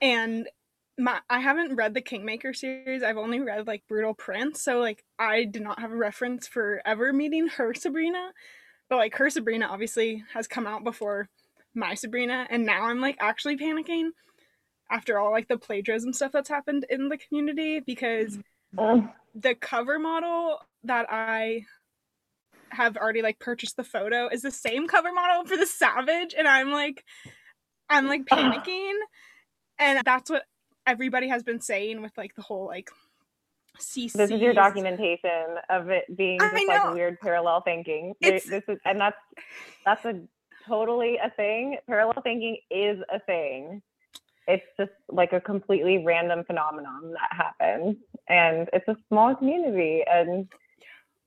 and 0.00 0.48
my 0.98 1.20
I 1.30 1.40
haven't 1.40 1.76
read 1.76 1.94
the 1.94 2.00
Kingmaker 2.00 2.52
series. 2.52 3.02
I've 3.02 3.16
only 3.16 3.40
read 3.40 3.66
like 3.66 3.86
Brutal 3.88 4.14
Prince, 4.14 4.62
so 4.62 4.78
like 4.78 5.04
I 5.18 5.44
did 5.44 5.62
not 5.62 5.80
have 5.80 5.92
a 5.92 5.96
reference 5.96 6.46
for 6.46 6.82
ever 6.84 7.12
meeting 7.12 7.48
her 7.48 7.72
Sabrina. 7.74 8.32
But 8.92 8.98
like 8.98 9.16
her 9.16 9.30
Sabrina 9.30 9.68
obviously 9.68 10.22
has 10.34 10.46
come 10.46 10.66
out 10.66 10.84
before 10.84 11.30
my 11.74 11.94
Sabrina, 11.94 12.46
and 12.50 12.66
now 12.66 12.82
I'm 12.82 13.00
like 13.00 13.16
actually 13.20 13.56
panicking 13.56 14.10
after 14.90 15.18
all 15.18 15.30
like 15.30 15.48
the 15.48 15.56
plagiarism 15.56 16.12
stuff 16.12 16.32
that's 16.32 16.50
happened 16.50 16.84
in 16.90 17.08
the 17.08 17.16
community 17.16 17.80
because 17.80 18.38
mm-hmm. 18.76 19.06
the 19.34 19.54
cover 19.54 19.98
model 19.98 20.58
that 20.84 21.06
I 21.08 21.64
have 22.68 22.98
already 22.98 23.22
like 23.22 23.38
purchased 23.38 23.78
the 23.78 23.82
photo 23.82 24.28
is 24.28 24.42
the 24.42 24.50
same 24.50 24.86
cover 24.86 25.10
model 25.10 25.46
for 25.46 25.56
the 25.56 25.64
Savage, 25.64 26.34
and 26.36 26.46
I'm 26.46 26.70
like, 26.70 27.02
I'm 27.88 28.06
like 28.08 28.26
panicking, 28.30 28.98
and 29.78 30.02
that's 30.04 30.28
what 30.28 30.42
everybody 30.86 31.28
has 31.28 31.42
been 31.42 31.62
saying 31.62 32.02
with 32.02 32.12
like 32.18 32.34
the 32.34 32.42
whole 32.42 32.66
like 32.66 32.90
This 34.14 34.30
is 34.30 34.40
your 34.40 34.52
documentation 34.54 35.56
of 35.70 35.88
it 35.90 36.04
being 36.16 36.38
just 36.40 36.54
like 36.68 36.94
weird 36.94 37.18
parallel 37.20 37.62
thinking. 37.62 38.14
It's- 38.20 38.44
This 38.48 38.64
is, 38.68 38.78
and 38.84 39.00
that's 39.00 39.16
that's 39.84 40.04
a 40.04 40.20
totally 40.66 41.16
a 41.18 41.30
thing. 41.30 41.78
Parallel 41.86 42.20
thinking 42.22 42.58
is 42.70 42.98
a 43.12 43.18
thing. 43.20 43.82
It's 44.48 44.66
just 44.78 44.90
like 45.08 45.32
a 45.32 45.40
completely 45.40 46.04
random 46.04 46.44
phenomenon 46.44 47.12
that 47.12 47.30
happens, 47.30 47.96
and 48.28 48.68
it's 48.72 48.86
a 48.88 48.96
small 49.08 49.34
community, 49.36 50.02
and 50.10 50.48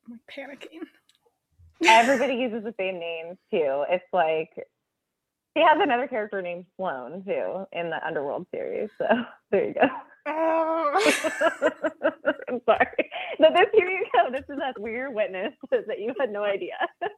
I'm 0.05 0.11
like 0.11 0.19
panicking. 0.29 0.79
everybody 1.85 2.35
uses 2.45 2.63
the 2.63 2.73
same 2.77 2.99
names 2.99 3.37
too. 3.51 3.85
It's 3.89 4.05
like 4.13 4.49
she 5.55 5.63
has 5.63 5.79
another 5.81 6.07
character 6.07 6.41
named 6.41 6.65
Sloan 6.75 7.23
too 7.25 7.65
in 7.71 7.89
the 7.89 8.05
Underworld 8.05 8.47
series. 8.53 8.89
So 8.97 9.05
there 9.51 9.67
you 9.69 9.73
go. 9.73 9.87
I'm 10.25 11.01
sorry. 12.65 13.11
No, 13.39 13.49
this 13.53 13.67
here 13.73 13.89
you 13.89 14.05
go. 14.13 14.31
This 14.31 14.45
is 14.49 14.57
that 14.57 14.79
weird 14.79 15.13
witness 15.13 15.53
that 15.71 15.99
you 15.99 16.13
had 16.19 16.31
no 16.31 16.43
idea. 16.43 16.77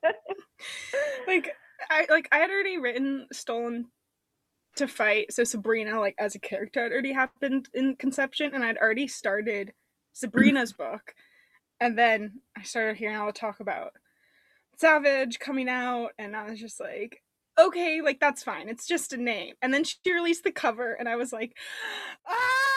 like 1.28 1.52
I 1.90 2.06
like 2.10 2.28
I 2.32 2.38
had 2.38 2.50
already 2.50 2.78
written 2.78 3.28
stolen 3.32 3.86
to 4.76 4.88
fight. 4.88 5.32
So 5.32 5.44
Sabrina, 5.44 6.00
like 6.00 6.16
as 6.18 6.36
a 6.36 6.40
character, 6.40 6.84
had 6.84 6.92
already 6.92 7.14
happened 7.14 7.70
in 7.74 7.96
conception, 7.96 8.52
and 8.54 8.64
I'd 8.64 8.78
already 8.78 9.08
started 9.08 9.74
Sabrina's 10.14 10.74
book, 10.74 11.14
and 11.80 11.98
then 11.98 12.42
I 12.58 12.64
started 12.64 12.98
hearing 12.98 13.18
all 13.18 13.28
the 13.28 13.34
talk 13.34 13.60
about 13.60 13.94
Savage 14.78 15.40
coming 15.40 15.70
out, 15.70 16.12
and 16.20 16.36
I 16.36 16.50
was 16.50 16.60
just 16.60 16.80
like, 16.80 17.22
okay, 17.60 18.02
like 18.02 18.20
that's 18.20 18.44
fine. 18.44 18.70
It's 18.70 18.88
just 18.88 19.14
a 19.14 19.18
name. 19.18 19.56
And 19.62 19.74
then 19.74 19.84
she 19.84 19.98
released 20.08 20.44
the 20.44 20.52
cover, 20.52 20.94
and 20.94 21.08
I 21.08 21.16
was 21.16 21.32
like, 21.32 21.56
ah, 22.28 22.77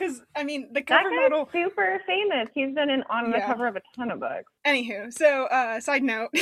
because 0.00 0.22
I 0.34 0.44
mean 0.44 0.72
the 0.72 0.82
cover 0.82 1.10
guy's 1.10 1.30
model. 1.30 1.48
super 1.52 2.00
famous. 2.06 2.48
He's 2.54 2.74
been 2.74 2.88
in, 2.90 3.02
on 3.10 3.30
the 3.30 3.36
Yeah. 3.38 3.46
cover 3.46 3.66
of 3.66 3.76
a 3.76 3.82
ton 3.94 4.10
of 4.10 4.20
books. 4.20 4.50
Anywho, 4.66 5.12
so 5.12 5.44
uh 5.46 5.80
side 5.80 6.02
note. 6.02 6.30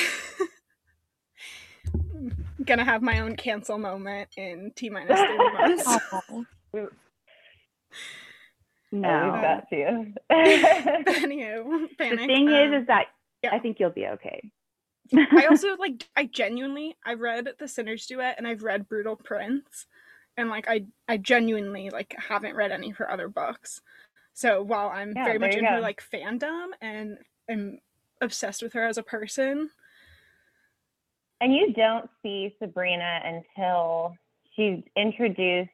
Gonna 2.64 2.85
have 2.85 3.03
my 3.03 3.21
own 3.21 3.37
cancel 3.37 3.79
moment 3.79 4.29
in 4.37 4.73
T 4.77 4.90
minus 4.90 5.18
30 5.18 5.37
months. 5.53 5.87
No. 8.90 9.33
leave 9.33 9.42
that 9.42 9.68
to 9.71 9.77
you. 9.77 10.14
Anywho, 10.33 11.88
The 11.99 12.16
thing 12.16 12.49
um, 12.49 12.55
is, 12.55 12.83
is 12.83 12.87
that 12.88 13.07
yeah. 13.42 13.55
I 13.55 13.59
think 13.59 13.79
you'll 13.79 13.90
be 13.90 14.07
okay. 14.07 14.51
I 15.14 15.47
also 15.49 15.77
like 15.77 16.07
I 16.16 16.25
genuinely 16.27 16.97
I 17.05 17.14
read 17.14 17.49
The 17.59 17.68
Sinner's 17.68 18.07
Duet 18.07 18.35
and 18.38 18.47
I've 18.47 18.62
read 18.62 18.88
Brutal 18.88 19.16
Prince 19.16 19.87
and 20.38 20.48
like 20.48 20.66
I 20.68 20.87
I 21.09 21.18
genuinely 21.18 21.90
like 21.90 22.14
haven't 22.16 22.55
read 22.55 22.72
any 22.72 22.90
of 22.90 22.96
her 22.96 23.11
other 23.11 23.29
books. 23.29 23.83
So 24.33 24.62
while 24.62 24.88
I'm 24.88 25.12
Yeah, 25.14 25.24
very 25.24 25.38
much 25.38 25.57
in 25.57 25.64
her 25.64 25.81
like 25.81 26.03
fandom 26.03 26.68
and 26.81 27.18
am 27.48 27.81
obsessed 28.22 28.62
with 28.62 28.72
her 28.72 28.87
as 28.87 28.96
a 28.96 29.03
person, 29.03 29.70
and 31.40 31.53
you 31.53 31.72
don't 31.74 32.09
see 32.22 32.55
Sabrina 32.59 33.20
until 33.24 34.16
she's 34.55 34.83
introduced 34.96 35.70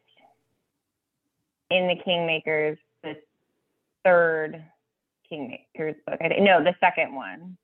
in 1.70 1.87
the 1.88 1.96
Kingmakers, 2.07 2.79
the 3.03 3.16
third 4.03 4.64
Kingmakers 5.31 5.96
book. 6.07 6.18
I 6.20 6.29
think, 6.29 6.42
no, 6.42 6.62
the 6.64 6.74
second 6.81 7.14
one, 7.14 7.59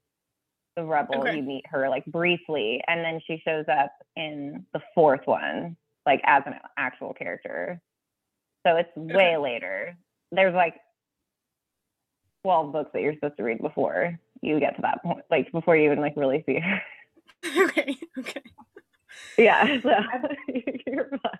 the 0.76 0.84
Rebel. 0.84 1.20
Okay. 1.20 1.36
You 1.36 1.42
meet 1.42 1.66
her 1.66 1.88
like 1.88 2.04
briefly, 2.06 2.82
and 2.88 3.02
then 3.02 3.20
she 3.26 3.40
shows 3.42 3.64
up 3.68 3.92
in 4.16 4.66
the 4.74 4.82
fourth 4.94 5.26
one, 5.26 5.76
like 6.06 6.20
as 6.24 6.42
an 6.46 6.54
actual 6.76 7.14
character. 7.14 7.80
So 8.66 8.76
it's 8.76 8.90
way 8.96 9.36
later. 9.36 9.96
There's 10.32 10.54
like 10.54 10.74
12 12.42 12.72
books 12.72 12.90
that 12.92 13.02
you're 13.02 13.14
supposed 13.14 13.36
to 13.36 13.42
read 13.42 13.60
before 13.60 14.18
you 14.42 14.60
get 14.60 14.76
to 14.76 14.82
that 14.82 15.02
point, 15.02 15.24
like 15.30 15.50
before 15.52 15.76
you 15.76 15.84
even 15.84 16.00
like 16.00 16.14
really 16.16 16.42
see 16.46 16.58
her. 16.58 16.82
okay, 17.64 17.96
okay. 18.18 18.42
Yeah, 19.36 19.80
so 19.82 19.90
you're 20.86 21.08
fine. 21.08 21.38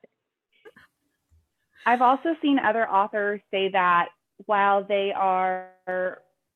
I've 1.87 2.03
also 2.03 2.37
seen 2.43 2.59
other 2.59 2.89
authors 2.89 3.41
say 3.51 3.71
that 3.71 4.09
while 4.47 4.85
they 4.85 5.13
are 5.15 5.71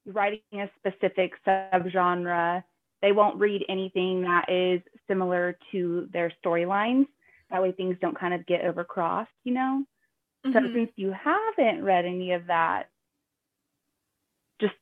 writing 0.06 0.40
a 0.52 0.70
specific 0.78 1.32
subgenre, 1.46 2.62
they 3.02 3.12
won't 3.12 3.38
read 3.38 3.64
anything 3.68 4.22
that 4.22 4.50
is 4.50 4.80
similar 5.08 5.58
to 5.72 6.08
their 6.12 6.32
storylines. 6.44 7.06
That 7.50 7.62
way 7.62 7.72
things 7.72 7.96
don't 8.00 8.18
kind 8.18 8.34
of 8.34 8.46
get 8.46 8.62
overcrossed, 8.62 9.26
you 9.44 9.52
know? 9.54 9.84
So 10.44 10.50
Mhm. 10.60 10.74
since 10.74 10.92
you 10.96 11.12
haven't 11.12 11.82
read 11.84 12.04
any 12.04 12.32
of 12.32 12.46
that, 12.46 12.90
just 14.60 14.74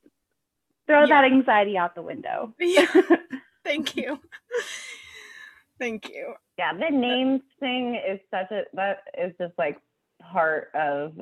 throw 0.87 1.07
that 1.07 1.25
anxiety 1.25 1.77
out 1.77 1.95
the 1.95 2.03
window. 2.03 2.55
Yeah. 2.61 2.87
Thank 3.65 3.97
you. 3.97 4.19
Thank 5.79 6.09
you. 6.09 6.35
Yeah, 6.59 6.73
the 6.75 6.91
names 6.91 7.43
thing 7.61 7.95
is 7.95 8.21
such 8.31 8.51
a 8.51 8.65
that 8.75 8.99
is 9.17 9.33
just 9.41 9.53
like 9.59 9.79
part 10.21 10.71
of 10.75 11.13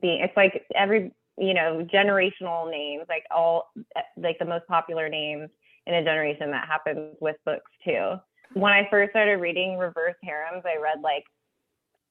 being. 0.00 0.20
It's 0.20 0.36
like 0.36 0.64
every 0.74 1.12
you 1.38 1.54
know 1.54 1.86
generational 1.92 2.70
names, 2.70 3.04
like 3.08 3.24
all 3.30 3.70
like 4.16 4.38
the 4.38 4.44
most 4.44 4.66
popular 4.66 5.08
names 5.08 5.50
in 5.86 5.94
a 5.94 6.02
generation 6.04 6.50
that 6.50 6.66
happens 6.66 7.16
with 7.20 7.36
books 7.44 7.70
too. 7.84 8.16
When 8.54 8.72
I 8.72 8.86
first 8.90 9.10
started 9.10 9.36
reading 9.36 9.78
reverse 9.78 10.16
harems, 10.22 10.64
I 10.64 10.80
read 10.80 11.00
like 11.02 11.24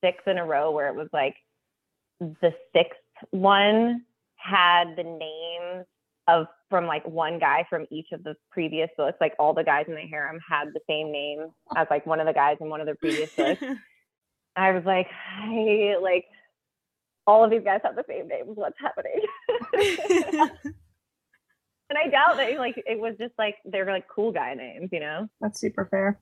six 0.04 0.24
in 0.28 0.38
a 0.38 0.46
row 0.46 0.72
where 0.72 0.90
it 0.90 0.96
was 0.96 1.10
like 1.14 1.36
the 2.20 2.54
sixth 2.74 3.00
one 3.32 4.04
had 4.36 4.96
the 4.96 5.04
names 5.04 5.86
of 6.28 6.48
from 6.70 6.86
like 6.86 7.06
one 7.08 7.40
guy 7.40 7.66
from 7.70 7.86
each 7.92 8.08
of 8.12 8.24
the 8.24 8.36
previous 8.52 8.90
books. 8.98 9.18
Like 9.22 9.34
all 9.40 9.54
the 9.54 9.64
guys 9.64 9.86
in 9.88 9.96
the 9.96 10.02
harem 10.02 10.40
had 10.48 10.70
the 10.74 10.82
same 10.90 11.12
name 11.12 11.48
as 11.76 11.88
like 11.90 12.06
one 12.06 12.20
of 12.20 12.28
the 12.28 12.34
guys 12.34 12.58
in 12.60 12.70
one 12.70 12.82
of 12.82 12.88
the 12.88 12.96
previous 12.96 13.32
books. 13.36 13.64
I 14.56 14.72
was 14.72 14.84
like, 14.86 15.08
I 15.42 15.96
like 16.02 16.26
all 17.28 17.44
of 17.44 17.52
these 17.52 17.64
guys 17.64 17.82
have 17.84 17.96
the 17.96 18.06
same 18.08 18.28
names. 18.28 18.52
What's 18.56 18.78
happening? 18.80 19.22
and 21.90 21.98
I 21.98 22.08
doubt 22.10 22.38
that 22.38 22.58
like 22.58 22.82
it 22.86 23.00
was 23.00 23.16
just 23.20 23.34
like 23.38 23.56
they're 23.66 23.86
like 23.86 24.08
cool 24.08 24.32
guy 24.32 24.54
names, 24.54 24.90
you 24.92 25.00
know? 25.00 25.28
That's 25.42 25.60
super 25.60 25.88
fair. 25.90 26.20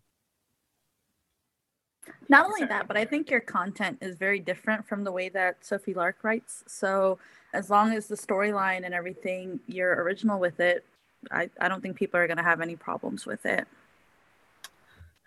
Not 2.29 2.45
only 2.45 2.65
that, 2.65 2.87
but 2.87 2.97
I 2.97 3.05
think 3.05 3.29
your 3.29 3.39
content 3.39 3.97
is 4.01 4.15
very 4.15 4.39
different 4.39 4.87
from 4.87 5.03
the 5.03 5.11
way 5.11 5.29
that 5.29 5.63
Sophie 5.65 5.93
Lark 5.93 6.23
writes. 6.23 6.63
So 6.67 7.19
as 7.53 7.69
long 7.69 7.93
as 7.93 8.07
the 8.07 8.15
storyline 8.15 8.85
and 8.85 8.93
everything, 8.93 9.59
you're 9.67 10.01
original 10.01 10.39
with 10.39 10.59
it, 10.59 10.85
I, 11.31 11.49
I 11.59 11.67
don't 11.67 11.81
think 11.81 11.95
people 11.95 12.19
are 12.19 12.27
going 12.27 12.37
to 12.37 12.43
have 12.43 12.61
any 12.61 12.75
problems 12.75 13.25
with 13.25 13.45
it. 13.45 13.67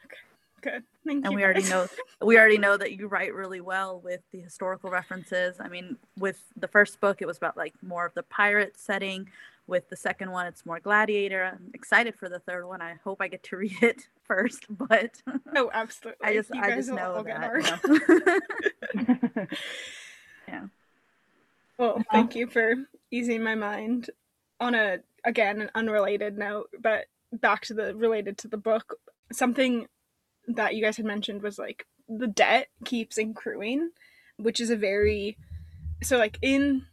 Okay, 0.05 0.17
good. 0.61 0.83
Thank 1.07 1.25
and 1.25 1.33
you 1.33 1.37
we 1.37 1.45
already 1.45 1.63
know 1.63 1.87
we 2.21 2.39
already 2.39 2.59
know 2.59 2.77
that 2.77 2.93
you 2.93 3.07
write 3.07 3.33
really 3.33 3.61
well 3.61 4.01
with 4.01 4.21
the 4.33 4.41
historical 4.41 4.91
references. 4.91 5.57
I 5.61 5.69
mean, 5.69 5.97
with 6.19 6.43
the 6.57 6.69
first 6.69 7.01
book, 7.01 7.23
it 7.23 7.27
was 7.27 7.37
about 7.37 7.57
like 7.57 7.75
more 7.83 8.07
of 8.07 8.15
the 8.15 8.25
pirate 8.25 8.75
setting. 8.77 9.29
With 9.69 9.89
the 9.89 9.97
second 9.97 10.31
one, 10.31 10.47
it's 10.47 10.65
more 10.65 10.79
gladiator. 10.79 11.43
I'm 11.45 11.71
excited 11.75 12.15
for 12.15 12.29
the 12.29 12.39
third 12.39 12.67
one. 12.67 12.81
I 12.81 12.95
hope 13.03 13.21
I 13.21 13.27
get 13.29 13.43
to 13.45 13.57
read 13.63 13.83
it 13.83 14.09
first, 14.25 14.67
but 14.71 15.23
Oh, 15.57 15.71
absolutely. 15.75 16.25
I 16.27 16.35
just 16.35 16.53
I 16.55 16.75
just 16.77 16.89
know 16.91 17.23
that. 17.25 17.41
know. 18.95 19.17
yeah. 20.49 20.67
Well, 21.79 22.03
thank 22.11 22.35
you 22.35 22.47
for 22.47 22.73
easing 23.11 23.43
my 23.43 23.55
mind. 23.55 24.09
On 24.61 24.75
a 24.75 25.01
again 25.25 25.61
an 25.61 25.71
unrelated 25.75 26.39
note, 26.39 26.71
but 26.81 27.05
back 27.33 27.67
to 27.67 27.75
the 27.75 27.95
related 27.95 28.39
to 28.39 28.49
the 28.49 28.57
book, 28.57 28.95
something 29.31 29.87
that 30.49 30.75
you 30.75 30.83
guys 30.83 30.97
had 30.97 31.05
mentioned 31.05 31.43
was 31.43 31.59
like 31.59 31.85
the 32.09 32.29
debt 32.29 32.69
keeps 32.87 33.19
accruing, 33.19 33.91
which 34.39 34.59
is 34.59 34.71
a 34.71 34.77
very 34.77 35.37
so 36.03 36.17
like 36.17 36.39
in 36.41 36.87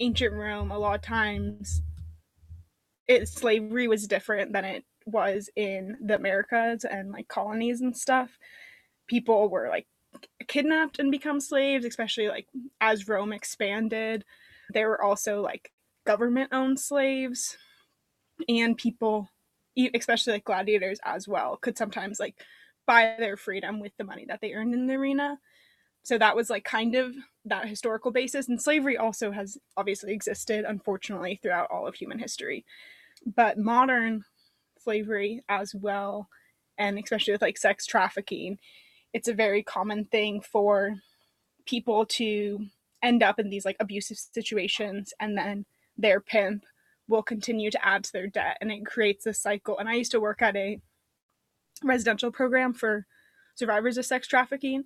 ancient 0.00 0.34
Rome, 0.34 0.72
a 0.72 0.78
lot 0.78 0.96
of 0.96 1.02
times 1.02 1.82
it 3.08 3.28
slavery 3.28 3.88
was 3.88 4.06
different 4.06 4.52
than 4.52 4.64
it 4.64 4.84
was 5.06 5.50
in 5.56 5.96
the 6.00 6.16
Americas 6.16 6.84
and 6.84 7.12
like 7.12 7.28
colonies 7.28 7.80
and 7.80 7.96
stuff. 7.96 8.38
People 9.06 9.48
were 9.48 9.68
like 9.68 9.86
kidnapped 10.48 10.98
and 10.98 11.10
become 11.10 11.40
slaves, 11.40 11.84
especially 11.84 12.28
like 12.28 12.46
as 12.80 13.08
Rome 13.08 13.32
expanded. 13.32 14.24
There 14.70 14.88
were 14.88 15.02
also 15.02 15.40
like 15.40 15.72
government 16.06 16.50
owned 16.52 16.80
slaves 16.80 17.56
and 18.48 18.76
people 18.76 19.28
especially 19.94 20.34
like 20.34 20.44
gladiators 20.44 21.00
as 21.04 21.26
well 21.26 21.56
could 21.56 21.76
sometimes 21.76 22.20
like 22.20 22.36
buy 22.86 23.16
their 23.18 23.36
freedom 23.36 23.80
with 23.80 23.92
the 23.98 24.04
money 24.04 24.24
that 24.28 24.40
they 24.40 24.52
earned 24.52 24.74
in 24.74 24.86
the 24.86 24.94
arena 24.94 25.38
so 26.04 26.18
that 26.18 26.36
was 26.36 26.50
like 26.50 26.64
kind 26.64 26.94
of 26.94 27.14
that 27.46 27.66
historical 27.66 28.10
basis 28.10 28.48
and 28.48 28.60
slavery 28.60 28.96
also 28.96 29.32
has 29.32 29.58
obviously 29.76 30.12
existed 30.12 30.64
unfortunately 30.68 31.40
throughout 31.42 31.70
all 31.70 31.86
of 31.86 31.94
human 31.94 32.18
history. 32.18 32.64
But 33.34 33.58
modern 33.58 34.24
slavery 34.78 35.42
as 35.48 35.74
well 35.74 36.28
and 36.76 36.98
especially 36.98 37.32
with 37.32 37.42
like 37.42 37.56
sex 37.56 37.86
trafficking 37.86 38.58
it's 39.14 39.28
a 39.28 39.34
very 39.34 39.62
common 39.62 40.04
thing 40.04 40.42
for 40.42 40.94
people 41.64 42.04
to 42.04 42.66
end 43.02 43.22
up 43.22 43.38
in 43.38 43.48
these 43.48 43.64
like 43.64 43.76
abusive 43.80 44.18
situations 44.18 45.14
and 45.20 45.38
then 45.38 45.64
their 45.96 46.20
pimp 46.20 46.64
will 47.08 47.22
continue 47.22 47.70
to 47.70 47.86
add 47.86 48.04
to 48.04 48.12
their 48.12 48.26
debt 48.26 48.58
and 48.60 48.70
it 48.70 48.84
creates 48.84 49.24
this 49.24 49.40
cycle. 49.40 49.78
And 49.78 49.88
i 49.88 49.94
used 49.94 50.12
to 50.12 50.20
work 50.20 50.42
at 50.42 50.54
a 50.54 50.78
residential 51.82 52.30
program 52.30 52.74
for 52.74 53.06
survivors 53.54 53.96
of 53.96 54.04
sex 54.04 54.28
trafficking 54.28 54.84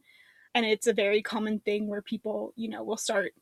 and 0.54 0.66
it's 0.66 0.86
a 0.86 0.92
very 0.92 1.22
common 1.22 1.60
thing 1.60 1.86
where 1.86 2.02
people 2.02 2.52
you 2.56 2.68
know 2.68 2.82
will 2.82 2.96
start 2.96 3.32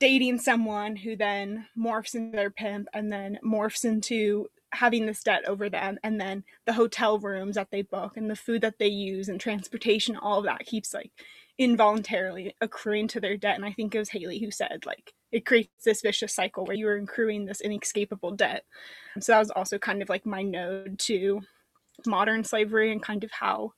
dating 0.00 0.38
someone 0.38 0.96
who 0.96 1.14
then 1.14 1.66
morphs 1.78 2.14
into 2.14 2.34
their 2.36 2.50
pimp 2.50 2.88
and 2.94 3.12
then 3.12 3.38
morphs 3.44 3.84
into 3.84 4.48
having 4.72 5.06
this 5.06 5.22
debt 5.22 5.44
over 5.46 5.68
them. 5.68 5.98
And 6.02 6.20
then 6.20 6.44
the 6.64 6.72
hotel 6.72 7.18
rooms 7.18 7.56
that 7.56 7.70
they 7.70 7.82
book 7.82 8.16
and 8.16 8.30
the 8.30 8.36
food 8.36 8.62
that 8.62 8.78
they 8.78 8.88
use 8.88 9.28
and 9.28 9.40
transportation 9.40 10.16
all 10.16 10.38
of 10.38 10.44
that 10.44 10.66
keeps 10.66 10.94
like 10.94 11.10
involuntarily 11.58 12.54
accruing 12.60 13.08
to 13.08 13.20
their 13.20 13.36
debt. 13.36 13.56
And 13.56 13.64
i 13.64 13.72
think 13.72 13.94
it 13.94 13.98
was 13.98 14.10
Haylee 14.10 14.42
who 14.42 14.50
said 14.50 14.86
like 14.86 15.12
it 15.30 15.44
creates 15.44 15.84
this 15.84 16.00
vicious 16.00 16.34
cycle 16.34 16.64
where 16.64 16.76
you 16.76 16.88
are 16.88 16.96
accruing 16.96 17.44
this 17.44 17.60
inescapable 17.60 18.32
debt. 18.32 18.64
So 19.20 19.32
that 19.32 19.38
was 19.38 19.50
also 19.50 19.78
kind 19.78 20.02
of 20.02 20.08
like 20.08 20.24
my 20.24 20.42
node 20.42 20.98
to 21.00 21.40
modern 22.06 22.42
slavery 22.42 22.90
and 22.90 23.02
kind 23.02 23.22
of 23.22 23.30
how 23.30 23.74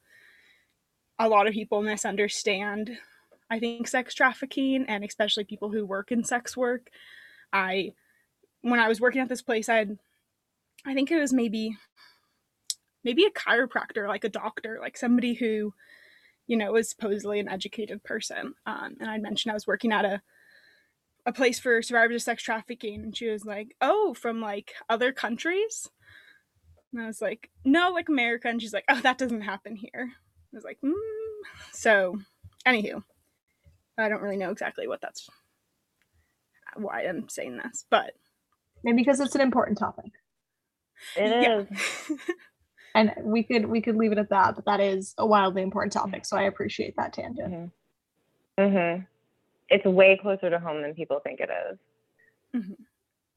a 1.23 1.29
lot 1.29 1.47
of 1.47 1.55
people 1.55 1.83
misunderstand 1.83 2.91
i 3.49 3.59
think 3.59 3.87
sex 3.87 4.13
trafficking 4.13 4.85
and 4.89 5.05
especially 5.05 5.45
people 5.45 5.71
who 5.71 5.87
work 5.87 6.11
in 6.11 6.25
sex 6.25 6.57
work. 6.57 6.91
I 7.53 7.93
when 8.63 8.81
i 8.81 8.89
was 8.89 9.01
working 9.01 9.21
at 9.21 9.29
this 9.29 9.43
place 9.43 9.69
i 9.69 9.77
had 9.77 9.99
i 10.85 10.95
think 10.95 11.11
it 11.11 11.21
was 11.21 11.33
maybe 11.33 11.77
maybe 13.05 13.25
a 13.25 13.31
chiropractor 13.31 14.09
like 14.09 14.25
a 14.25 14.29
doctor 14.29 14.79
like 14.81 14.97
somebody 14.97 15.35
who 15.35 15.73
you 16.49 16.57
know 16.57 16.73
was 16.73 16.91
supposedly 16.91 17.39
an 17.39 17.49
educated 17.49 18.03
person. 18.03 18.55
Um, 18.67 18.97
and 19.01 19.09
i 19.09 19.19
mentioned 19.19 19.53
i 19.53 19.55
was 19.55 19.67
working 19.67 19.93
at 19.93 20.05
a 20.05 20.23
a 21.25 21.33
place 21.33 21.61
for 21.61 21.83
survivors 21.83 22.17
of 22.17 22.23
sex 22.23 22.43
trafficking 22.43 23.01
and 23.01 23.17
she 23.17 23.29
was 23.29 23.45
like 23.45 23.77
oh 23.81 24.13
from 24.15 24.41
like 24.41 24.73
other 24.89 25.13
countries? 25.13 25.89
And 26.93 27.01
i 27.03 27.07
was 27.07 27.23
like 27.23 27.51
no 27.65 27.91
like 27.91 28.09
america. 28.09 28.49
And 28.49 28.61
she's 28.61 28.73
like 28.73 28.87
oh 28.89 29.01
that 29.03 29.19
doesn't 29.19 29.43
happen 29.43 29.77
here 29.77 30.15
i 30.53 30.57
was 30.57 30.65
like 30.65 30.79
mm. 30.85 30.93
so 31.73 32.19
anywho 32.67 33.03
i 33.99 34.09
don't 34.09 34.23
really 34.23 34.37
know 34.37 34.51
exactly 34.51 34.87
what 34.87 35.01
that's 35.01 35.29
why 36.77 37.03
i'm 37.03 37.29
saying 37.29 37.59
this 37.59 37.85
but 37.91 38.15
Maybe 38.85 38.97
because 38.97 39.21
it's 39.21 39.35
an 39.35 39.41
important 39.41 39.79
topic. 39.79 40.13
It 41.17 41.69
is. 41.71 42.09
yeah. 42.11 42.17
And 42.95 43.11
we 43.23 43.43
could 43.43 43.65
we 43.65 43.81
could 43.81 43.97
leave 43.97 44.13
it 44.13 44.19
at 44.19 44.29
that, 44.29 44.55
but 44.55 44.67
that 44.67 44.79
is 44.79 45.15
a 45.17 45.25
wildly 45.25 45.63
important 45.63 45.95
topic. 45.95 46.27
So 46.27 46.37
I 46.37 46.43
appreciate 46.43 46.95
that 46.97 47.15
tangent. 47.15 47.73
Mhm. 48.61 49.07
It's 49.71 49.87
way 49.87 50.19
closer 50.21 50.51
to 50.51 50.59
home 50.59 50.83
than 50.83 50.93
people 50.93 51.19
think 51.21 51.41
it 51.41 51.49
is. 51.71 52.63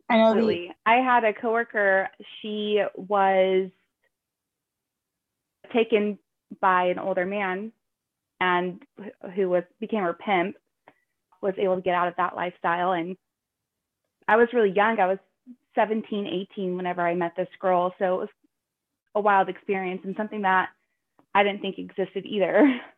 I 0.09 0.17
know 0.17 0.45
the, 0.45 0.71
I 0.85 0.95
had 0.95 1.23
a 1.23 1.31
coworker, 1.31 2.09
she 2.41 2.83
was 2.95 3.69
taken 5.71 6.19
by 6.61 6.85
an 6.85 6.99
older 6.99 7.25
man 7.25 7.71
and 8.39 8.81
who 9.35 9.49
was 9.49 9.63
became 9.79 10.03
her 10.03 10.13
pimp, 10.13 10.55
was 11.41 11.53
able 11.57 11.75
to 11.75 11.81
get 11.81 11.95
out 11.95 12.07
of 12.07 12.15
that 12.17 12.35
lifestyle. 12.35 12.91
And 12.91 13.15
I 14.27 14.37
was 14.37 14.49
really 14.53 14.71
young. 14.71 14.99
I 14.99 15.07
was 15.07 15.19
17, 15.75 16.27
18 16.53 16.75
whenever 16.75 17.01
I 17.01 17.15
met 17.15 17.33
this 17.35 17.47
girl. 17.59 17.93
So 17.99 18.15
it 18.15 18.19
was 18.19 18.29
a 19.15 19.21
wild 19.21 19.49
experience 19.49 20.01
and 20.03 20.15
something 20.15 20.41
that 20.41 20.69
I 21.33 21.43
didn't 21.43 21.61
think 21.61 21.77
existed 21.77 22.25
either. 22.25 22.81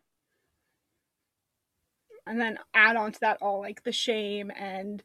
and 2.27 2.39
then 2.39 2.59
add 2.73 2.95
on 2.95 3.11
to 3.11 3.19
that 3.21 3.37
all 3.41 3.59
like 3.59 3.83
the 3.83 3.91
shame 3.91 4.51
and 4.55 5.01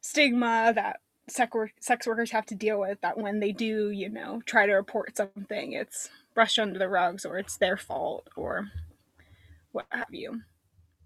stigma 0.00 0.72
that 0.74 1.00
sex, 1.28 1.52
work- 1.54 1.74
sex 1.80 2.06
workers 2.06 2.30
have 2.30 2.46
to 2.46 2.54
deal 2.54 2.80
with 2.80 3.00
that 3.00 3.18
when 3.18 3.40
they 3.40 3.52
do 3.52 3.90
you 3.90 4.08
know 4.08 4.40
try 4.46 4.66
to 4.66 4.72
report 4.72 5.16
something 5.16 5.72
it's 5.72 6.08
brushed 6.34 6.58
under 6.58 6.78
the 6.78 6.88
rugs 6.88 7.24
or 7.24 7.38
it's 7.38 7.56
their 7.56 7.76
fault 7.76 8.28
or 8.36 8.68
what 9.72 9.86
have 9.90 10.12
you 10.12 10.40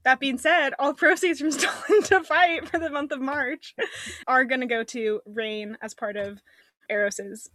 that 0.04 0.20
being 0.20 0.38
said 0.38 0.70
all 0.78 0.94
proceeds 1.02 1.40
from 1.40 1.50
stolen 1.50 2.02
to 2.02 2.22
fight 2.22 2.68
for 2.68 2.78
the 2.78 2.90
month 2.90 3.12
of 3.12 3.20
march 3.20 3.74
are 4.26 4.44
going 4.44 4.60
to 4.60 4.66
go 4.66 4.82
to 4.82 5.20
RAINN 5.26 5.76
as 5.82 5.94
part 5.94 6.16
of 6.16 6.40
eros's 6.90 7.50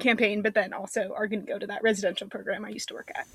campaign 0.00 0.42
but 0.42 0.54
then 0.54 0.72
also 0.72 1.12
are 1.16 1.26
going 1.26 1.40
to 1.40 1.52
go 1.52 1.58
to 1.58 1.66
that 1.66 1.82
residential 1.82 2.28
program 2.28 2.64
i 2.64 2.70
used 2.70 2.88
to 2.88 2.94
work 2.94 3.10
at 3.14 3.26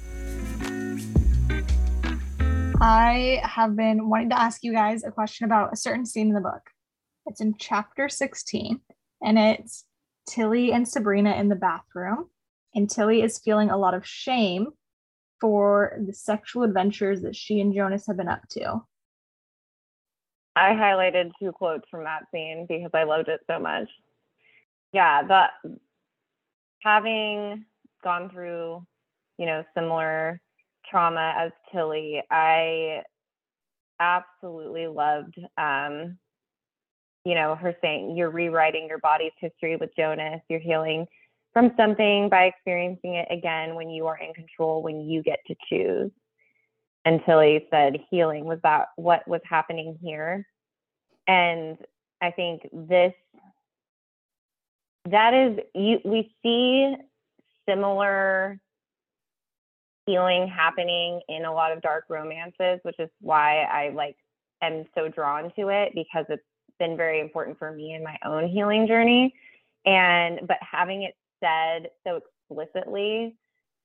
I 2.83 3.39
have 3.43 3.75
been 3.75 4.09
wanting 4.09 4.31
to 4.31 4.41
ask 4.41 4.63
you 4.63 4.73
guys 4.73 5.03
a 5.03 5.11
question 5.11 5.45
about 5.45 5.71
a 5.71 5.75
certain 5.75 6.03
scene 6.03 6.29
in 6.29 6.33
the 6.33 6.41
book. 6.41 6.71
It's 7.27 7.39
in 7.39 7.53
chapter 7.59 8.09
16, 8.09 8.79
and 9.21 9.37
it's 9.37 9.85
Tillie 10.27 10.71
and 10.71 10.87
Sabrina 10.87 11.35
in 11.35 11.47
the 11.47 11.55
bathroom. 11.55 12.29
And 12.73 12.89
Tillie 12.89 13.21
is 13.21 13.39
feeling 13.39 13.69
a 13.69 13.77
lot 13.77 13.93
of 13.93 14.05
shame 14.05 14.67
for 15.39 15.97
the 16.05 16.13
sexual 16.13 16.63
adventures 16.63 17.21
that 17.21 17.35
she 17.35 17.59
and 17.59 17.73
Jonas 17.73 18.07
have 18.07 18.17
been 18.17 18.27
up 18.27 18.47
to. 18.51 18.81
I 20.55 20.71
highlighted 20.71 21.31
two 21.39 21.51
quotes 21.51 21.87
from 21.89 22.03
that 22.03 22.23
scene 22.31 22.65
because 22.67 22.91
I 22.93 23.03
loved 23.03 23.29
it 23.29 23.41
so 23.47 23.59
much. 23.59 23.89
Yeah, 24.93 25.23
the 25.23 25.77
having 26.81 27.65
gone 28.03 28.29
through, 28.29 28.85
you 29.37 29.45
know, 29.45 29.63
similar 29.73 30.41
trauma 30.89 31.33
as 31.37 31.51
Tillie, 31.71 32.21
I 32.29 33.03
absolutely 33.99 34.87
loved 34.87 35.39
um, 35.57 36.17
you 37.25 37.35
know, 37.35 37.55
her 37.55 37.75
saying 37.81 38.15
you're 38.17 38.31
rewriting 38.31 38.87
your 38.87 38.97
body's 38.97 39.31
history 39.39 39.75
with 39.75 39.95
Jonas, 39.95 40.41
you're 40.49 40.59
healing 40.59 41.05
from 41.53 41.71
something 41.77 42.29
by 42.29 42.45
experiencing 42.45 43.15
it 43.15 43.27
again 43.29 43.75
when 43.75 43.89
you 43.89 44.07
are 44.07 44.17
in 44.17 44.33
control, 44.33 44.81
when 44.81 45.01
you 45.01 45.21
get 45.21 45.39
to 45.47 45.55
choose. 45.69 46.11
And 47.03 47.21
Tillie 47.25 47.67
said 47.71 47.97
healing 48.09 48.45
was 48.45 48.59
that 48.63 48.87
what 48.95 49.27
was 49.27 49.41
happening 49.43 49.97
here. 50.01 50.45
And 51.27 51.77
I 52.21 52.31
think 52.31 52.61
this 52.71 53.13
that 55.09 55.33
is 55.33 55.59
you 55.73 55.99
we 56.05 56.31
see 56.43 56.95
similar 57.67 58.59
healing 60.05 60.47
happening 60.47 61.21
in 61.27 61.45
a 61.45 61.53
lot 61.53 61.71
of 61.71 61.81
dark 61.81 62.05
romances, 62.09 62.79
which 62.83 62.99
is 62.99 63.09
why 63.19 63.63
I 63.63 63.89
like 63.89 64.15
am 64.61 64.85
so 64.95 65.07
drawn 65.07 65.51
to 65.57 65.69
it 65.69 65.93
because 65.95 66.25
it's 66.29 66.43
been 66.79 66.97
very 66.97 67.19
important 67.19 67.57
for 67.57 67.71
me 67.71 67.93
in 67.93 68.03
my 68.03 68.17
own 68.25 68.47
healing 68.47 68.87
journey. 68.87 69.33
And 69.85 70.41
but 70.47 70.57
having 70.61 71.03
it 71.03 71.15
said 71.43 71.89
so 72.05 72.19
explicitly, 72.49 73.35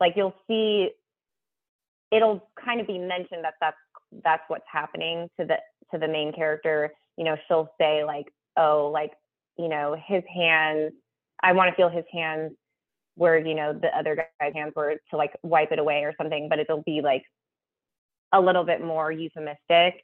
like 0.01 0.15
you'll 0.17 0.35
see 0.47 0.91
it'll 2.11 2.49
kind 2.63 2.81
of 2.81 2.87
be 2.87 2.99
mentioned 2.99 3.45
that 3.45 3.55
that's 3.61 3.77
that's 4.25 4.43
what's 4.49 4.65
happening 4.71 5.29
to 5.39 5.47
the 5.47 5.57
to 5.93 5.99
the 5.99 6.09
main 6.09 6.33
character. 6.33 6.93
You 7.17 7.25
know, 7.25 7.37
she'll 7.49 7.69
say 7.81 8.05
like, 8.05 8.27
"Oh, 8.57 8.91
like, 8.93 9.13
you 9.59 9.69
know, 9.69 9.97
his 10.07 10.23
hands, 10.33 10.93
I 11.43 11.53
want 11.53 11.71
to 11.71 11.77
feel 11.77 11.89
his 11.89 12.05
hands 12.13 12.53
where, 13.17 13.39
you 13.39 13.55
know, 13.55 13.73
the 13.73 13.89
other 13.97 14.29
guy's 14.41 14.53
hands 14.55 14.73
were 14.77 14.97
to 15.11 15.17
like 15.17 15.33
wipe 15.43 15.73
it 15.73 15.79
away 15.79 16.03
or 16.05 16.15
something, 16.21 16.49
but 16.49 16.59
it'll 16.59 16.83
be 16.83 17.01
like 17.03 17.25
a 18.33 18.41
little 18.41 18.65
bit 18.65 18.83
more 18.83 19.11
euphemistic. 19.11 20.03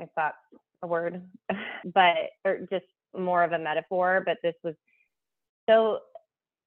I 0.00 0.06
thought 0.14 0.34
a 0.82 0.86
word, 0.86 1.22
but 1.84 2.16
or 2.44 2.60
just 2.70 2.86
more 3.16 3.42
of 3.42 3.52
a 3.52 3.58
metaphor. 3.58 4.22
But 4.24 4.38
this 4.42 4.54
was 4.62 4.74
so 5.68 6.00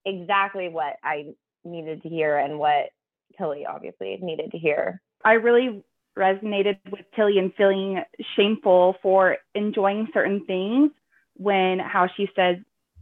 exactly 0.06 0.70
what 0.70 0.97
I 1.03 1.34
needed 1.64 2.03
to 2.03 2.10
hear 2.10 2.38
and 2.38 2.60
what 2.60 2.91
Tillie 3.38 3.66
obviously 3.66 4.18
needed 4.22 4.51
to 4.51 4.58
hear. 4.58 5.01
I 5.24 5.34
really 5.34 5.84
resonated 6.18 6.78
with 6.89 7.06
Tillie 7.16 7.39
and 7.39 7.53
feeling 7.56 8.01
shameful 8.36 8.95
for 9.01 9.38
enjoying 9.53 10.08
certain 10.14 10.45
things 10.45 10.91
when 11.36 11.80
how 11.80 12.08
she 12.16 12.30
says 12.36 12.58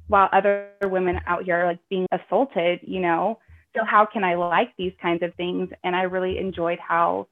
while 0.08 0.30
other 0.32 0.70
women 0.82 1.20
out 1.28 1.44
here 1.44 1.58
are 1.58 1.68
like 1.68 1.80
being 1.90 2.08
assaulted, 2.12 2.80
you 2.82 3.00
know, 3.00 3.40
so 3.76 3.84
how 3.86 4.06
can 4.06 4.24
I 4.24 4.36
like 4.36 4.70
these 4.78 4.94
kinds 5.02 5.24
of 5.24 5.34
things? 5.36 5.70
And 5.84 5.96
I 5.96 6.04
really 6.04 6.38
enjoyed 6.38 6.80
how 6.80 7.28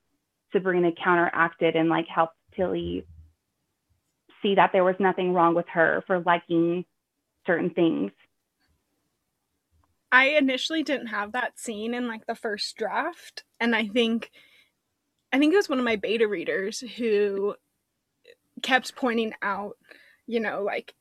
Sabrina 0.52 0.92
counteracted 1.04 1.76
and 1.76 1.90
like 1.90 2.08
helped 2.08 2.36
Tillie 2.56 3.06
see 4.42 4.56
that 4.56 4.72
there 4.74 4.84
was 4.84 4.96
nothing 5.00 5.34
wrong 5.34 5.54
with 5.54 5.68
her 5.74 6.04
for 6.08 6.20
liking 6.20 6.86
certain 7.46 7.70
things. 7.72 8.12
I 10.12 10.30
initially 10.30 10.84
didn't 10.84 11.08
have 11.08 11.32
that 11.32 11.60
scene 11.60 11.94
in 11.94 12.08
like 12.08 12.26
the 12.26 12.36
first 12.36 12.76
draft, 12.76 13.44
and 13.60 13.76
I 13.76 13.88
think 13.88 14.32
I 15.32 15.40
think 15.40 15.54
it 15.54 15.58
was 15.58 15.70
one 15.70 15.80
of 15.80 15.86
my 15.86 15.96
beta 15.96 16.28
readers 16.28 16.82
who 16.98 17.56
kept 18.62 18.96
pointing 18.96 19.34
out, 19.42 19.78
you 20.28 20.40
know, 20.40 20.64
like 20.64 20.94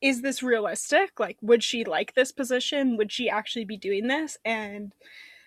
is 0.00 0.22
this 0.22 0.42
realistic? 0.42 1.18
Like 1.18 1.38
would 1.42 1.62
she 1.62 1.84
like 1.84 2.14
this 2.14 2.32
position? 2.32 2.96
Would 2.96 3.12
she 3.12 3.28
actually 3.28 3.64
be 3.64 3.76
doing 3.76 4.08
this? 4.08 4.36
And 4.44 4.92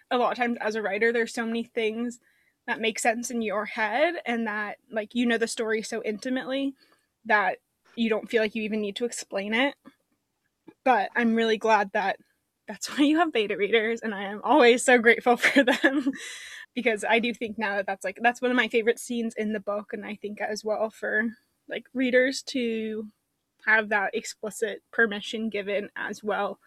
a 0.09 0.17
lot 0.17 0.31
of 0.31 0.37
times 0.37 0.57
as 0.61 0.75
a 0.75 0.81
writer 0.81 1.11
there's 1.13 1.33
so 1.33 1.45
many 1.45 1.63
things 1.63 2.19
that 2.67 2.81
make 2.81 2.99
sense 2.99 3.31
in 3.31 3.41
your 3.41 3.65
head 3.65 4.15
and 4.25 4.47
that 4.47 4.77
like 4.91 5.15
you 5.15 5.25
know 5.25 5.37
the 5.37 5.47
story 5.47 5.81
so 5.81 6.01
intimately 6.03 6.75
that 7.25 7.57
you 7.95 8.09
don't 8.09 8.29
feel 8.29 8.41
like 8.41 8.55
you 8.55 8.63
even 8.63 8.81
need 8.81 8.95
to 8.97 9.05
explain 9.05 9.53
it. 9.53 9.75
But 10.83 11.09
I'm 11.15 11.35
really 11.35 11.57
glad 11.57 11.91
that 11.93 12.17
that's 12.71 12.87
why 12.97 13.03
you 13.03 13.17
have 13.17 13.33
beta 13.33 13.57
readers, 13.57 14.01
and 14.01 14.15
I 14.15 14.23
am 14.23 14.41
always 14.43 14.83
so 14.83 14.97
grateful 14.97 15.37
for 15.37 15.63
them 15.63 16.11
because 16.75 17.03
I 17.07 17.19
do 17.19 17.33
think 17.33 17.57
now 17.57 17.75
that 17.75 17.85
that's 17.85 18.05
like 18.05 18.17
that's 18.21 18.41
one 18.41 18.51
of 18.51 18.57
my 18.57 18.69
favorite 18.69 18.99
scenes 18.99 19.33
in 19.35 19.53
the 19.53 19.59
book, 19.59 19.93
and 19.93 20.05
I 20.05 20.15
think 20.15 20.39
as 20.41 20.63
well 20.63 20.89
for 20.89 21.23
like 21.69 21.85
readers 21.93 22.41
to 22.43 23.07
have 23.65 23.89
that 23.89 24.15
explicit 24.15 24.81
permission 24.91 25.49
given 25.49 25.89
as 25.95 26.23
well. 26.23 26.59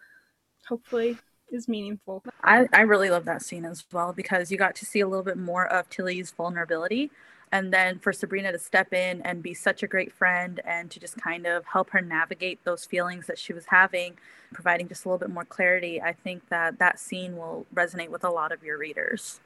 Hopefully, 0.67 1.17
is 1.51 1.67
meaningful. 1.67 2.23
I, 2.43 2.67
I 2.73 2.81
really 2.81 3.09
love 3.09 3.25
that 3.25 3.41
scene 3.41 3.65
as 3.65 3.83
well 3.91 4.13
because 4.13 4.51
you 4.51 4.57
got 4.57 4.75
to 4.75 4.85
see 4.85 4.99
a 4.99 5.07
little 5.07 5.23
bit 5.23 5.37
more 5.37 5.67
of 5.67 5.89
Tillie's 5.89 6.31
vulnerability 6.31 7.11
and 7.55 7.71
then 7.71 7.99
for 7.99 8.11
Sabrina 8.11 8.51
to 8.51 8.59
step 8.59 8.91
in 8.93 9.21
and 9.21 9.41
be 9.41 9.53
such 9.53 9.81
a 9.81 9.87
great 9.87 10.11
friend 10.11 10.59
and 10.65 10.91
to 10.91 10.99
just 10.99 11.15
kind 11.15 11.45
of 11.45 11.65
help 11.65 11.89
her 11.91 12.01
navigate 12.01 12.59
those 12.65 12.83
feelings 12.83 13.27
that 13.27 13.39
she 13.39 13.53
was 13.53 13.67
having, 13.67 14.17
providing 14.53 14.89
just 14.89 15.05
a 15.05 15.07
little 15.07 15.19
bit 15.19 15.33
more 15.33 15.45
clarity, 15.45 16.01
I 16.01 16.11
think 16.11 16.49
that 16.49 16.79
that 16.79 16.99
scene 16.99 17.37
will 17.37 17.65
resonate 17.73 18.09
with 18.09 18.25
a 18.25 18.29
lot 18.29 18.51
of 18.51 18.61
your 18.61 18.77
readers. 18.77 19.39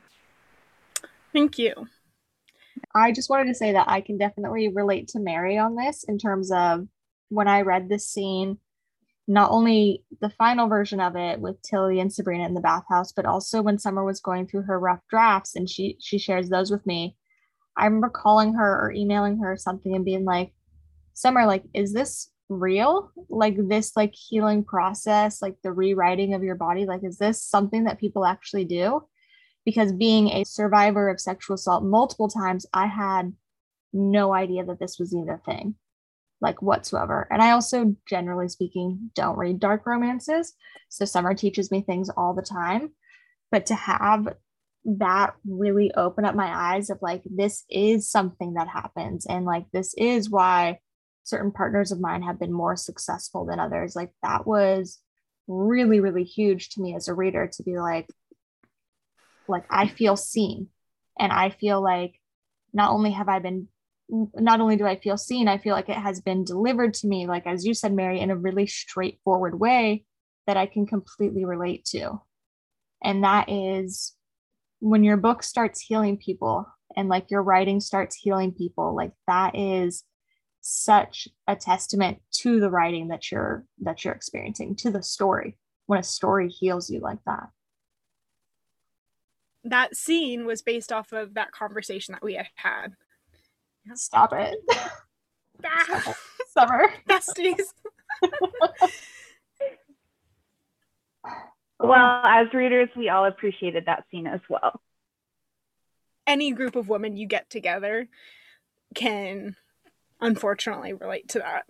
Thank 1.34 1.60
you. 1.60 1.88
I 2.96 3.12
just 3.12 3.30
wanted 3.30 3.46
to 3.50 3.54
say 3.54 3.74
that 3.74 3.88
I 3.88 4.02
can 4.02 4.18
definitely 4.18 4.70
relate 4.70 5.10
to 5.10 5.20
Mary 5.20 5.60
on 5.60 5.76
this 5.76 6.04
in 6.04 6.18
terms 6.18 6.52
of 6.52 6.88
when 7.30 7.48
I 7.48 7.62
read 7.62 7.90
this 7.90 8.10
scene, 8.10 8.58
not 9.28 9.52
only 9.52 10.04
the 10.20 10.32
final 10.32 10.68
version 10.68 11.00
of 11.00 11.16
it 11.16 11.40
with 11.40 11.62
Tillie 11.62 12.00
and 12.00 12.12
Sabrina 12.12 12.48
in 12.48 12.56
the 12.56 12.60
bathhouse, 12.60 13.12
but 13.12 13.28
also 13.28 13.62
when 13.62 13.78
Summer 13.78 14.04
was 14.04 14.20
going 14.20 14.48
through 14.48 14.64
her 14.64 14.80
rough 14.80 15.02
drafts 15.12 15.56
and 15.56 15.70
she 15.70 15.96
she 16.00 16.18
shares 16.18 16.50
those 16.50 16.72
with 16.72 16.84
me. 16.88 17.16
I 17.80 17.86
remember 17.86 18.10
calling 18.10 18.54
her 18.54 18.86
or 18.86 18.92
emailing 18.92 19.40
her 19.40 19.54
or 19.54 19.58
something 19.58 19.96
and 19.96 20.06
being 20.06 20.26
like, 20.26 20.54
Summer, 21.14 21.46
like, 21.46 21.64
is 21.74 21.92
this 21.94 22.30
real? 22.50 23.12
Like 23.30 23.56
this 23.58 23.96
like 23.96 24.14
healing 24.14 24.64
process, 24.64 25.42
like 25.42 25.56
the 25.64 25.72
rewriting 25.72 26.34
of 26.34 26.44
your 26.44 26.56
body, 26.56 26.86
like 26.86 27.04
is 27.04 27.18
this 27.18 27.44
something 27.44 27.86
that 27.86 28.00
people 28.00 28.26
actually 28.26 28.66
do? 28.66 29.04
Because 29.66 29.94
being 29.94 30.30
a 30.30 30.44
survivor 30.46 31.10
of 31.10 31.20
sexual 31.20 31.56
assault 31.56 31.84
multiple 31.84 32.28
times, 32.28 32.66
I 32.74 32.88
had 32.88 33.34
no 33.94 34.34
idea 34.34 34.66
that 34.66 34.80
this 34.80 34.98
was 35.00 35.14
even 35.14 35.30
a 35.30 35.38
thing, 35.38 35.76
like 36.42 36.62
whatsoever. 36.62 37.28
And 37.30 37.42
I 37.42 37.52
also, 37.52 37.96
generally 38.08 38.50
speaking, 38.50 39.12
don't 39.14 39.38
read 39.38 39.60
dark 39.60 39.86
romances. 39.86 40.54
So 40.90 41.06
Summer 41.06 41.34
teaches 41.34 41.72
me 41.72 41.82
things 41.82 42.10
all 42.10 42.34
the 42.34 42.42
time. 42.42 42.92
But 43.52 43.68
to 43.68 43.76
have 43.76 44.36
that 44.86 45.34
really 45.46 45.92
opened 45.96 46.26
up 46.26 46.36
my 46.36 46.74
eyes 46.74 46.90
of 46.90 47.00
like 47.02 47.22
this 47.26 47.66
is 47.70 48.10
something 48.10 48.54
that 48.54 48.68
happens 48.68 49.26
and 49.26 49.46
like 49.46 49.66
this 49.72 49.94
is 49.98 50.30
why 50.30 50.80
certain 51.24 51.52
partners 51.52 51.92
of 51.92 52.00
mine 52.00 52.22
have 52.22 52.40
been 52.40 52.54
more 52.54 52.76
successful 52.76 53.46
than 53.46 53.60
others. 53.60 53.96
Like 53.96 54.12
that 54.24 54.48
was 54.48 55.00
really 55.48 56.00
really 56.00 56.24
huge 56.24 56.70
to 56.70 56.82
me 56.82 56.96
as 56.96 57.08
a 57.08 57.14
reader 57.14 57.50
to 57.52 57.64
be 57.64 57.80
like 57.80 58.08
like 59.48 59.66
i 59.72 59.88
feel 59.88 60.16
seen 60.16 60.68
and 61.20 61.32
i 61.32 61.50
feel 61.50 61.82
like 61.82 62.20
not 62.72 62.92
only 62.92 63.10
have 63.10 63.28
i 63.28 63.40
been 63.40 63.68
not 64.10 64.62
only 64.62 64.76
do 64.76 64.86
i 64.86 64.96
feel 64.96 65.18
seen 65.18 65.48
i 65.48 65.58
feel 65.58 65.74
like 65.74 65.90
it 65.90 65.98
has 65.98 66.22
been 66.22 66.44
delivered 66.44 66.94
to 66.94 67.08
me 67.08 67.26
like 67.26 67.48
as 67.48 67.66
you 67.66 67.74
said 67.74 67.92
mary 67.92 68.20
in 68.20 68.30
a 68.30 68.36
really 68.36 68.68
straightforward 68.68 69.60
way 69.60 70.06
that 70.50 70.58
i 70.58 70.66
can 70.66 70.88
completely 70.88 71.46
relate 71.46 71.86
to. 71.86 72.20
And 73.04 73.24
that 73.24 73.50
is 73.50 74.14
when 74.80 75.04
your 75.04 75.18
book 75.18 75.44
starts 75.44 75.82
healing 75.82 76.18
people 76.18 76.68
and 76.96 77.10
like 77.10 77.30
your 77.30 77.44
writing 77.44 77.80
starts 77.80 78.16
healing 78.16 78.52
people 78.52 78.96
like 78.96 79.12
that 79.28 79.56
is 79.56 80.04
such 80.62 81.28
a 81.48 81.56
testament 81.56 82.20
to 82.32 82.60
the 82.60 82.70
writing 82.70 83.08
that 83.10 83.32
you're 83.32 83.66
that 83.80 84.04
you're 84.04 84.14
experiencing 84.14 84.76
to 84.76 84.92
the 84.92 85.04
story 85.04 85.58
when 85.86 86.00
a 86.00 86.04
story 86.04 86.50
heals 86.50 86.90
you 86.90 87.00
like 87.00 87.20
that. 87.26 87.50
That 89.64 89.96
scene 89.96 90.46
was 90.46 90.62
based 90.62 90.92
off 90.92 91.12
of 91.12 91.34
that 91.34 91.52
conversation 91.52 92.14
that 92.14 92.24
we 92.24 92.36
had 92.36 92.48
had. 92.56 92.94
Stop 93.96 94.34
it. 94.34 94.58
Ah. 95.62 96.16
summer. 96.54 96.90
Besties 97.10 97.74
Well, 101.80 102.22
as 102.26 102.54
readers, 102.54 102.90
we 102.96 103.10
all 103.10 103.26
appreciated 103.26 103.86
that 103.86 104.04
scene 104.12 104.28
as 104.28 104.42
well. 104.50 104.82
Any 106.28 106.52
group 106.52 106.76
of 106.76 106.90
women 106.90 107.16
you 107.16 107.26
get 107.26 107.50
together 107.50 108.08
can 108.94 109.56
unfortunately 110.20 110.94
relate 110.94 111.30
to 111.30 111.40
that 111.40 111.66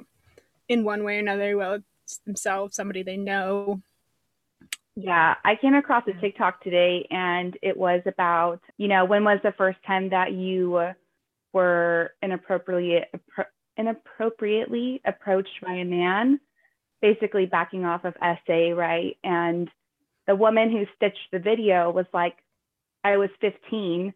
in 0.67 0.83
one 0.83 1.03
way 1.03 1.17
or 1.17 1.19
another. 1.19 1.55
Well, 1.55 1.79
it's 2.03 2.17
themselves, 2.25 2.75
somebody 2.75 3.03
they 3.03 3.17
know. 3.17 3.81
Yeah, 4.95 5.35
I 5.45 5.55
came 5.55 5.75
across 5.75 6.03
a 6.07 6.19
TikTok 6.19 6.61
today 6.61 7.07
and 7.09 7.57
it 7.61 7.77
was 7.77 8.01
about, 8.05 8.59
you 8.77 8.87
know, 8.87 9.05
when 9.05 9.23
was 9.23 9.39
the 9.43 9.53
first 9.53 9.77
time 9.85 10.09
that 10.09 10.33
you 10.33 10.93
were 11.53 12.11
inappropriately 12.21 13.05
inappropriately 13.77 15.01
approached 15.05 15.61
by 15.63 15.73
a 15.75 15.85
man, 15.85 16.39
basically 17.01 17.45
backing 17.45 17.85
off 17.85 18.03
of 18.03 18.13
SA, 18.19 18.71
right? 18.75 19.15
And 19.23 19.69
the 20.29 20.35
woman 20.35 20.69
who 20.69 20.85
stitched 20.95 21.31
the 21.31 21.39
video 21.39 21.89
was 21.89 22.05
like, 22.13 22.35
I 23.03 23.17
was 23.17 23.31
15 23.41 24.13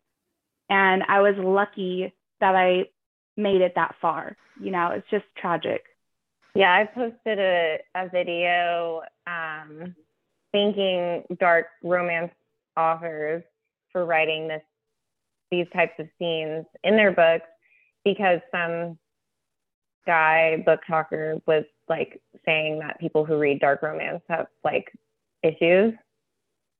and 0.69 1.03
I 1.07 1.21
was 1.21 1.33
lucky 1.39 2.13
that 2.39 2.55
I 2.55 2.83
made 3.35 3.61
it 3.61 3.73
that 3.75 3.95
far. 3.99 4.37
You 4.61 4.69
know, 4.69 4.91
it's 4.91 5.09
just 5.09 5.25
tragic. 5.35 5.81
Yeah, 6.53 6.71
I 6.71 6.85
posted 6.85 7.39
a, 7.39 7.79
a 7.95 8.09
video 8.09 9.01
um, 9.25 9.95
thanking 10.51 11.23
dark 11.39 11.65
romance 11.83 12.31
authors 12.77 13.41
for 13.91 14.05
writing 14.05 14.47
this 14.47 14.61
these 15.49 15.67
types 15.73 15.93
of 15.99 16.07
scenes 16.19 16.65
in 16.83 16.95
their 16.95 17.11
books 17.11 17.47
because 18.05 18.39
some 18.51 18.99
guy 20.05 20.63
BookToker 20.67 21.41
was 21.47 21.63
like 21.89 22.21
saying 22.45 22.79
that 22.79 22.99
people 22.99 23.25
who 23.25 23.37
read 23.37 23.59
dark 23.59 23.81
romance 23.81 24.21
have 24.29 24.47
like 24.63 24.91
issues 25.43 25.93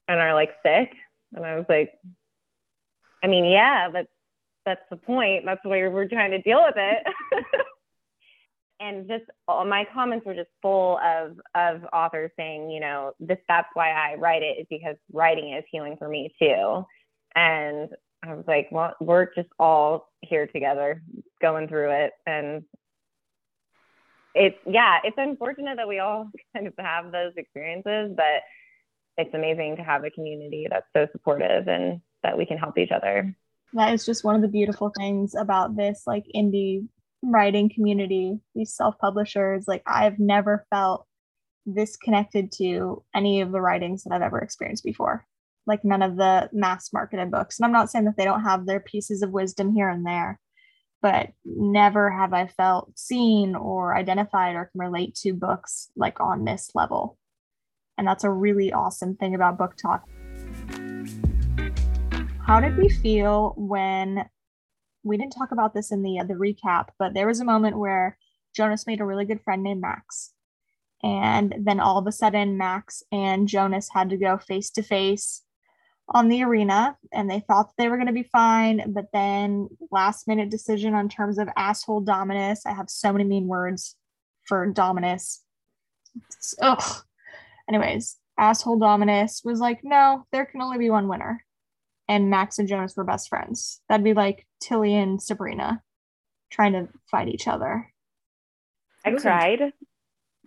and 0.08 0.20
are 0.20 0.34
like 0.34 0.52
sick. 0.64 0.94
And 1.36 1.46
i 1.46 1.56
was 1.56 1.66
like 1.68 1.92
i 3.24 3.28
mean 3.28 3.46
yeah 3.46 3.90
but 3.92 4.08
that's 4.66 4.82
the 4.90 4.98
point. 4.98 5.44
That's 5.46 5.64
why 5.64 5.88
we're 5.88 6.08
trying 6.08 6.32
to 6.32 6.42
deal 6.42 6.64
with 6.64 6.76
it. 6.78 7.46
And 8.80 9.08
just 9.08 9.24
all 9.48 9.64
my 9.64 9.86
comments 9.94 10.26
were 10.26 10.34
just 10.34 10.50
full 10.62 10.98
of 10.98 11.40
of 11.56 11.86
authors 11.94 12.32
saying 12.36 12.70
you 12.70 12.82
know 12.82 13.14
this 13.18 13.38
that's 13.48 13.70
why 13.76 13.92
i 13.92 14.16
write 14.16 14.42
it 14.42 14.58
is 14.60 14.68
because 14.70 14.98
writing 15.14 15.54
is 15.54 15.64
healing 15.72 15.96
for 15.98 16.10
me 16.10 16.34
too. 16.38 16.84
And 17.34 17.90
i 18.26 18.34
was 18.34 18.44
like 18.46 18.68
well 18.72 18.94
we're 19.00 19.34
just 19.36 19.48
all 19.58 20.10
here 20.20 20.48
together 20.48 21.02
going 21.42 21.70
through 21.70 21.92
it. 21.92 22.12
And 22.26 22.64
it's 24.36 24.58
yeah 24.66 24.98
it's 25.06 25.18
unfortunate 25.18 25.78
that 25.78 25.88
we 25.88 26.00
all 26.00 26.30
kind 26.54 26.68
of 26.68 26.74
have 26.78 27.14
those 27.14 27.32
experiences 27.38 28.12
but 28.18 28.42
it's 29.18 29.34
amazing 29.34 29.78
to 29.78 29.84
have 29.84 30.04
a 30.04 30.10
community 30.10 30.68
that's 30.70 30.88
so 30.94 31.08
supportive 31.12 31.68
and 31.68 32.02
that 32.24 32.38
we 32.38 32.46
can 32.46 32.58
help 32.58 32.78
each 32.78 32.92
other. 32.92 33.36
That 33.74 33.94
is 33.94 34.06
just 34.06 34.24
one 34.24 34.36
of 34.36 34.42
the 34.42 34.48
beautiful 34.48 34.92
things 34.98 35.36
about 35.36 35.76
this 35.76 36.04
like 36.06 36.26
indie 36.36 36.88
writing 37.22 37.70
community 37.74 38.40
these 38.54 38.76
self-publishers. 38.76 39.68
Like 39.68 39.84
i've 39.88 40.20
never 40.20 40.66
felt 40.70 41.08
this 41.66 41.96
connected 41.96 42.52
to 42.52 43.04
any 43.16 43.42
of 43.42 43.52
the 43.52 43.62
writings 43.62 44.04
that 44.04 44.14
i've 44.14 44.22
ever 44.22 44.40
experienced 44.40 44.84
before. 44.84 45.26
Like 45.66 45.86
none 45.86 46.02
of 46.02 46.18
the 46.18 46.50
mass 46.52 46.92
marketed 46.92 47.32
books. 47.32 47.60
And 47.60 47.66
i'm 47.66 47.72
not 47.72 47.90
saying 47.90 48.06
that 48.06 48.18
they 48.18 48.26
don't 48.26 48.44
have 48.44 48.66
their 48.66 48.82
pieces 48.82 49.22
of 49.22 49.32
wisdom 49.32 49.74
here 49.74 49.90
and 49.90 50.06
there 50.06 50.40
but 51.02 51.30
never 51.46 52.10
have 52.10 52.34
i 52.34 52.48
felt 52.48 52.98
seen 52.98 53.56
or 53.56 53.96
identified 53.96 54.56
or 54.56 54.70
can 54.72 54.80
relate 54.80 55.14
to 55.14 55.34
books 55.34 55.90
like 55.96 56.20
on 56.20 56.46
this 56.46 56.72
level 56.74 57.18
and 57.98 58.08
that's 58.08 58.24
a 58.24 58.30
really 58.30 58.72
awesome 58.72 59.16
thing 59.16 59.36
about 59.36 59.58
BookTok. 59.58 60.02
how 62.46 62.60
did 62.60 62.78
we 62.78 62.90
feel 62.90 63.54
when 63.58 64.26
we 65.04 65.18
didn't 65.18 65.34
talk 65.34 65.52
about 65.52 65.74
this 65.74 65.92
in 65.92 66.02
the 66.02 66.20
uh, 66.20 66.24
the 66.24 66.34
recap, 66.34 66.88
but 66.98 67.14
there 67.14 67.28
was 67.28 67.40
a 67.40 67.46
moment 67.46 67.78
where 67.78 68.18
Jonas 68.56 68.88
made 68.88 69.02
a 69.02 69.06
really 69.06 69.26
good 69.26 69.42
friend 69.42 69.64
named 69.64 69.82
Max. 69.82 70.34
And 71.04 71.54
then 71.60 71.82
all 71.82 71.98
of 71.98 72.08
a 72.08 72.12
sudden, 72.12 72.58
Max 72.58 73.04
and 73.12 73.48
Jonas 73.48 73.90
had 73.94 74.10
to 74.12 74.18
go 74.18 74.38
face 74.38 74.70
to 74.72 74.84
face 74.84 75.42
on 76.10 76.30
the 76.30 76.44
arena, 76.44 76.98
and 77.12 77.30
they 77.30 77.42
thought 77.42 77.72
they 77.78 77.90
were 77.90 77.98
going 77.98 78.08
to 78.08 78.14
be 78.14 78.24
fine. 78.24 78.94
But 78.94 79.08
then, 79.12 79.68
last 79.92 80.28
minute 80.28 80.50
decision 80.50 80.94
on 80.94 81.10
terms 81.10 81.38
of 81.38 81.50
asshole 81.58 82.02
Dominus. 82.02 82.66
I 82.66 82.74
have 82.74 82.90
so 82.90 83.12
many 83.12 83.26
mean 83.26 83.48
words 83.48 83.98
for 84.46 84.66
Dominus. 84.68 85.44
Ugh. 86.62 87.04
Anyways, 87.70 88.18
asshole 88.38 88.80
Dominus 88.80 89.42
was 89.44 89.60
like, 89.60 89.80
no, 89.84 90.26
there 90.32 90.46
can 90.46 90.62
only 90.62 90.78
be 90.78 90.90
one 90.90 91.08
winner 91.08 91.44
and 92.08 92.30
Max 92.30 92.60
and 92.60 92.68
Jonas 92.68 92.96
were 92.96 93.04
best 93.04 93.30
friends. 93.30 93.82
That'd 93.90 94.04
be 94.04 94.14
like 94.14 94.46
Tillie 94.62 94.96
and 94.96 95.22
Sabrina 95.22 95.82
trying 96.52 96.74
to 96.74 96.90
fight 97.10 97.28
each 97.30 97.48
other. 97.48 97.92
I 99.06 99.12
cried. 99.12 99.74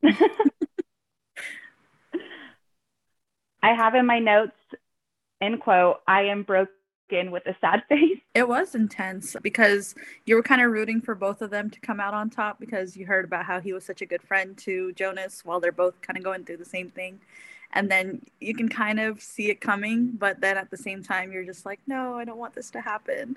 I 3.63 3.75
have 3.75 3.95
in 3.95 4.07
my 4.07 4.19
notes, 4.19 4.57
end 5.41 5.61
quote, 5.61 5.97
I 6.07 6.25
am 6.25 6.45
broken 7.09 7.31
with 7.31 7.47
a 7.47 7.57
sad 7.61 7.83
face. 7.89 8.19
It 8.35 8.49
was 8.49 8.75
intense 8.75 9.37
because 9.43 9.95
you 10.25 10.35
were 10.35 10.43
kind 10.43 10.63
of 10.63 10.71
rooting 10.71 11.01
for 11.01 11.15
both 11.15 11.43
of 11.43 11.51
them 11.51 11.71
to 11.71 11.81
come 11.81 12.01
out 12.01 12.15
on 12.15 12.31
top 12.31 12.61
because 12.61 12.97
you 12.97 13.07
heard 13.07 13.25
about 13.25 13.45
how 13.45 13.61
he 13.61 13.73
was 13.73 13.85
such 13.85 14.03
a 14.03 14.07
good 14.07 14.23
friend 14.23 14.57
to 14.59 14.93
Jonas 14.93 15.45
while 15.45 15.61
they're 15.61 15.73
both 15.73 16.01
kind 16.03 16.17
of 16.17 16.25
going 16.25 16.45
through 16.45 16.59
the 16.59 16.65
same 16.65 16.91
thing 16.91 17.21
and 17.73 17.91
then 17.91 18.23
you 18.41 18.55
can 18.55 18.69
kind 18.69 19.01
of 19.01 19.21
see 19.21 19.51
it 19.51 19.61
coming 19.61 20.13
but 20.13 20.41
then 20.41 20.57
at 20.57 20.71
the 20.71 20.77
same 20.77 21.03
time 21.03 21.33
you're 21.33 21.45
just 21.45 21.67
like 21.67 21.81
no 21.89 22.15
i 22.15 22.25
don't 22.25 22.39
want 22.39 22.55
this 22.55 22.71
to 22.71 22.81
happen 22.81 23.37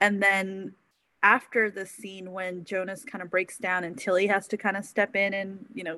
and 0.00 0.20
then 0.20 0.74
after 1.22 1.70
the 1.70 1.86
scene 1.86 2.32
when 2.32 2.64
jonas 2.64 3.04
kind 3.04 3.22
of 3.22 3.30
breaks 3.30 3.56
down 3.56 3.84
and 3.84 3.96
tillie 3.96 4.26
has 4.26 4.48
to 4.48 4.56
kind 4.56 4.76
of 4.76 4.84
step 4.84 5.14
in 5.14 5.32
and 5.32 5.64
you 5.72 5.84
know 5.84 5.96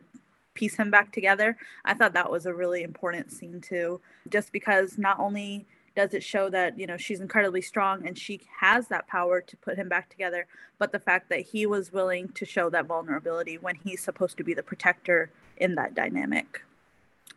piece 0.52 0.76
him 0.76 0.90
back 0.90 1.10
together 1.10 1.56
i 1.86 1.94
thought 1.94 2.12
that 2.12 2.30
was 2.30 2.44
a 2.44 2.52
really 2.52 2.82
important 2.82 3.32
scene 3.32 3.62
too 3.62 3.98
just 4.28 4.52
because 4.52 4.98
not 4.98 5.18
only 5.18 5.66
does 5.96 6.14
it 6.14 6.22
show 6.22 6.48
that 6.48 6.78
you 6.78 6.86
know 6.86 6.96
she's 6.96 7.20
incredibly 7.20 7.60
strong 7.60 8.06
and 8.06 8.18
she 8.18 8.40
has 8.60 8.88
that 8.88 9.06
power 9.06 9.40
to 9.40 9.56
put 9.56 9.76
him 9.76 9.88
back 9.88 10.08
together 10.08 10.46
but 10.78 10.92
the 10.92 10.98
fact 10.98 11.28
that 11.28 11.40
he 11.40 11.66
was 11.66 11.92
willing 11.92 12.28
to 12.28 12.44
show 12.44 12.70
that 12.70 12.86
vulnerability 12.86 13.58
when 13.58 13.74
he's 13.74 14.02
supposed 14.02 14.36
to 14.36 14.44
be 14.44 14.54
the 14.54 14.62
protector 14.62 15.30
in 15.56 15.74
that 15.74 15.94
dynamic 15.94 16.62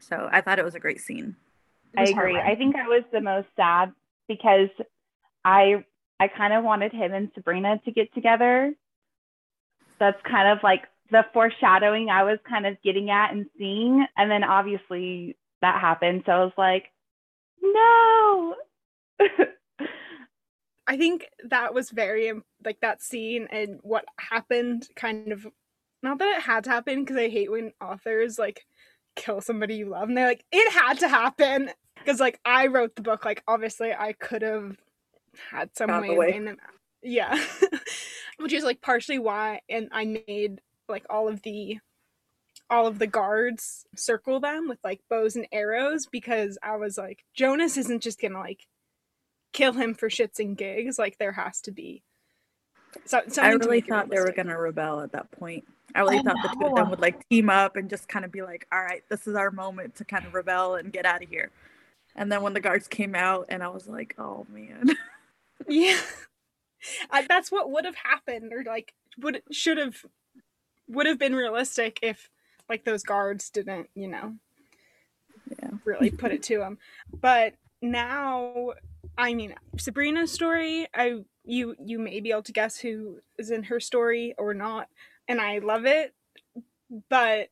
so 0.04 0.30
I 0.32 0.42
thought 0.42 0.60
it 0.60 0.66
was 0.66 0.76
a 0.76 0.80
great 0.80 1.02
scene. 1.02 1.36
I 1.98 2.04
agree. 2.04 2.38
I 2.38 2.56
think 2.56 2.76
I 2.76 2.88
was 2.88 3.04
the 3.12 3.22
most 3.22 3.48
sad 3.56 3.94
because 4.28 4.70
I 5.46 5.86
I 6.20 6.28
kind 6.28 6.54
of 6.54 6.64
wanted 6.64 6.92
him 6.92 7.14
and 7.14 7.32
Sabrina 7.34 7.80
to 7.86 7.92
get 7.92 8.14
together. 8.14 8.74
That's 10.00 10.22
kind 10.24 10.50
of 10.50 10.64
like 10.64 10.84
the 11.12 11.26
foreshadowing 11.34 12.10
I 12.10 12.24
was 12.24 12.40
kind 12.48 12.66
of 12.66 12.82
getting 12.84 13.10
at 13.10 13.32
and 13.32 13.46
seeing. 13.58 14.06
And 14.18 14.30
then 14.30 14.44
obviously 14.44 15.38
that 15.62 15.80
happened. 15.80 16.24
So 16.26 16.32
I 16.32 16.44
was 16.44 16.54
like, 16.58 16.92
no. 17.64 18.56
I 20.88 20.98
think 20.98 21.30
that 21.46 21.74
was 21.74 21.90
very 21.90 22.34
like 22.64 22.80
that 22.82 23.02
scene 23.02 23.48
and 23.52 23.80
what 23.84 24.06
happened 24.20 24.88
kind 24.96 25.32
of 25.32 25.48
not 26.02 26.20
that 26.20 26.38
it 26.38 26.42
had 26.42 26.66
to 26.66 26.70
happen 26.72 27.04
because 27.04 27.16
I 27.16 27.30
hate 27.30 27.50
when 27.50 27.72
authors 27.82 28.38
like 28.38 28.66
kill 29.16 29.40
somebody 29.40 29.76
you 29.76 29.90
love 29.90 30.10
and 30.10 30.18
they're 30.18 30.28
like 30.28 30.44
it 30.52 30.74
had 30.74 31.00
to 31.00 31.08
happen. 31.08 31.72
Because 31.96 32.20
like 32.20 32.40
i 32.44 32.68
wrote 32.68 32.96
the 32.96 33.02
book 33.02 33.24
like 33.24 33.44
obviously 33.48 33.94
i 33.94 34.12
could 34.14 34.42
have 34.42 34.76
had 35.52 35.70
some 35.76 35.88
Got 35.88 36.18
way 36.18 36.38
them 36.40 36.58
yeah. 37.02 37.38
Which 38.40 38.54
is 38.54 38.64
like 38.64 38.82
partially 38.82 39.20
why 39.20 39.62
and 39.70 39.88
i 39.92 40.06
made 40.06 40.60
like 40.90 41.06
all 41.10 41.30
of 41.30 41.42
the 41.44 41.78
all 42.74 42.88
of 42.88 42.98
the 42.98 43.08
guards 43.08 43.86
circle 43.96 44.40
them 44.40 44.68
with 44.68 44.80
like 44.84 45.00
bows 45.10 45.36
and 45.36 45.48
arrows 45.52 46.08
because 46.08 46.58
i 46.64 46.76
was 46.76 46.98
like 46.98 47.24
jonas 47.36 47.78
isn't 47.78 48.02
just 48.02 48.20
gonna 48.20 48.40
like 48.40 48.66
kill 49.52 49.74
him 49.74 49.94
for 49.94 50.10
shits 50.10 50.40
and 50.40 50.58
gigs 50.58 50.98
like 50.98 51.18
there 51.20 51.32
has 51.32 51.62
to 51.62 51.72
be 51.72 52.02
so, 53.06 53.22
i 53.40 53.50
really 53.52 53.82
thought 53.82 54.10
they 54.10 54.20
were 54.20 54.34
gonna 54.36 54.58
rebel 54.58 55.02
at 55.02 55.12
that 55.12 55.30
point 55.32 55.64
I 55.96 56.00
really 56.02 56.18
I 56.18 56.22
thought 56.24 56.36
know. 56.38 56.42
the 56.42 56.56
two 56.56 56.66
of 56.66 56.76
them 56.76 56.90
would 56.90 57.02
like 57.02 57.30
team 57.30 57.52
up 57.52 57.76
and 57.76 57.88
just 57.88 58.08
kind 58.08 58.26
of 58.26 58.32
be 58.32 58.42
like, 58.42 58.66
all 58.72 58.82
right, 58.82 59.04
this 59.10 59.28
is 59.28 59.36
our 59.36 59.52
moment 59.52 59.96
to 59.96 60.06
kind 60.06 60.26
of 60.26 60.34
rebel 60.34 60.74
and 60.74 60.92
get 60.92 61.06
out 61.06 61.22
of 61.22 61.30
here. 61.30 61.52
And 62.16 62.32
then 62.32 62.42
when 62.42 62.54
the 62.54 62.60
guards 62.60 62.88
came 62.88 63.14
out, 63.16 63.48
and 63.50 63.62
I 63.62 63.68
was 63.68 63.88
like, 63.88 64.16
oh 64.18 64.48
man. 64.50 64.90
yeah. 65.68 66.00
I, 67.12 67.26
that's 67.28 67.52
what 67.52 67.72
would 67.72 67.86
have 67.86 67.96
happened, 67.96 68.54
or 68.54 68.64
like 68.64 68.94
would 69.20 69.42
should 69.52 69.78
have 69.78 70.04
would 70.88 71.06
have 71.06 71.20
been 71.20 71.36
realistic 71.36 72.00
if 72.02 72.30
like 72.70 72.86
those 72.86 73.04
guards 73.04 73.50
didn't, 73.50 73.90
you 73.96 74.08
know, 74.08 74.34
yeah, 75.50 75.72
really 75.86 76.12
put 76.12 76.32
it 76.32 76.44
to 76.50 76.62
him. 76.62 76.78
But 77.22 77.54
now, 77.82 78.74
I 79.18 79.34
mean, 79.34 79.56
Sabrina's 79.78 80.32
story, 80.32 80.88
I 80.94 81.24
you 81.46 81.76
you 81.84 82.00
may 82.00 82.20
be 82.22 82.32
able 82.32 82.44
to 82.44 82.54
guess 82.54 82.78
who 82.78 83.20
is 83.38 83.52
in 83.52 83.64
her 83.64 83.80
story 83.80 84.34
or 84.38 84.54
not 84.54 84.88
and 85.28 85.40
I 85.40 85.60
love 85.60 85.86
it. 85.86 86.14
But 87.10 87.50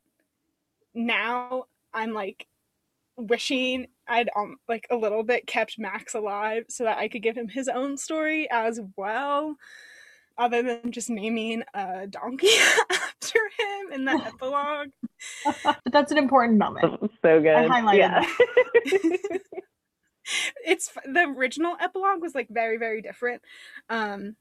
now 0.94 1.64
I'm 1.92 2.12
like 2.12 2.46
wishing 3.16 3.86
I'd 4.08 4.30
um 4.36 4.56
like 4.68 4.86
a 4.90 4.96
little 4.96 5.22
bit 5.22 5.46
kept 5.46 5.78
Max 5.78 6.14
alive 6.14 6.64
so 6.68 6.84
that 6.84 6.98
I 6.98 7.08
could 7.08 7.22
give 7.22 7.36
him 7.36 7.48
his 7.48 7.68
own 7.68 7.96
story 7.96 8.48
as 8.50 8.80
well. 8.96 9.56
Other 10.38 10.62
than 10.62 10.92
just 10.92 11.10
naming 11.10 11.62
a 11.74 12.06
donkey 12.06 12.48
after 12.90 13.38
him 13.58 13.92
in 13.92 14.04
the 14.04 14.12
epilogue. 14.12 14.88
but 15.64 15.92
that's 15.92 16.12
an 16.12 16.18
important 16.18 16.58
moment. 16.58 17.12
So 17.22 17.40
good. 17.40 17.54
I 17.54 17.68
highlighted 17.68 17.98
yeah. 17.98 18.24
it's 20.66 20.90
the 21.04 21.34
original 21.36 21.76
epilogue 21.80 22.20
was 22.20 22.34
like 22.34 22.48
very, 22.50 22.78
very 22.78 23.02
different. 23.02 23.42
Um 23.88 24.36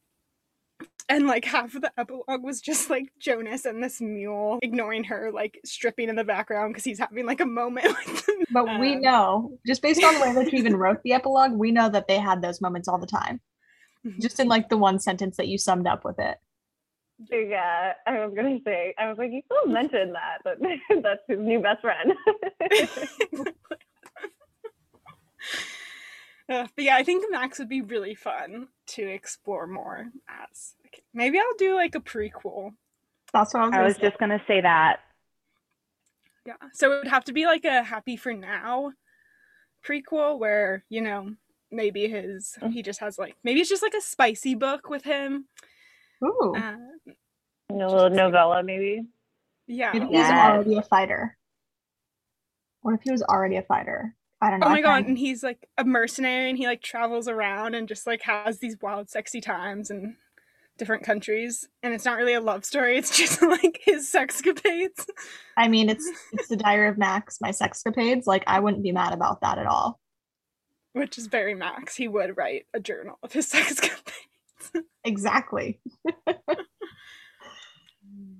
And 1.09 1.27
like 1.27 1.45
half 1.45 1.75
of 1.75 1.81
the 1.81 1.91
epilogue 1.97 2.43
was 2.43 2.61
just 2.61 2.89
like 2.89 3.11
Jonas 3.19 3.65
and 3.65 3.83
this 3.83 3.99
mule 4.01 4.59
ignoring 4.61 5.03
her, 5.05 5.31
like 5.31 5.59
stripping 5.65 6.09
in 6.09 6.15
the 6.15 6.23
background 6.23 6.73
because 6.73 6.85
he's 6.85 6.99
having 6.99 7.25
like 7.25 7.41
a 7.41 7.45
moment 7.45 7.87
with 7.87 8.25
them. 8.25 8.37
But 8.51 8.79
we 8.79 8.95
know, 8.95 9.57
just 9.65 9.81
based 9.81 10.03
on 10.03 10.13
the 10.13 10.21
way 10.21 10.33
that 10.33 10.51
you 10.51 10.59
even 10.59 10.75
wrote 10.75 11.03
the 11.03 11.13
epilogue, 11.13 11.51
we 11.53 11.71
know 11.71 11.89
that 11.89 12.07
they 12.07 12.17
had 12.17 12.41
those 12.41 12.61
moments 12.61 12.87
all 12.87 12.97
the 12.97 13.07
time. 13.07 13.41
Mhm. 14.05 14.19
Just 14.21 14.39
in 14.39 14.47
like 14.47 14.69
the 14.69 14.77
one 14.77 14.99
sentence 14.99 15.37
that 15.37 15.47
you 15.47 15.57
summed 15.57 15.87
up 15.87 16.03
with 16.03 16.19
it. 16.19 16.37
Yeah, 17.29 17.93
I 18.07 18.25
was 18.25 18.33
gonna 18.35 18.57
say. 18.65 18.95
I 18.97 19.07
was 19.09 19.17
like, 19.19 19.31
you 19.31 19.41
still 19.45 19.71
mentioned 19.71 20.15
that, 20.15 20.39
but 20.43 20.57
that's 21.03 21.21
his 21.27 21.39
new 21.39 21.59
best 21.59 21.81
friend. 21.81 22.13
Uh, 26.49 26.67
but 26.75 26.83
yeah, 26.83 26.97
I 26.97 27.03
think 27.03 27.23
Max 27.31 27.59
would 27.59 27.69
be 27.69 27.81
really 27.81 28.13
fun 28.13 28.67
to 28.87 29.03
explore 29.03 29.67
more 29.67 30.07
as. 30.27 30.73
like, 30.83 31.01
Maybe 31.13 31.39
I'll 31.39 31.55
do 31.57 31.75
like 31.75 31.95
a 31.95 32.01
prequel. 32.01 32.71
That's 33.31 33.53
what 33.53 33.63
I 33.63 33.65
was. 33.67 33.73
I 33.73 33.77
gonna 33.77 33.83
was 33.85 33.95
say. 33.95 34.01
just 34.01 34.17
gonna 34.17 34.41
say 34.47 34.59
that. 34.59 34.97
Yeah. 36.45 36.55
So 36.73 36.91
it 36.91 36.97
would 36.97 37.07
have 37.07 37.23
to 37.25 37.33
be 37.33 37.45
like 37.45 37.63
a 37.63 37.83
Happy 37.83 38.17
for 38.17 38.33
Now 38.33 38.91
prequel 39.85 40.37
where, 40.39 40.83
you 40.89 40.99
know, 41.01 41.35
maybe 41.71 42.07
his 42.07 42.57
he 42.71 42.81
just 42.83 42.99
has 42.99 43.17
like 43.17 43.35
maybe 43.43 43.59
it's 43.61 43.69
just 43.69 43.81
like 43.83 43.93
a 43.93 44.01
spicy 44.01 44.55
book 44.55 44.89
with 44.89 45.03
him. 45.03 45.45
Ooh, 46.23 46.53
Uh, 46.55 46.75
a 47.69 47.73
little 47.73 48.09
novella, 48.09 48.63
maybe. 48.63 49.03
yeah. 49.67 49.91
maybe 49.93 50.05
he's 50.07 50.13
Yes. 50.15 50.31
already 50.31 50.77
a 50.77 50.81
fighter. 50.83 51.37
What 52.81 52.95
if 52.95 53.01
he 53.03 53.11
was 53.11 53.21
already 53.23 53.55
a 53.57 53.61
fighter? 53.63 54.15
I 54.41 54.49
don't 54.49 54.59
know. 54.59 54.67
Oh 54.67 54.69
my 54.71 54.81
god, 54.81 55.05
and 55.05 55.17
he's 55.17 55.43
like 55.43 55.67
a 55.77 55.83
mercenary 55.83 56.49
and 56.49 56.57
he 56.57 56.65
like 56.65 56.81
travels 56.81 57.27
around 57.27 57.75
and 57.75 57.87
just 57.87 58.07
like 58.07 58.23
has 58.23 58.57
these 58.59 58.75
wild 58.81 59.09
sexy 59.09 59.39
times 59.39 59.91
in 59.91 60.17
different 60.79 61.03
countries. 61.03 61.67
And 61.83 61.93
it's 61.93 62.05
not 62.05 62.17
really 62.17 62.33
a 62.33 62.41
love 62.41 62.65
story, 62.65 62.97
it's 62.97 63.15
just 63.15 63.39
like 63.41 63.79
his 63.85 64.11
sexcapades. 64.11 65.05
I 65.57 65.67
mean, 65.67 65.89
it's 65.89 66.09
it's 66.33 66.47
the 66.47 66.55
Diary 66.57 66.89
of 66.89 66.97
Max, 66.97 67.37
my 67.39 67.49
sexcapades. 67.51 68.25
Like, 68.25 68.43
I 68.47 68.59
wouldn't 68.59 68.81
be 68.83 68.91
mad 68.91 69.13
about 69.13 69.41
that 69.41 69.59
at 69.59 69.67
all. 69.67 69.99
Which 70.93 71.17
is 71.17 71.27
very 71.27 71.55
Max. 71.55 71.95
He 71.95 72.07
would 72.07 72.35
write 72.37 72.65
a 72.73 72.79
journal 72.79 73.17
of 73.23 73.31
his 73.31 73.51
sexcapades. 73.51 74.11
Exactly. 75.03 75.79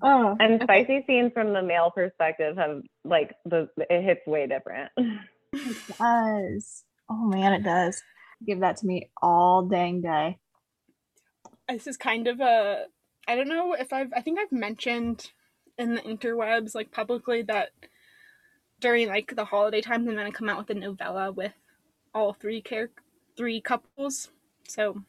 oh, 0.02 0.36
And 0.39 0.62
spicy 0.62 1.04
scenes 1.08 1.32
from 1.34 1.54
the 1.54 1.62
male 1.62 1.91
perspective 1.93 2.58
have 2.58 2.82
like 3.04 3.36
the 3.45 3.70
it 3.78 4.04
hits 4.04 4.28
way 4.28 4.47
different. 4.47 4.91
it 5.54 5.78
does. 5.97 6.84
Oh 7.10 7.26
man, 7.26 7.54
it 7.54 7.64
does. 7.64 8.02
Give 8.45 8.60
that 8.62 8.78
to 8.78 8.86
me 8.86 9.10
all 9.22 9.64
dang 9.64 10.02
day. 10.02 10.38
this 11.68 11.88
is 11.88 11.97
kind 11.97 12.28
of 12.28 12.39
a 12.39 12.86
I 13.28 13.36
don't 13.36 13.49
know 13.49 13.74
if 13.74 13.93
I've 13.93 14.12
I 14.16 14.22
think 14.22 14.39
I've 14.39 14.52
mentioned 14.52 15.32
in 15.78 15.95
the 15.95 16.02
interwebs 16.02 16.76
like 16.76 16.91
publicly 16.91 17.41
that 17.43 17.70
during 18.80 19.08
like 19.08 19.36
the 19.36 19.45
holiday 19.45 19.82
times 19.82 20.08
I'm 20.08 20.16
gonna 20.16 20.32
come 20.32 20.49
out 20.49 20.58
with 20.58 20.70
a 20.76 20.80
novella 20.80 21.32
with 21.32 21.54
all 22.14 22.34
three 22.34 22.62
char- 22.62 22.91
three 23.36 23.62
couples. 23.62 24.30
So 24.68 25.01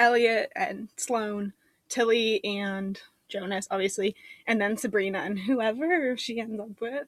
Elliot 0.00 0.52
and 0.56 0.88
Sloane, 0.96 1.52
Tillie 1.88 2.44
and 2.44 3.00
Jonas, 3.28 3.66
obviously, 3.70 4.14
and 4.46 4.60
then 4.60 4.76
Sabrina 4.76 5.18
and 5.18 5.38
whoever 5.38 6.16
she 6.16 6.40
ends 6.40 6.60
up 6.60 6.80
with. 6.80 7.06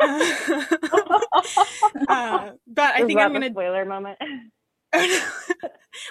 Uh, 0.00 0.64
uh, 2.08 2.50
but 2.66 2.94
I 2.94 3.00
Is 3.00 3.06
think 3.06 3.20
I'm 3.20 3.32
gonna 3.32 3.50
spoiler 3.50 3.84
moment. 3.84 4.18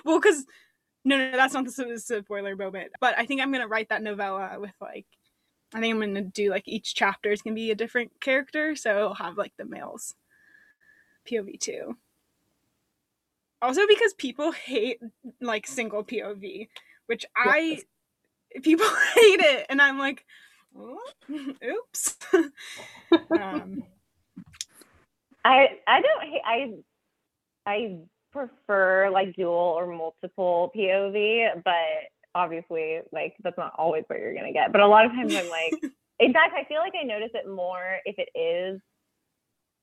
well, 0.05 0.19
because 0.19 0.45
no, 1.05 1.17
no, 1.17 1.31
that's 1.31 1.53
not 1.53 1.65
the 1.65 1.99
spoiler 1.99 2.55
moment. 2.55 2.91
But 2.99 3.17
I 3.17 3.25
think 3.25 3.41
I'm 3.41 3.51
gonna 3.51 3.67
write 3.67 3.89
that 3.89 4.03
novella 4.03 4.57
with 4.59 4.73
like, 4.79 5.05
I 5.73 5.79
think 5.79 5.93
I'm 5.93 5.99
gonna 5.99 6.21
do 6.21 6.49
like 6.49 6.67
each 6.67 6.93
chapter 6.95 7.31
is 7.31 7.41
gonna 7.41 7.55
be 7.55 7.71
a 7.71 7.75
different 7.75 8.11
character, 8.21 8.75
so 8.75 8.95
it'll 8.95 9.13
have 9.15 9.37
like 9.37 9.53
the 9.57 9.65
males 9.65 10.13
POV 11.29 11.59
too. 11.59 11.97
Also, 13.63 13.87
because 13.87 14.13
people 14.15 14.51
hate 14.51 14.99
like 15.39 15.65
single 15.65 16.03
POV, 16.03 16.67
which 17.05 17.25
I 17.33 17.79
people 18.61 18.85
hate 19.15 19.39
it, 19.39 19.65
and 19.69 19.81
I'm 19.81 19.97
like, 19.97 20.25
oh, 20.77 20.99
oops. 21.65 22.17
um, 23.39 23.83
I 25.45 25.79
I 25.87 26.01
don't 26.01 26.23
hate 26.23 26.41
I 26.45 26.73
I 27.65 27.97
prefer 28.33 29.09
like 29.09 29.33
dual 29.33 29.53
or 29.53 29.87
multiple 29.87 30.69
POV, 30.75 31.63
but 31.63 31.73
obviously 32.35 32.99
like 33.13 33.33
that's 33.43 33.57
not 33.57 33.71
always 33.77 34.03
what 34.07 34.19
you're 34.19 34.35
gonna 34.35 34.51
get. 34.51 34.73
But 34.73 34.81
a 34.81 34.87
lot 34.87 35.05
of 35.05 35.13
times 35.13 35.33
I'm 35.33 35.47
like 35.47 35.73
in 36.19 36.33
fact 36.33 36.53
I 36.53 36.65
feel 36.65 36.79
like 36.79 36.95
I 37.01 37.05
notice 37.05 37.31
it 37.33 37.49
more 37.49 37.99
if 38.03 38.15
it 38.17 38.37
is 38.37 38.81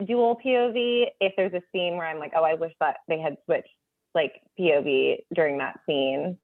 dual 0.06 0.38
POV, 0.44 1.06
if 1.20 1.32
there's 1.36 1.52
a 1.54 1.62
scene 1.72 1.96
where 1.96 2.06
I'm 2.06 2.18
like, 2.18 2.32
oh 2.36 2.42
I 2.44 2.54
wish 2.54 2.72
that 2.80 2.96
they 3.08 3.18
had 3.20 3.36
switched 3.44 3.68
like 4.14 4.40
POV 4.58 5.18
during 5.34 5.58
that 5.58 5.80
scene. 5.86 6.36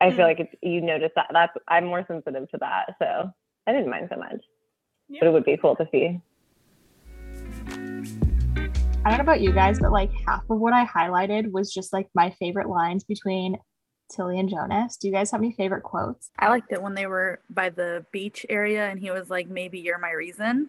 I 0.00 0.10
feel 0.10 0.20
Mm. 0.20 0.28
like 0.28 0.40
it's 0.40 0.54
you 0.62 0.80
notice 0.80 1.10
that 1.16 1.26
that's 1.32 1.52
I'm 1.66 1.84
more 1.86 2.04
sensitive 2.06 2.48
to 2.50 2.58
that. 2.58 2.94
So 3.00 3.30
I 3.66 3.72
didn't 3.72 3.90
mind 3.90 4.08
so 4.12 4.18
much. 4.18 4.42
Yeah. 5.08 5.20
But 5.20 5.28
it 5.28 5.32
would 5.32 5.44
be 5.44 5.56
cool 5.56 5.74
to 5.76 5.88
see. 5.90 6.20
I 9.04 9.10
don't 9.10 9.18
know 9.18 9.22
about 9.32 9.40
you 9.40 9.52
guys, 9.52 9.78
but 9.80 9.90
like 9.92 10.10
half 10.26 10.42
of 10.50 10.58
what 10.58 10.72
I 10.74 10.84
highlighted 10.84 11.50
was 11.50 11.72
just 11.72 11.92
like 11.92 12.08
my 12.14 12.30
favorite 12.38 12.68
lines 12.68 13.04
between 13.04 13.56
Tillie 14.14 14.38
and 14.38 14.48
Jonas. 14.50 14.96
Do 14.96 15.06
you 15.08 15.14
guys 15.14 15.30
have 15.30 15.40
any 15.40 15.52
favorite 15.52 15.82
quotes? 15.82 16.30
I 16.38 16.48
liked 16.48 16.72
it 16.72 16.82
when 16.82 16.94
they 16.94 17.06
were 17.06 17.40
by 17.48 17.70
the 17.70 18.04
beach 18.12 18.44
area 18.48 18.88
and 18.88 18.98
he 19.00 19.10
was 19.10 19.30
like, 19.30 19.48
maybe 19.48 19.78
you're 19.80 19.98
my 19.98 20.10
reason. 20.10 20.68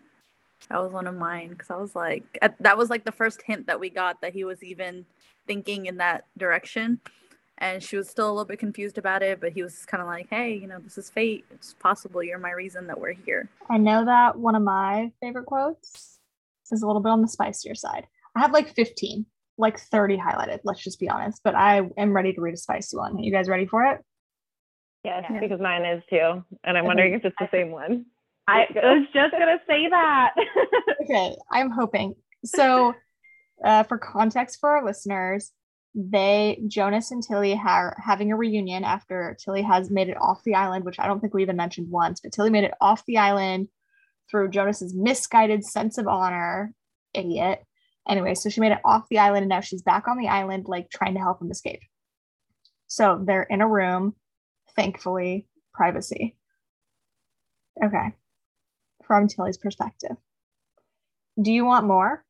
That 0.67 0.81
was 0.83 0.91
one 0.91 1.07
of 1.07 1.15
mine 1.15 1.49
because 1.49 1.69
I 1.71 1.77
was 1.77 1.95
like, 1.95 2.37
that 2.59 2.77
was 2.77 2.89
like 2.89 3.05
the 3.05 3.11
first 3.11 3.41
hint 3.43 3.67
that 3.67 3.79
we 3.79 3.89
got 3.89 4.21
that 4.21 4.33
he 4.33 4.43
was 4.43 4.61
even 4.63 5.05
thinking 5.47 5.85
in 5.87 5.97
that 5.97 6.25
direction. 6.37 6.99
And 7.57 7.81
she 7.83 7.97
was 7.97 8.07
still 8.09 8.27
a 8.27 8.31
little 8.31 8.45
bit 8.45 8.59
confused 8.59 8.97
about 8.97 9.21
it, 9.21 9.41
but 9.41 9.51
he 9.51 9.63
was 9.63 9.85
kind 9.85 10.01
of 10.01 10.07
like, 10.07 10.27
hey, 10.29 10.53
you 10.53 10.67
know, 10.67 10.79
this 10.79 10.97
is 10.97 11.09
fate. 11.09 11.43
It's 11.51 11.73
possible 11.73 12.21
you're 12.23 12.37
my 12.39 12.51
reason 12.51 12.87
that 12.87 12.99
we're 12.99 13.13
here. 13.13 13.49
I 13.69 13.77
know 13.77 14.05
that 14.05 14.37
one 14.37 14.55
of 14.55 14.61
my 14.61 15.11
favorite 15.21 15.45
quotes 15.45 16.19
is 16.71 16.81
a 16.83 16.87
little 16.87 17.01
bit 17.01 17.09
on 17.09 17.21
the 17.21 17.27
spicier 17.27 17.75
side. 17.75 18.05
I 18.35 18.41
have 18.41 18.51
like 18.51 18.73
15, 18.75 19.25
like 19.57 19.79
30 19.79 20.17
highlighted, 20.17 20.59
let's 20.63 20.81
just 20.83 20.99
be 20.99 21.09
honest, 21.09 21.41
but 21.43 21.55
I 21.55 21.89
am 21.97 22.13
ready 22.13 22.31
to 22.31 22.39
read 22.41 22.53
a 22.53 22.57
spicy 22.57 22.95
one. 22.95 23.17
Are 23.17 23.21
you 23.21 23.31
guys 23.31 23.49
ready 23.49 23.65
for 23.65 23.83
it? 23.87 23.99
Yes, 25.03 25.25
Yeah. 25.29 25.39
because 25.39 25.59
mine 25.59 25.83
is 25.85 26.03
too. 26.09 26.43
And 26.63 26.77
I'm 26.77 26.85
wondering 26.85 27.13
if 27.13 27.25
it's 27.25 27.35
the 27.39 27.49
same 27.51 27.71
one. 27.71 28.05
I 28.49 28.65
was 28.73 29.07
just 29.13 29.31
gonna 29.31 29.59
say 29.67 29.87
that. 29.89 30.33
Okay, 31.01 31.35
I'm 31.51 31.71
hoping. 31.71 32.13
So, 32.45 32.93
uh, 33.63 33.83
for 33.83 33.97
context 33.97 34.59
for 34.59 34.69
our 34.69 34.85
listeners, 34.85 35.51
they 35.95 36.61
Jonas 36.67 37.09
and 37.11 37.23
Tillie 37.23 37.59
are 37.65 37.97
having 38.03 38.31
a 38.31 38.37
reunion 38.37 38.83
after 38.83 39.35
Tillie 39.43 39.63
has 39.63 39.89
made 39.89 40.09
it 40.09 40.17
off 40.21 40.43
the 40.43 40.53
island, 40.53 40.85
which 40.85 40.99
I 40.99 41.07
don't 41.07 41.19
think 41.19 41.33
we 41.33 41.41
even 41.41 41.55
mentioned 41.55 41.89
once, 41.89 42.19
but 42.19 42.31
Tillie 42.31 42.51
made 42.51 42.63
it 42.63 42.75
off 42.79 43.05
the 43.07 43.17
island 43.17 43.69
through 44.29 44.51
Jonas's 44.51 44.93
misguided 44.93 45.65
sense 45.65 45.97
of 45.97 46.07
honor, 46.07 46.73
idiot. 47.13 47.63
Anyway, 48.07 48.35
so 48.35 48.49
she 48.49 48.61
made 48.61 48.71
it 48.71 48.81
off 48.85 49.09
the 49.09 49.19
island 49.19 49.43
and 49.43 49.49
now 49.49 49.61
she's 49.61 49.81
back 49.81 50.07
on 50.07 50.17
the 50.17 50.27
island, 50.27 50.65
like 50.67 50.89
trying 50.89 51.15
to 51.15 51.19
help 51.19 51.41
him 51.41 51.51
escape. 51.51 51.81
So 52.87 53.21
they're 53.23 53.43
in 53.43 53.61
a 53.61 53.67
room, 53.67 54.15
thankfully, 54.75 55.47
privacy. 55.73 56.35
Okay, 57.83 58.13
from 59.09 59.27
Tillie's 59.27 59.57
perspective. 59.57 60.15
Do 61.41 61.51
you 61.51 61.65
want 61.65 61.87
more? 61.87 62.23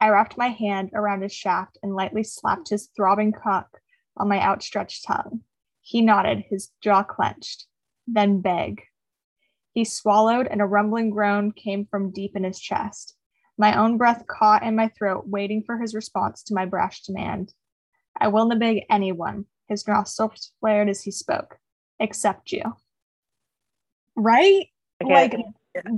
I 0.00 0.08
wrapped 0.08 0.38
my 0.38 0.48
hand 0.48 0.90
around 0.94 1.20
his 1.20 1.34
shaft 1.34 1.76
and 1.82 1.94
lightly 1.94 2.24
slapped 2.24 2.70
his 2.70 2.88
throbbing 2.96 3.32
cock 3.32 3.68
on 4.16 4.28
my 4.28 4.40
outstretched 4.40 5.04
tongue. 5.04 5.42
He 5.82 6.00
nodded, 6.00 6.44
his 6.48 6.70
jaw 6.80 7.02
clenched. 7.02 7.66
Then 8.06 8.40
beg. 8.40 8.84
He 9.72 9.84
swallowed, 9.84 10.46
and 10.46 10.62
a 10.62 10.66
rumbling 10.66 11.10
groan 11.10 11.52
came 11.52 11.84
from 11.84 12.10
deep 12.10 12.36
in 12.36 12.44
his 12.44 12.58
chest. 12.58 13.16
My 13.58 13.78
own 13.78 13.98
breath 13.98 14.24
caught 14.26 14.62
in 14.62 14.76
my 14.76 14.88
throat, 14.88 15.24
waiting 15.26 15.62
for 15.62 15.76
his 15.76 15.94
response 15.94 16.42
to 16.44 16.54
my 16.54 16.64
brash 16.64 17.02
demand. 17.02 17.52
I 18.18 18.28
will 18.28 18.46
not 18.46 18.60
beg 18.60 18.84
anyone, 18.88 19.44
his 19.68 19.86
nostrils 19.86 20.52
flared 20.60 20.88
as 20.88 21.02
he 21.02 21.10
spoke, 21.10 21.58
except 22.00 22.50
you. 22.50 22.62
Right? 24.16 24.68
Okay. 25.02 25.12
Like, 25.12 25.34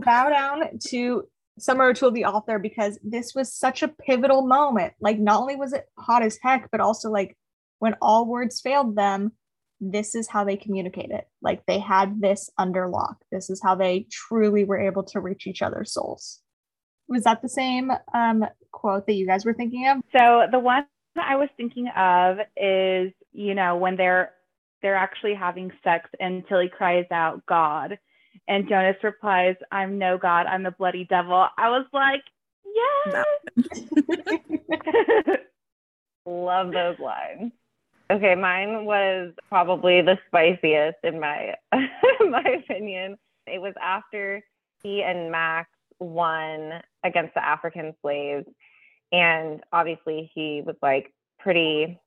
bow 0.05 0.31
down 0.31 0.79
to 0.89 1.24
Summer 1.59 1.85
O'Toole, 1.85 2.11
the 2.11 2.24
author, 2.24 2.59
because 2.59 2.99
this 3.03 3.35
was 3.35 3.53
such 3.53 3.83
a 3.83 3.89
pivotal 3.89 4.47
moment. 4.47 4.95
Like, 5.01 5.18
not 5.18 5.41
only 5.41 5.57
was 5.57 5.72
it 5.72 5.87
hot 5.99 6.22
as 6.22 6.39
heck, 6.43 6.70
but 6.70 6.81
also 6.81 7.11
like 7.11 7.37
when 7.79 7.95
all 8.01 8.27
words 8.27 8.61
failed 8.61 8.97
them, 8.97 9.33
this 9.81 10.14
is 10.14 10.29
how 10.29 10.45
they 10.45 10.57
communicated. 10.57 11.22
Like, 11.43 11.64
they 11.66 11.79
had 11.79 12.20
this 12.20 12.51
under 12.59 12.89
lock. 12.89 13.16
This 13.31 13.51
is 13.51 13.61
how 13.62 13.74
they 13.74 14.07
truly 14.11 14.64
were 14.64 14.81
able 14.81 15.05
to 15.05 15.20
reach 15.20 15.47
each 15.47 15.62
other's 15.62 15.93
souls. 15.93 16.41
Was 17.09 17.24
that 17.24 17.43
the 17.43 17.49
same 17.49 17.93
um, 18.14 18.45
quote 18.72 19.07
that 19.07 19.14
you 19.14 19.27
guys 19.27 19.45
were 19.45 19.55
thinking 19.55 19.89
of? 19.89 19.99
So 20.16 20.47
the 20.51 20.59
one 20.59 20.87
I 21.16 21.37
was 21.37 21.49
thinking 21.57 21.89
of 21.97 22.39
is, 22.57 23.12
you 23.33 23.55
know, 23.55 23.77
when 23.77 23.97
they're 23.97 24.33
they're 24.83 24.97
actually 24.97 25.35
having 25.35 25.72
sex 25.83 26.09
and 26.20 26.47
Tillie 26.49 26.68
cries 26.68 27.07
out, 27.11 27.45
God. 27.47 27.99
And 28.49 28.69
Jonas 28.69 28.97
replies, 29.03 29.57
I'm 29.73 29.99
no 29.99 30.19
God, 30.19 30.47
I'm 30.47 30.63
the 30.63 30.71
bloody 30.71 31.05
devil. 31.05 31.49
I 31.59 31.69
was 31.71 31.87
like, 31.93 32.23
yes. 32.75 33.27
Love 36.27 36.73
those 36.73 36.99
lines. 36.99 37.53
Okay, 38.11 38.37
mine 38.37 38.85
was 38.85 39.33
probably 39.49 40.01
the 40.01 40.17
spiciest 40.29 40.99
in 41.03 41.19
my 41.19 41.55
my 41.73 42.63
opinion. 42.65 43.17
It 43.47 43.61
was 43.61 43.75
after 43.83 44.43
he 44.83 45.03
and 45.03 45.33
Max 45.33 45.69
won 45.99 46.83
against 47.03 47.35
the 47.35 47.45
African 47.45 47.95
slaves, 48.03 48.47
and 49.11 49.61
obviously 49.73 50.31
he 50.35 50.63
was 50.65 50.77
like 50.83 51.13
pretty 51.41 52.01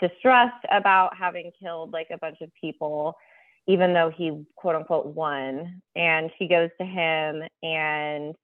distressed 0.00 0.64
about 0.70 1.16
having 1.16 1.50
killed 1.60 1.92
like 1.92 2.08
a 2.10 2.18
bunch 2.18 2.40
of 2.40 2.50
people, 2.58 3.14
even 3.68 3.92
though 3.92 4.10
he 4.10 4.44
quote 4.56 4.74
unquote 4.74 5.06
won. 5.06 5.80
And 5.94 6.30
she 6.38 6.48
goes 6.48 6.70
to 6.80 6.86
him 6.86 7.42
and 7.62 8.34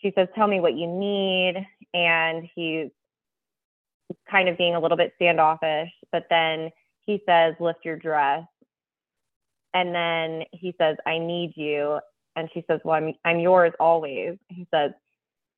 she 0.00 0.12
says, 0.14 0.28
Tell 0.36 0.46
me 0.46 0.60
what 0.60 0.76
you 0.76 0.86
need. 0.86 1.66
And 1.94 2.48
he's 2.54 2.90
kind 4.30 4.48
of 4.48 4.58
being 4.58 4.76
a 4.76 4.80
little 4.80 4.98
bit 4.98 5.12
standoffish, 5.16 5.90
but 6.12 6.26
then 6.30 6.70
he 7.06 7.22
says, 7.26 7.54
Lift 7.58 7.84
your 7.84 7.96
dress. 7.96 8.44
And 9.74 9.94
then 9.94 10.44
he 10.52 10.74
says, 10.78 10.96
I 11.06 11.18
need 11.18 11.54
you. 11.56 11.98
And 12.36 12.48
she 12.52 12.62
says, 12.68 12.80
Well, 12.84 12.96
I'm, 12.96 13.14
I'm 13.24 13.40
yours 13.40 13.72
always. 13.80 14.36
He 14.48 14.68
says, 14.72 14.92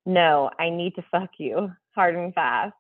No, 0.07 0.49
I 0.61 0.71
need 0.71 0.95
to 0.95 1.05
fuck 1.11 1.31
you 1.39 1.73
hard 1.95 2.15
and 2.15 2.33
fast. 2.33 2.75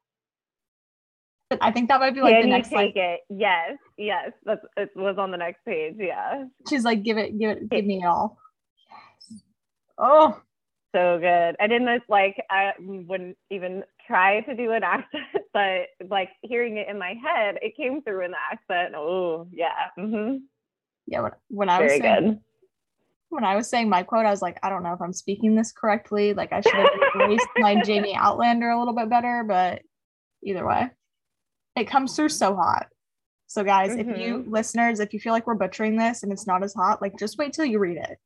I 1.60 1.70
think 1.70 1.88
that 1.88 2.00
might 2.00 2.14
be 2.14 2.20
like 2.20 2.34
Can 2.34 2.42
the 2.42 2.56
next 2.56 2.68
take 2.68 2.76
like 2.76 2.96
it? 2.96 3.20
Yes, 3.30 3.76
yes. 3.96 4.32
That's 4.44 4.64
it 4.76 4.90
was 4.94 5.16
on 5.18 5.30
the 5.30 5.36
next 5.36 5.64
page. 5.64 5.94
Yeah. 5.98 6.44
she's 6.68 6.84
like, 6.84 7.02
give 7.02 7.18
it, 7.18 7.38
give 7.38 7.50
it, 7.50 7.68
give 7.68 7.84
me 7.84 8.02
it 8.02 8.06
all. 8.06 8.38
Yes. 8.90 9.42
Oh, 9.96 10.40
so 10.94 11.18
good. 11.18 11.56
I 11.60 11.66
didn't 11.66 12.02
like 12.08 12.36
I 12.50 12.72
wouldn't 12.80 13.36
even 13.50 13.84
try 14.06 14.40
to 14.42 14.54
do 14.54 14.72
an 14.72 14.82
accent, 14.84 15.24
but 15.52 15.88
like 16.08 16.30
hearing 16.42 16.76
it 16.76 16.88
in 16.88 16.98
my 16.98 17.14
head, 17.14 17.58
it 17.62 17.76
came 17.76 18.02
through 18.02 18.24
in 18.24 18.32
the 18.32 18.38
accent. 18.52 18.94
Oh 18.96 19.48
yeah. 19.52 19.90
hmm 19.96 20.36
yeah. 21.06 21.20
When, 21.20 21.32
when 21.48 21.68
I 21.70 21.80
was 21.80 21.92
saying, 21.92 22.02
good. 22.02 22.40
when 23.30 23.44
I 23.44 23.56
was 23.56 23.68
saying 23.68 23.88
my 23.88 24.02
quote, 24.02 24.26
I 24.26 24.30
was 24.30 24.42
like, 24.42 24.58
I 24.62 24.68
don't 24.68 24.82
know 24.82 24.92
if 24.92 25.00
I'm 25.00 25.12
speaking 25.12 25.54
this 25.54 25.72
correctly. 25.72 26.34
Like 26.34 26.52
I 26.52 26.60
should 26.60 26.74
have 26.74 26.88
released 27.14 27.48
my 27.56 27.82
Jamie 27.82 28.14
Outlander 28.14 28.68
a 28.68 28.78
little 28.78 28.94
bit 28.94 29.08
better, 29.08 29.44
but 29.46 29.82
either 30.42 30.66
way, 30.66 30.90
it 31.78 31.86
comes 31.88 32.14
through 32.16 32.28
so 32.30 32.54
hot. 32.54 32.86
So 33.46 33.64
guys, 33.64 33.94
if 33.94 34.06
you 34.18 34.44
listeners, 34.46 35.00
if 35.00 35.14
you 35.14 35.20
feel 35.20 35.32
like 35.32 35.46
we're 35.46 35.54
butchering 35.54 35.96
this 35.96 36.22
and 36.22 36.30
it's 36.32 36.46
not 36.46 36.62
as 36.62 36.74
hot, 36.74 37.00
like 37.00 37.18
just 37.18 37.38
wait 37.38 37.52
till 37.54 37.64
you 37.64 37.78
read 37.78 37.96
it. 37.96 38.18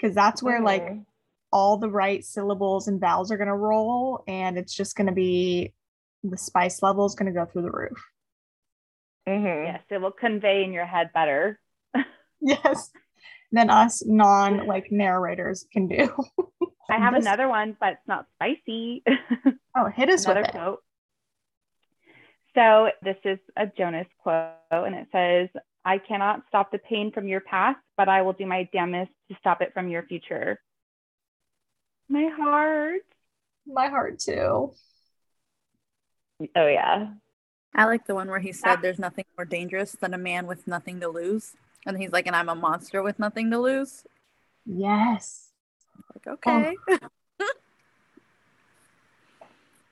Cause 0.00 0.14
that's 0.14 0.42
where 0.42 0.60
like 0.62 0.82
Mhm. 0.86 1.04
all 1.52 1.76
the 1.76 1.90
right 1.90 2.24
syllables 2.24 2.88
and 2.88 2.98
vowels 3.00 3.30
are 3.30 3.36
gonna 3.36 3.56
roll 3.56 4.24
and 4.26 4.56
it's 4.56 4.74
just 4.74 4.96
gonna 4.96 5.12
be 5.12 5.74
the 6.24 6.38
spice 6.38 6.82
level 6.82 7.04
is 7.04 7.14
gonna 7.14 7.32
go 7.32 7.44
through 7.44 7.62
the 7.62 7.70
roof. 7.70 8.02
Mhm. 9.28 9.66
yes, 9.66 9.82
it 9.90 9.98
will 10.00 10.10
convey 10.12 10.64
in 10.64 10.72
your 10.72 10.86
head 10.86 11.10
better. 11.12 11.60
Yes. 12.40 12.90
Than 13.52 13.68
us 13.68 14.02
non 14.06 14.66
like 14.66 14.90
narrators 14.90 15.66
can 15.72 15.88
do. 15.88 16.08
I 16.88 16.96
have 16.98 17.12
This- 17.14 17.26
another 17.26 17.48
one, 17.48 17.76
but 17.78 17.94
it's 17.94 18.08
not 18.08 18.26
spicy. 18.36 19.04
Oh, 19.76 19.86
hit 19.86 20.08
us 20.08 20.26
with 20.26 20.36
another 20.38 20.48
it. 20.48 20.52
quote. 20.52 20.82
So 22.54 22.90
this 23.02 23.16
is 23.24 23.38
a 23.56 23.66
Jonas 23.66 24.06
quote, 24.22 24.54
and 24.70 24.94
it 24.94 25.08
says, 25.12 25.48
I 25.84 25.98
cannot 25.98 26.42
stop 26.48 26.72
the 26.72 26.78
pain 26.78 27.12
from 27.12 27.26
your 27.26 27.40
past, 27.40 27.78
but 27.96 28.08
I 28.08 28.22
will 28.22 28.32
do 28.32 28.46
my 28.46 28.68
damnedest 28.72 29.12
to 29.30 29.36
stop 29.38 29.62
it 29.62 29.72
from 29.72 29.88
your 29.88 30.02
future. 30.02 30.60
My 32.08 32.28
heart. 32.36 33.02
My 33.66 33.88
heart 33.88 34.18
too. 34.18 34.72
Oh 36.56 36.66
yeah. 36.66 37.08
I 37.74 37.84
like 37.84 38.06
the 38.06 38.14
one 38.14 38.28
where 38.28 38.40
he 38.40 38.52
said 38.52 38.76
there's 38.82 38.98
nothing 38.98 39.26
more 39.38 39.44
dangerous 39.44 39.92
than 39.92 40.12
a 40.12 40.18
man 40.18 40.46
with 40.46 40.66
nothing 40.66 41.00
to 41.00 41.08
lose. 41.08 41.54
And 41.86 41.96
he's 41.96 42.10
like, 42.10 42.26
and 42.26 42.34
I'm 42.34 42.48
a 42.48 42.54
monster 42.54 43.02
with 43.02 43.18
nothing 43.18 43.50
to 43.52 43.58
lose. 43.58 44.04
Yes. 44.66 45.50
Like, 46.14 46.26
okay. 46.26 46.76
Um, 46.90 46.98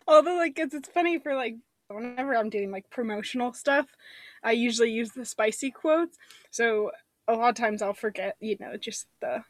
Although, 0.08 0.36
like, 0.36 0.58
it's, 0.58 0.74
it's 0.74 0.88
funny 0.88 1.18
for 1.18 1.34
like 1.34 1.54
whenever 1.88 2.36
I'm 2.36 2.50
doing 2.50 2.70
like 2.70 2.90
promotional 2.90 3.52
stuff, 3.52 3.86
I 4.42 4.52
usually 4.52 4.90
use 4.90 5.12
the 5.12 5.24
spicy 5.24 5.70
quotes. 5.70 6.18
So 6.50 6.90
a 7.26 7.34
lot 7.34 7.50
of 7.50 7.54
times 7.54 7.82
I'll 7.82 7.94
forget, 7.94 8.36
you 8.40 8.56
know, 8.60 8.76
just 8.76 9.06
the 9.20 9.44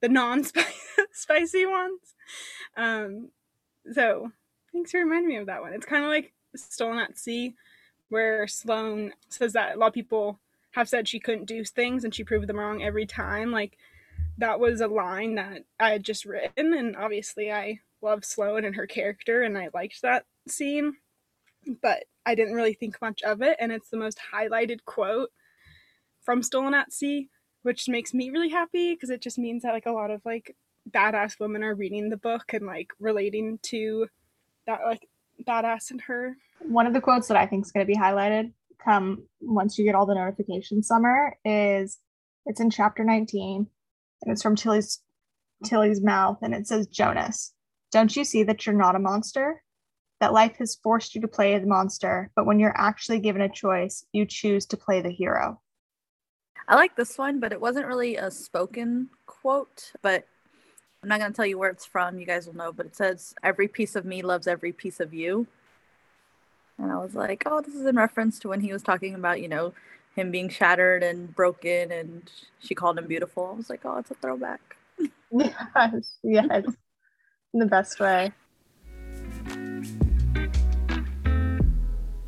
the 0.00 0.08
non-spicy 0.08 1.66
ones. 1.66 2.14
Um, 2.76 3.28
so 3.92 4.32
thanks 4.72 4.90
for 4.90 4.98
reminding 4.98 5.28
me 5.28 5.36
of 5.36 5.46
that 5.46 5.62
one. 5.62 5.72
It's 5.72 5.86
kind 5.86 6.02
of 6.02 6.10
like 6.10 6.32
Stolen 6.56 6.98
at 6.98 7.18
Sea, 7.18 7.54
where 8.08 8.48
Sloane 8.48 9.12
says 9.28 9.52
that 9.52 9.76
a 9.76 9.78
lot 9.78 9.88
of 9.88 9.94
people 9.94 10.40
have 10.72 10.88
said 10.88 11.06
she 11.06 11.20
couldn't 11.20 11.44
do 11.44 11.64
things 11.64 12.02
and 12.02 12.12
she 12.12 12.24
proved 12.24 12.48
them 12.48 12.58
wrong 12.58 12.82
every 12.82 13.06
time. 13.06 13.52
Like 13.52 13.78
that 14.38 14.58
was 14.58 14.80
a 14.80 14.88
line 14.88 15.36
that 15.36 15.64
I 15.78 15.90
had 15.90 16.04
just 16.04 16.24
written, 16.24 16.74
and 16.74 16.96
obviously 16.96 17.52
I 17.52 17.80
love 18.00 18.24
Sloane 18.24 18.64
and 18.64 18.74
her 18.74 18.86
character, 18.86 19.42
and 19.42 19.56
I 19.56 19.68
liked 19.72 20.02
that 20.02 20.24
scene, 20.48 20.94
but 21.80 22.04
I 22.24 22.34
didn't 22.34 22.54
really 22.54 22.74
think 22.74 23.00
much 23.00 23.22
of 23.22 23.42
it, 23.42 23.56
and 23.60 23.72
it's 23.72 23.90
the 23.90 23.96
most 23.96 24.18
highlighted 24.32 24.84
quote 24.84 25.30
from 26.22 26.42
Stolen 26.42 26.74
at 26.74 26.92
Sea, 26.92 27.28
which 27.62 27.88
makes 27.88 28.14
me 28.14 28.30
really 28.30 28.48
happy 28.48 28.94
because 28.94 29.10
it 29.10 29.20
just 29.20 29.38
means 29.38 29.62
that 29.62 29.72
like 29.72 29.86
a 29.86 29.92
lot 29.92 30.10
of 30.10 30.20
like 30.24 30.56
badass 30.90 31.38
women 31.38 31.62
are 31.62 31.74
reading 31.74 32.10
the 32.10 32.16
book 32.16 32.52
and 32.52 32.66
like 32.66 32.90
relating 32.98 33.58
to 33.62 34.06
that 34.66 34.80
like 34.84 35.08
badass 35.46 35.90
in 35.90 35.98
her. 36.00 36.36
One 36.60 36.86
of 36.86 36.92
the 36.92 37.00
quotes 37.00 37.28
that 37.28 37.36
I 37.36 37.46
think 37.46 37.64
is 37.64 37.72
going 37.72 37.86
to 37.86 37.92
be 37.92 37.98
highlighted 37.98 38.52
come 38.84 39.24
once 39.40 39.78
you 39.78 39.84
get 39.84 39.94
all 39.94 40.06
the 40.06 40.14
notifications 40.14 40.88
summer 40.88 41.36
is 41.44 41.98
it's 42.46 42.60
in 42.60 42.70
chapter 42.70 43.04
19 43.04 43.66
and 44.22 44.32
it's 44.32 44.42
from 44.42 44.56
Tillie's 44.56 45.00
Tillie's 45.64 46.00
mouth 46.00 46.38
and 46.42 46.54
it 46.54 46.66
says 46.66 46.86
Jonas, 46.88 47.52
don't 47.92 48.14
you 48.16 48.24
see 48.24 48.42
that 48.42 48.66
you're 48.66 48.74
not 48.74 48.96
a 48.96 49.00
monster? 49.00 49.62
That 50.22 50.32
life 50.32 50.58
has 50.58 50.76
forced 50.76 51.16
you 51.16 51.20
to 51.22 51.26
play 51.26 51.58
the 51.58 51.66
monster, 51.66 52.30
but 52.36 52.46
when 52.46 52.60
you're 52.60 52.78
actually 52.80 53.18
given 53.18 53.42
a 53.42 53.48
choice, 53.48 54.06
you 54.12 54.24
choose 54.24 54.64
to 54.66 54.76
play 54.76 55.00
the 55.00 55.10
hero. 55.10 55.60
I 56.68 56.76
like 56.76 56.94
this 56.94 57.18
one, 57.18 57.40
but 57.40 57.50
it 57.50 57.60
wasn't 57.60 57.88
really 57.88 58.14
a 58.14 58.30
spoken 58.30 59.10
quote. 59.26 59.90
But 60.00 60.28
I'm 61.02 61.08
not 61.08 61.18
going 61.18 61.32
to 61.32 61.36
tell 61.36 61.44
you 61.44 61.58
where 61.58 61.70
it's 61.70 61.84
from. 61.84 62.20
You 62.20 62.24
guys 62.24 62.46
will 62.46 62.54
know. 62.54 62.70
But 62.70 62.86
it 62.86 62.94
says, 62.94 63.34
Every 63.42 63.66
piece 63.66 63.96
of 63.96 64.04
me 64.04 64.22
loves 64.22 64.46
every 64.46 64.70
piece 64.70 65.00
of 65.00 65.12
you. 65.12 65.48
And 66.78 66.92
I 66.92 66.98
was 66.98 67.16
like, 67.16 67.42
Oh, 67.44 67.60
this 67.60 67.74
is 67.74 67.84
in 67.84 67.96
reference 67.96 68.38
to 68.38 68.48
when 68.48 68.60
he 68.60 68.72
was 68.72 68.84
talking 68.84 69.16
about, 69.16 69.40
you 69.40 69.48
know, 69.48 69.74
him 70.14 70.30
being 70.30 70.48
shattered 70.48 71.02
and 71.02 71.34
broken. 71.34 71.90
And 71.90 72.30
she 72.60 72.76
called 72.76 72.96
him 72.96 73.08
beautiful. 73.08 73.50
I 73.52 73.56
was 73.56 73.68
like, 73.68 73.80
Oh, 73.84 73.98
it's 73.98 74.12
a 74.12 74.14
throwback. 74.14 74.76
Yes, 75.32 76.18
yes. 76.22 76.64
In 77.54 77.58
the 77.58 77.66
best 77.66 77.98
way. 77.98 78.32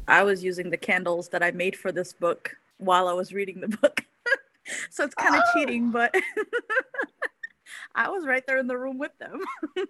I 0.06 0.22
was 0.22 0.44
using 0.44 0.70
the 0.70 0.76
candles 0.76 1.28
that 1.30 1.42
I 1.42 1.50
made 1.50 1.76
for 1.76 1.92
this 1.92 2.12
book 2.12 2.56
while 2.78 3.08
I 3.08 3.12
was 3.12 3.32
reading 3.32 3.60
the 3.60 3.68
book. 3.68 4.04
so 4.90 5.04
it's 5.04 5.14
kind 5.14 5.34
of 5.34 5.42
Oh. 5.46 5.50
cheating, 5.52 5.90
but 5.90 6.14
I 7.94 8.10
was 8.10 8.26
right 8.26 8.46
there 8.46 8.58
in 8.58 8.66
the 8.66 8.78
room 8.78 8.98
with 8.98 9.16
them. 9.18 9.40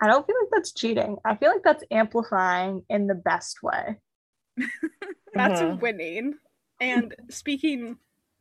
I 0.00 0.08
don't 0.08 0.26
feel 0.26 0.36
like 0.40 0.50
that's 0.50 0.72
cheating. 0.72 1.16
I 1.24 1.36
feel 1.36 1.50
like 1.50 1.62
that's 1.62 1.84
amplifying 1.90 2.84
in 2.88 3.06
the 3.06 3.14
best 3.14 3.62
way. 3.62 3.96
That's 5.34 5.60
Mhm. 5.60 5.80
winning. 5.80 6.34
And 6.80 7.14
speaking 7.30 7.98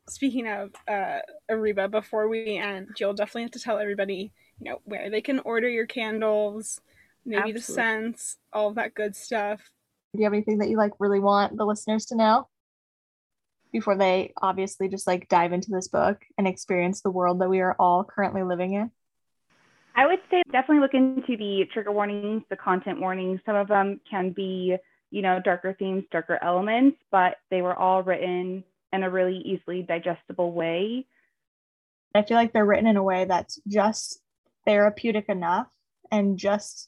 speaking 0.10 0.48
of 0.48 0.74
uh 0.88 1.20
Ariba, 1.50 1.90
before 1.90 2.28
we 2.28 2.58
end, 2.58 2.98
you'll 3.00 3.14
definitely 3.14 3.44
have 3.44 3.52
to 3.52 3.60
tell 3.60 3.78
everybody, 3.80 4.34
you 4.60 4.72
know, 4.72 4.82
where 4.86 5.10
they 5.10 5.22
can 5.22 5.40
order 5.40 5.70
your 5.70 5.86
candles, 5.86 6.82
maybe 7.26 7.52
the 7.52 7.62
scents, 7.62 8.38
all 8.52 8.70
of 8.70 8.76
that 8.76 8.96
good 8.96 9.16
stuff. 9.16 9.62
Do 10.14 10.20
you 10.20 10.26
have 10.26 10.34
anything 10.34 10.60
that 10.60 10.70
you 10.70 10.78
like 10.78 10.94
really 11.00 11.20
want 11.20 11.58
the 11.58 11.66
listeners 11.66 12.06
to 12.08 12.16
know 12.16 12.48
before 13.72 13.98
they 13.98 14.32
obviously 14.40 14.88
just 14.88 15.08
like 15.08 15.28
dive 15.28 15.54
into 15.54 15.72
this 15.72 15.88
book 15.88 16.22
and 16.38 16.48
experience 16.48 17.02
the 17.02 17.10
world 17.10 17.42
that 17.42 17.50
we 17.50 17.62
are 17.62 17.76
all 17.80 18.04
currently 18.04 18.44
living 18.44 18.74
in? 18.74 18.92
I 19.96 20.06
would 20.06 20.20
say 20.30 20.44
definitely 20.52 20.82
look 20.82 20.94
into 20.94 21.36
the 21.36 21.66
trigger 21.74 21.92
warnings, 21.92 22.44
the 22.50 22.56
content 22.56 23.00
warnings. 23.00 23.40
Some 23.44 23.56
of 23.56 23.68
them 23.68 24.02
can 24.10 24.32
be, 24.32 24.76
you 25.10 25.22
know, 25.24 25.40
darker 25.44 25.76
themes, 25.78 26.04
darker 26.12 26.38
elements, 26.42 26.98
but 27.12 27.38
they 27.50 27.64
were 27.64 27.76
all 27.76 28.04
written 28.04 28.64
in 28.92 29.04
a 29.04 29.10
really 29.10 29.38
easily 29.38 29.82
digestible 29.82 30.52
way. 30.52 31.08
I 32.14 32.22
feel 32.22 32.38
like 32.38 32.54
they're 32.54 32.66
written 32.66 32.86
in 32.86 32.98
a 32.98 33.04
way 33.04 33.26
that's 33.26 33.60
just 33.68 34.20
therapeutic 34.66 35.30
enough 35.30 35.68
and 36.12 36.38
just 36.38 36.88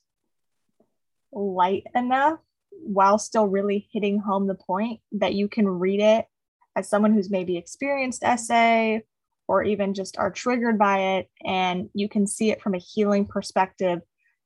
light 1.32 1.86
enough 1.96 2.40
while 2.84 3.18
still 3.18 3.48
really 3.48 3.88
hitting 3.92 4.20
home 4.20 4.48
the 4.48 4.56
point 4.56 5.00
that 5.14 5.34
you 5.34 5.48
can 5.48 5.68
read 5.68 6.00
it 6.00 6.26
as 6.76 6.90
someone 6.90 7.14
who's 7.14 7.30
maybe 7.30 7.58
experienced 7.58 8.24
SA 8.38 9.00
or 9.48 9.64
even 9.64 9.94
just 9.94 10.18
are 10.18 10.32
triggered 10.32 10.78
by 10.78 11.00
it 11.18 11.30
and 11.44 11.90
you 11.94 12.10
can 12.10 12.28
see 12.28 12.52
it 12.52 12.62
from 12.62 12.74
a 12.74 12.80
healing 12.80 13.26
perspective 13.26 14.02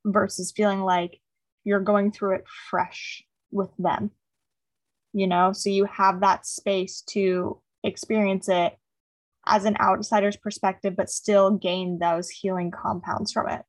versus 0.05 0.51
feeling 0.51 0.81
like 0.81 1.19
you're 1.63 1.79
going 1.79 2.11
through 2.11 2.35
it 2.35 2.45
fresh 2.69 3.23
with 3.51 3.69
them 3.77 4.11
you 5.13 5.27
know? 5.27 5.53
So 5.53 5.69
you 5.69 5.85
have 5.85 6.21
that 6.21 6.45
space 6.45 7.01
to 7.09 7.61
experience 7.83 8.49
it 8.49 8.77
as 9.45 9.65
an 9.65 9.77
outsider's 9.79 10.35
perspective 10.35 10.95
but 10.95 11.09
still 11.09 11.51
gain 11.51 11.97
those 11.97 12.29
healing 12.29 12.71
compounds 12.71 13.31
from 13.31 13.49
it. 13.49 13.61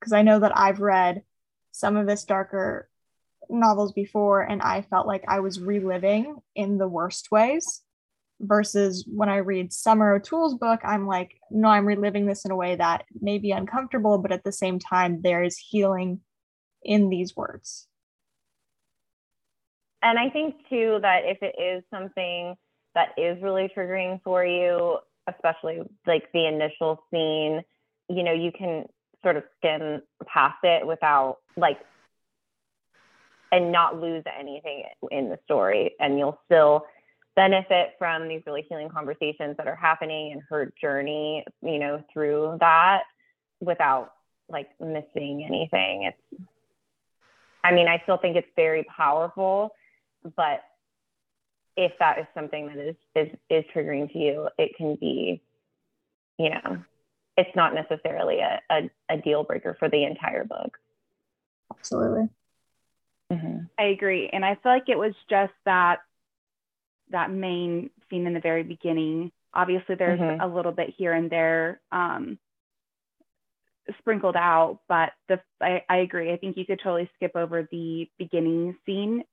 Because 0.00 0.12
i 0.12 0.22
know 0.22 0.40
that 0.40 0.56
i've 0.56 0.80
read 0.80 1.22
some 1.70 1.96
of 1.96 2.06
this 2.06 2.24
darker 2.24 2.88
novels 3.48 3.92
before 3.92 4.42
and 4.42 4.62
i 4.62 4.82
felt 4.82 5.06
like 5.06 5.24
i 5.28 5.40
was 5.40 5.60
reliving 5.60 6.36
in 6.54 6.78
the 6.78 6.88
worst 6.88 7.30
ways 7.30 7.82
versus 8.42 9.04
when 9.08 9.28
I 9.28 9.36
read 9.36 9.72
Summer 9.72 10.14
O'Toole's 10.14 10.54
book, 10.54 10.80
I'm 10.84 11.06
like, 11.06 11.36
no, 11.50 11.68
I'm 11.68 11.86
reliving 11.86 12.26
this 12.26 12.44
in 12.44 12.50
a 12.50 12.56
way 12.56 12.76
that 12.76 13.04
may 13.20 13.38
be 13.38 13.52
uncomfortable, 13.52 14.18
but 14.18 14.32
at 14.32 14.44
the 14.44 14.52
same 14.52 14.78
time, 14.78 15.22
there 15.22 15.42
is 15.42 15.56
healing 15.56 16.20
in 16.82 17.08
these 17.08 17.36
words. 17.36 17.86
And 20.02 20.18
I 20.18 20.28
think 20.30 20.56
too 20.68 20.98
that 21.02 21.22
if 21.24 21.38
it 21.40 21.54
is 21.60 21.84
something 21.94 22.56
that 22.94 23.10
is 23.16 23.40
really 23.40 23.70
triggering 23.74 24.20
for 24.24 24.44
you, 24.44 24.98
especially 25.28 25.78
like 26.06 26.30
the 26.32 26.46
initial 26.46 27.04
scene, 27.10 27.62
you 28.08 28.24
know, 28.24 28.32
you 28.32 28.50
can 28.50 28.86
sort 29.22 29.36
of 29.36 29.44
skim 29.58 30.02
past 30.26 30.58
it 30.64 30.84
without 30.84 31.38
like 31.56 31.78
and 33.52 33.70
not 33.70 34.00
lose 34.00 34.24
anything 34.38 34.84
in 35.10 35.28
the 35.28 35.38
story 35.44 35.94
and 36.00 36.18
you'll 36.18 36.40
still 36.46 36.86
benefit 37.36 37.94
from 37.98 38.28
these 38.28 38.42
really 38.46 38.64
healing 38.68 38.88
conversations 38.88 39.56
that 39.58 39.66
are 39.66 39.76
happening 39.76 40.32
and 40.32 40.42
her 40.48 40.72
journey, 40.80 41.44
you 41.62 41.78
know, 41.78 42.02
through 42.12 42.56
that 42.60 43.02
without 43.60 44.14
like 44.48 44.68
missing 44.80 45.44
anything. 45.46 46.04
It's, 46.04 46.42
I 47.62 47.72
mean, 47.72 47.88
I 47.88 48.00
still 48.02 48.16
think 48.16 48.36
it's 48.36 48.48
very 48.56 48.84
powerful, 48.84 49.70
but 50.36 50.62
if 51.76 51.92
that 52.00 52.18
is 52.18 52.26
something 52.34 52.66
that 52.66 52.76
is 52.76 52.96
is 53.14 53.28
is 53.48 53.64
triggering 53.74 54.12
to 54.12 54.18
you, 54.18 54.48
it 54.58 54.76
can 54.76 54.96
be, 54.96 55.40
you 56.38 56.50
know, 56.50 56.82
it's 57.36 57.54
not 57.56 57.74
necessarily 57.74 58.40
a, 58.40 58.60
a, 58.70 58.90
a 59.08 59.16
deal 59.16 59.42
breaker 59.42 59.74
for 59.78 59.88
the 59.88 60.04
entire 60.04 60.44
book. 60.44 60.76
Absolutely. 61.70 62.28
Mm-hmm. 63.32 63.58
I 63.78 63.84
agree. 63.84 64.28
And 64.32 64.44
I 64.44 64.56
feel 64.56 64.72
like 64.72 64.88
it 64.88 64.98
was 64.98 65.14
just 65.30 65.52
that 65.64 66.00
that 67.10 67.30
main 67.30 67.90
scene 68.08 68.26
in 68.26 68.34
the 68.34 68.40
very 68.40 68.62
beginning. 68.62 69.32
Obviously, 69.54 69.94
there's 69.94 70.20
mm-hmm. 70.20 70.40
a 70.40 70.54
little 70.54 70.72
bit 70.72 70.94
here 70.96 71.12
and 71.12 71.30
there 71.30 71.80
um, 71.90 72.38
sprinkled 73.98 74.36
out, 74.36 74.80
but 74.88 75.10
the 75.28 75.40
I, 75.60 75.82
I 75.88 75.98
agree. 75.98 76.32
I 76.32 76.36
think 76.36 76.56
you 76.56 76.66
could 76.66 76.80
totally 76.82 77.10
skip 77.16 77.36
over 77.36 77.68
the 77.70 78.08
beginning 78.18 78.76
scene, 78.86 79.24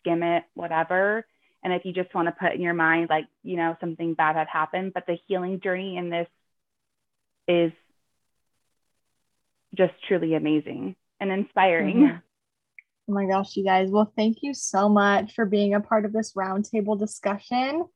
skim 0.00 0.22
it, 0.22 0.44
whatever. 0.54 1.26
And 1.62 1.72
if 1.72 1.84
you 1.84 1.92
just 1.92 2.14
want 2.14 2.28
to 2.28 2.32
put 2.32 2.54
in 2.54 2.60
your 2.60 2.74
mind, 2.74 3.08
like, 3.10 3.26
you 3.42 3.56
know, 3.56 3.76
something 3.80 4.14
bad 4.14 4.36
had 4.36 4.46
happened, 4.46 4.92
but 4.94 5.06
the 5.06 5.18
healing 5.26 5.60
journey 5.60 5.96
in 5.96 6.08
this 6.08 6.28
is 7.48 7.72
just 9.74 9.92
truly 10.06 10.34
amazing 10.34 10.94
and 11.20 11.32
inspiring. 11.32 11.96
Mm-hmm. 11.96 12.16
Oh 13.08 13.14
my 13.14 13.24
gosh, 13.24 13.56
you 13.56 13.64
guys. 13.64 13.88
Well, 13.90 14.12
thank 14.16 14.38
you 14.42 14.52
so 14.52 14.88
much 14.88 15.34
for 15.34 15.46
being 15.46 15.74
a 15.74 15.80
part 15.80 16.04
of 16.04 16.12
this 16.12 16.34
roundtable 16.34 16.98
discussion. 16.98 17.86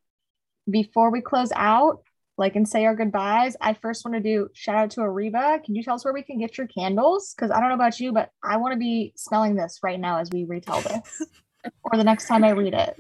Before 0.71 1.11
we 1.11 1.21
close 1.21 1.53
out, 1.55 2.03
like 2.39 2.57
and 2.57 2.67
say 2.67 2.87
our 2.87 2.97
goodbyes, 2.97 3.55
I 3.61 3.75
first 3.75 4.07
want 4.07 4.15
to 4.15 4.21
do 4.21 4.49
shout 4.55 4.77
out 4.77 4.91
to 4.93 5.01
Ariba. 5.01 5.63
Can 5.65 5.75
you 5.75 5.83
tell 5.83 5.97
us 5.97 6.05
where 6.05 6.15
we 6.15 6.23
can 6.23 6.39
get 6.39 6.57
your 6.57 6.67
candles? 6.67 7.35
Because 7.35 7.51
I 7.51 7.61
don't 7.61 7.69
know 7.69 7.75
about 7.75 8.01
you, 8.01 8.13
but 8.13 8.31
I 8.43 8.57
want 8.57 8.73
to 8.73 8.79
be 8.79 9.13
smelling 9.17 9.55
this 9.55 9.81
right 9.83 10.01
now 10.01 10.19
as 10.19 10.31
we 10.33 10.45
retell 10.45 10.81
this 10.81 11.23
or 11.83 11.99
the 11.99 12.05
next 12.05 12.27
time 12.27 12.43
I 12.43 12.53
read 12.53 12.73
it. 12.73 12.99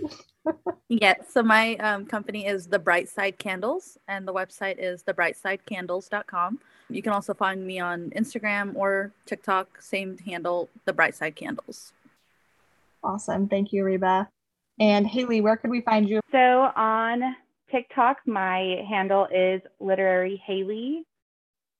yeah, 0.91 1.15
so 1.27 1.43
my 1.43 1.77
um, 1.77 2.05
company 2.05 2.47
is 2.47 2.67
The 2.67 2.79
Bright 2.79 3.09
Side 3.09 3.39
Candles, 3.39 3.97
and 4.07 4.29
the 4.29 4.35
website 4.35 4.77
is 4.79 5.03
thebrightsidecandles.com. 5.05 6.59
You 6.91 7.01
can 7.01 7.13
also 7.13 7.33
find 7.33 7.67
me 7.67 7.81
on 7.81 8.11
Instagram 8.11 8.77
or 8.77 9.13
TikTok, 9.25 9.81
same 9.81 10.19
handle, 10.19 10.69
The 10.85 10.93
Bright 10.93 11.15
Side 11.15 11.37
Candles. 11.37 11.93
Awesome. 13.05 13.49
Thank 13.49 13.73
you, 13.73 13.85
Reba. 13.85 14.29
And 14.81 15.07
Haylee, 15.07 15.43
where 15.43 15.57
could 15.57 15.71
we 15.71 15.81
find 15.81 16.09
you? 16.09 16.21
So 16.31 16.39
on 16.39 17.37
TikTok, 17.71 18.19
my 18.27 18.85
handle 18.89 19.27
is 19.33 19.61
literary 19.81 20.43
Haylee. 20.49 21.03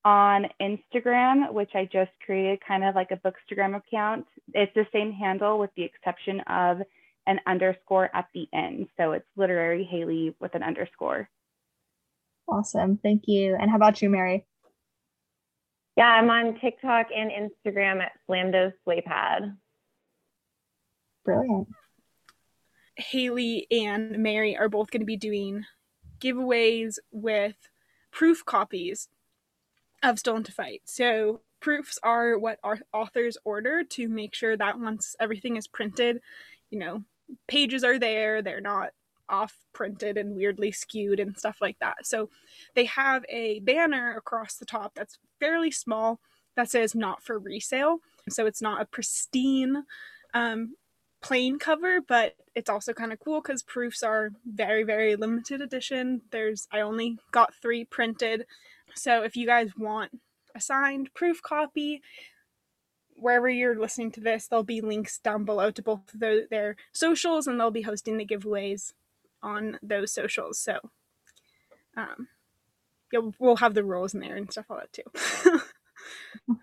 On 0.05 0.47
Instagram, 0.61 1.53
which 1.53 1.71
I 1.75 1.85
just 1.85 2.11
created 2.27 2.59
kind 2.67 2.83
of 2.83 2.97
like 2.97 3.13
a 3.13 3.17
bookstagram 3.17 3.77
account, 3.77 4.27
it's 4.53 4.75
the 4.75 4.87
same 4.93 5.13
handle 5.13 5.61
with 5.61 5.71
the 5.77 5.85
exception 5.85 6.41
of 6.49 6.83
an 7.29 7.39
underscore 7.47 8.11
at 8.13 8.27
the 8.35 8.49
end. 8.53 8.89
So 8.97 9.13
it's 9.13 9.29
literary 9.37 9.89
Haylee 9.93 10.35
with 10.41 10.57
an 10.57 10.65
underscore. 10.65 11.29
Awesome. 12.49 12.99
Thank 13.01 13.25
you. 13.29 13.57
And 13.61 13.71
how 13.71 13.77
about 13.77 14.03
you, 14.03 14.11
Mary? 14.11 14.45
Yeah, 15.97 16.09
I'm 16.09 16.31
on 16.31 16.59
TikTok 16.61 17.07
and 17.15 17.31
Instagram 17.31 18.03
at 18.03 18.13
Slamdos 18.29 18.73
Slaypad. 18.85 19.57
Brilliant. 21.25 21.69
Haylee 23.01 23.67
and 23.71 24.19
Mary 24.19 24.57
are 24.57 24.69
both 24.69 24.91
going 24.91 25.01
to 25.01 25.07
be 25.07 25.17
doing 25.17 25.65
giveaways 26.21 26.99
with 27.11 27.57
proof 28.11 28.45
copies 28.45 29.09
of 30.03 30.19
Stolen 30.19 30.45
to 30.45 30.53
Fight. 30.53 30.83
So 30.85 31.41
proofs 31.61 31.99
are 32.03 32.39
what 32.39 32.59
our 32.63 32.81
authors 32.93 33.39
order 33.45 33.85
to 33.85 34.09
make 34.09 34.35
sure 34.35 34.57
that 34.57 34.79
once 34.79 35.17
everything 35.21 35.57
is 35.57 35.67
printed, 35.67 36.21
you 36.71 36.79
know, 36.79 37.05
pages 37.47 37.85
are 37.85 37.99
there, 37.99 38.43
they're 38.43 38.61
not 38.61 38.91
off 39.29 39.57
printed 39.73 40.19
and 40.19 40.37
weirdly 40.37 40.73
skewed 40.73 41.21
and 41.21 41.39
stuff 41.39 41.59
like 41.61 41.79
that. 41.81 42.07
So 42.07 42.29
they 42.75 42.85
have 42.87 43.25
a 43.29 43.61
banner 43.61 44.17
across 44.17 44.57
the 44.57 44.67
top 44.67 44.93
that's 44.95 45.19
fairly 45.41 45.71
small 45.71 46.21
that 46.57 46.71
says 46.71 46.95
not 46.95 47.23
for 47.23 47.39
resale. 47.39 48.01
So 48.29 48.45
it's 48.45 48.61
not 48.61 48.83
a 48.83 48.87
pristine 48.87 49.85
um, 50.35 50.75
plain 51.23 51.59
cover, 51.59 52.01
but 52.01 52.35
it's 52.55 52.69
also 52.69 52.93
kind 52.93 53.13
of 53.13 53.21
cool 53.21 53.41
because 53.41 53.63
proofs 53.63 54.03
are 54.03 54.33
very, 54.45 54.83
very 54.83 55.17
limited 55.17 55.61
edition. 55.61 56.23
There's, 56.31 56.69
I 56.73 56.81
only 56.81 57.19
got 57.31 57.55
three 57.55 57.85
printed. 57.85 58.47
So 58.95 59.23
if 59.23 59.37
you 59.37 59.47
guys 59.47 59.71
want 59.77 60.21
a 60.55 60.61
signed 60.61 61.15
proof 61.15 61.41
copy, 61.41 62.03
wherever 63.15 63.49
you're 63.49 63.79
listening 63.79 64.11
to 64.13 64.21
this, 64.21 64.49
there'll 64.49 64.65
be 64.65 64.81
links 64.81 65.19
down 65.19 65.45
below 65.45 65.71
to 65.71 65.83
both 65.83 66.01
their, 66.13 66.47
their 66.49 66.77
socials 66.93 67.47
and 67.47 67.59
they'll 67.59 67.71
be 67.71 67.83
hosting 67.83 68.19
the 68.19 68.27
giveaways 68.27 68.93
on 69.43 69.79
those 69.83 70.13
socials. 70.13 70.59
So, 70.59 70.79
um, 71.97 72.29
yeah, 73.13 73.21
we'll 73.39 73.57
have 73.57 73.75
the 73.75 73.85
rules 73.85 74.15
in 74.15 74.21
there 74.21 74.37
and 74.37 74.51
stuff 74.51 74.67
like 74.69 74.91
that 74.93 74.93
too. 74.93 75.61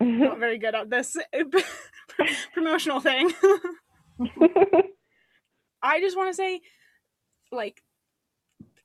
Not 0.00 0.38
very 0.38 0.58
good 0.58 0.74
at 0.74 0.90
this 0.90 1.16
promotional 2.54 3.00
thing. 3.00 3.32
I 5.82 6.00
just 6.00 6.16
want 6.16 6.30
to 6.30 6.34
say, 6.34 6.60
like, 7.50 7.82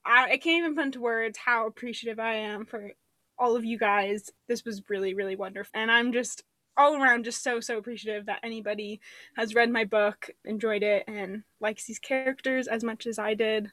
I, 0.05 0.31
I 0.31 0.37
can't 0.37 0.59
even 0.59 0.75
put 0.75 0.85
into 0.85 1.01
words 1.01 1.37
how 1.37 1.67
appreciative 1.67 2.19
I 2.19 2.35
am 2.35 2.65
for 2.65 2.91
all 3.37 3.55
of 3.55 3.65
you 3.65 3.77
guys. 3.77 4.31
This 4.47 4.63
was 4.63 4.83
really, 4.89 5.13
really 5.13 5.35
wonderful. 5.35 5.71
And 5.73 5.91
I'm 5.91 6.13
just 6.13 6.43
all 6.77 6.95
around 6.95 7.25
just 7.25 7.43
so, 7.43 7.59
so 7.59 7.77
appreciative 7.77 8.25
that 8.27 8.39
anybody 8.43 8.99
has 9.35 9.55
read 9.55 9.69
my 9.69 9.85
book, 9.85 10.29
enjoyed 10.43 10.83
it, 10.83 11.03
and 11.07 11.43
likes 11.59 11.85
these 11.85 11.99
characters 11.99 12.67
as 12.67 12.83
much 12.83 13.07
as 13.07 13.19
I 13.19 13.33
did. 13.33 13.71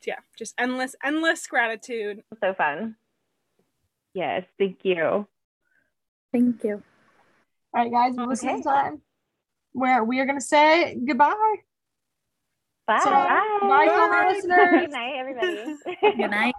So, 0.00 0.08
yeah, 0.08 0.20
just 0.36 0.54
endless, 0.58 0.94
endless 1.04 1.46
gratitude. 1.46 2.22
So 2.40 2.54
fun. 2.54 2.96
Yes, 4.14 4.44
thank 4.58 4.78
you. 4.82 5.26
Thank 6.32 6.64
you. 6.64 6.82
All 7.74 7.82
right, 7.82 7.90
guys, 7.90 8.14
well, 8.16 8.30
okay. 8.32 8.62
time 8.62 9.00
where 9.72 10.04
we 10.04 10.20
are 10.20 10.26
going 10.26 10.38
to 10.38 10.44
say 10.44 10.96
goodbye. 11.06 11.34
Bye. 12.86 13.00
So, 13.02 13.10
bye. 13.10 13.58
Bye, 13.60 13.86
bye. 13.86 14.32
listeners. 14.32 14.80
Good 14.80 14.90
night, 14.90 15.14
everybody. 15.16 15.76
Good 16.16 16.30
night. 16.30 16.54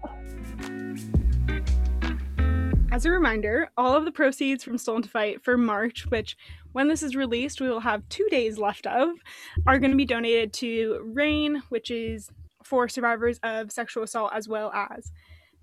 As 2.91 3.05
a 3.05 3.09
reminder, 3.09 3.70
all 3.76 3.95
of 3.95 4.05
the 4.05 4.11
proceeds 4.11 4.64
from 4.64 4.78
Stolen 4.78 5.01
to 5.01 5.09
Fight 5.09 5.43
for 5.43 5.57
March, 5.57 6.05
which 6.09 6.38
when 6.74 6.88
this 6.88 7.01
is 7.01 7.16
released, 7.16 7.59
we 7.59 7.68
will 7.68 7.80
have 7.80 8.07
two 8.09 8.28
days 8.30 8.59
left 8.59 8.86
of, 8.86 9.09
are 9.66 9.80
going 9.80 9.91
to 9.91 9.97
be 9.97 10.05
donated 10.05 10.53
to 10.53 10.99
RAINN, 11.03 11.64
which 11.70 11.89
is 11.89 12.30
for 12.64 12.88
survivors 12.88 13.39
of 13.41 13.72
sexual 13.72 14.03
assault, 14.03 14.32
as 14.34 14.47
well 14.47 14.72
as 14.74 15.11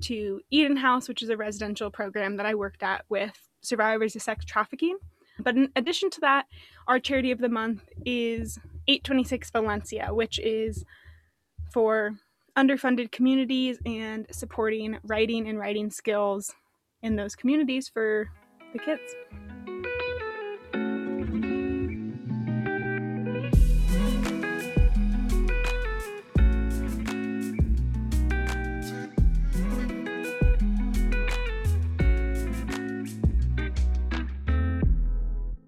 to 0.02 0.40
Eden 0.50 0.76
House, 0.76 1.08
which 1.08 1.22
is 1.22 1.28
a 1.28 1.36
residential 1.36 1.90
program 1.90 2.36
that 2.36 2.46
I 2.46 2.54
worked 2.54 2.82
at 2.82 3.04
with 3.08 3.36
survivors 3.60 4.16
of 4.16 4.22
sex 4.22 4.44
trafficking. 4.44 4.98
But 5.42 5.56
in 5.56 5.70
addition 5.76 6.10
to 6.10 6.20
that, 6.20 6.46
our 6.86 6.98
charity 6.98 7.30
of 7.30 7.38
the 7.38 7.48
month 7.48 7.82
is 8.04 8.58
826 8.88 9.50
Valencia, 9.50 10.12
which 10.12 10.38
is 10.38 10.84
for 11.72 12.12
underfunded 12.56 13.12
communities 13.12 13.78
and 13.86 14.26
supporting 14.30 14.98
writing 15.04 15.48
and 15.48 15.58
writing 15.58 15.90
skills 15.90 16.52
in 17.02 17.16
those 17.16 17.36
communities 17.36 17.88
for 17.88 18.28
the 18.72 18.78
kids. 18.78 19.14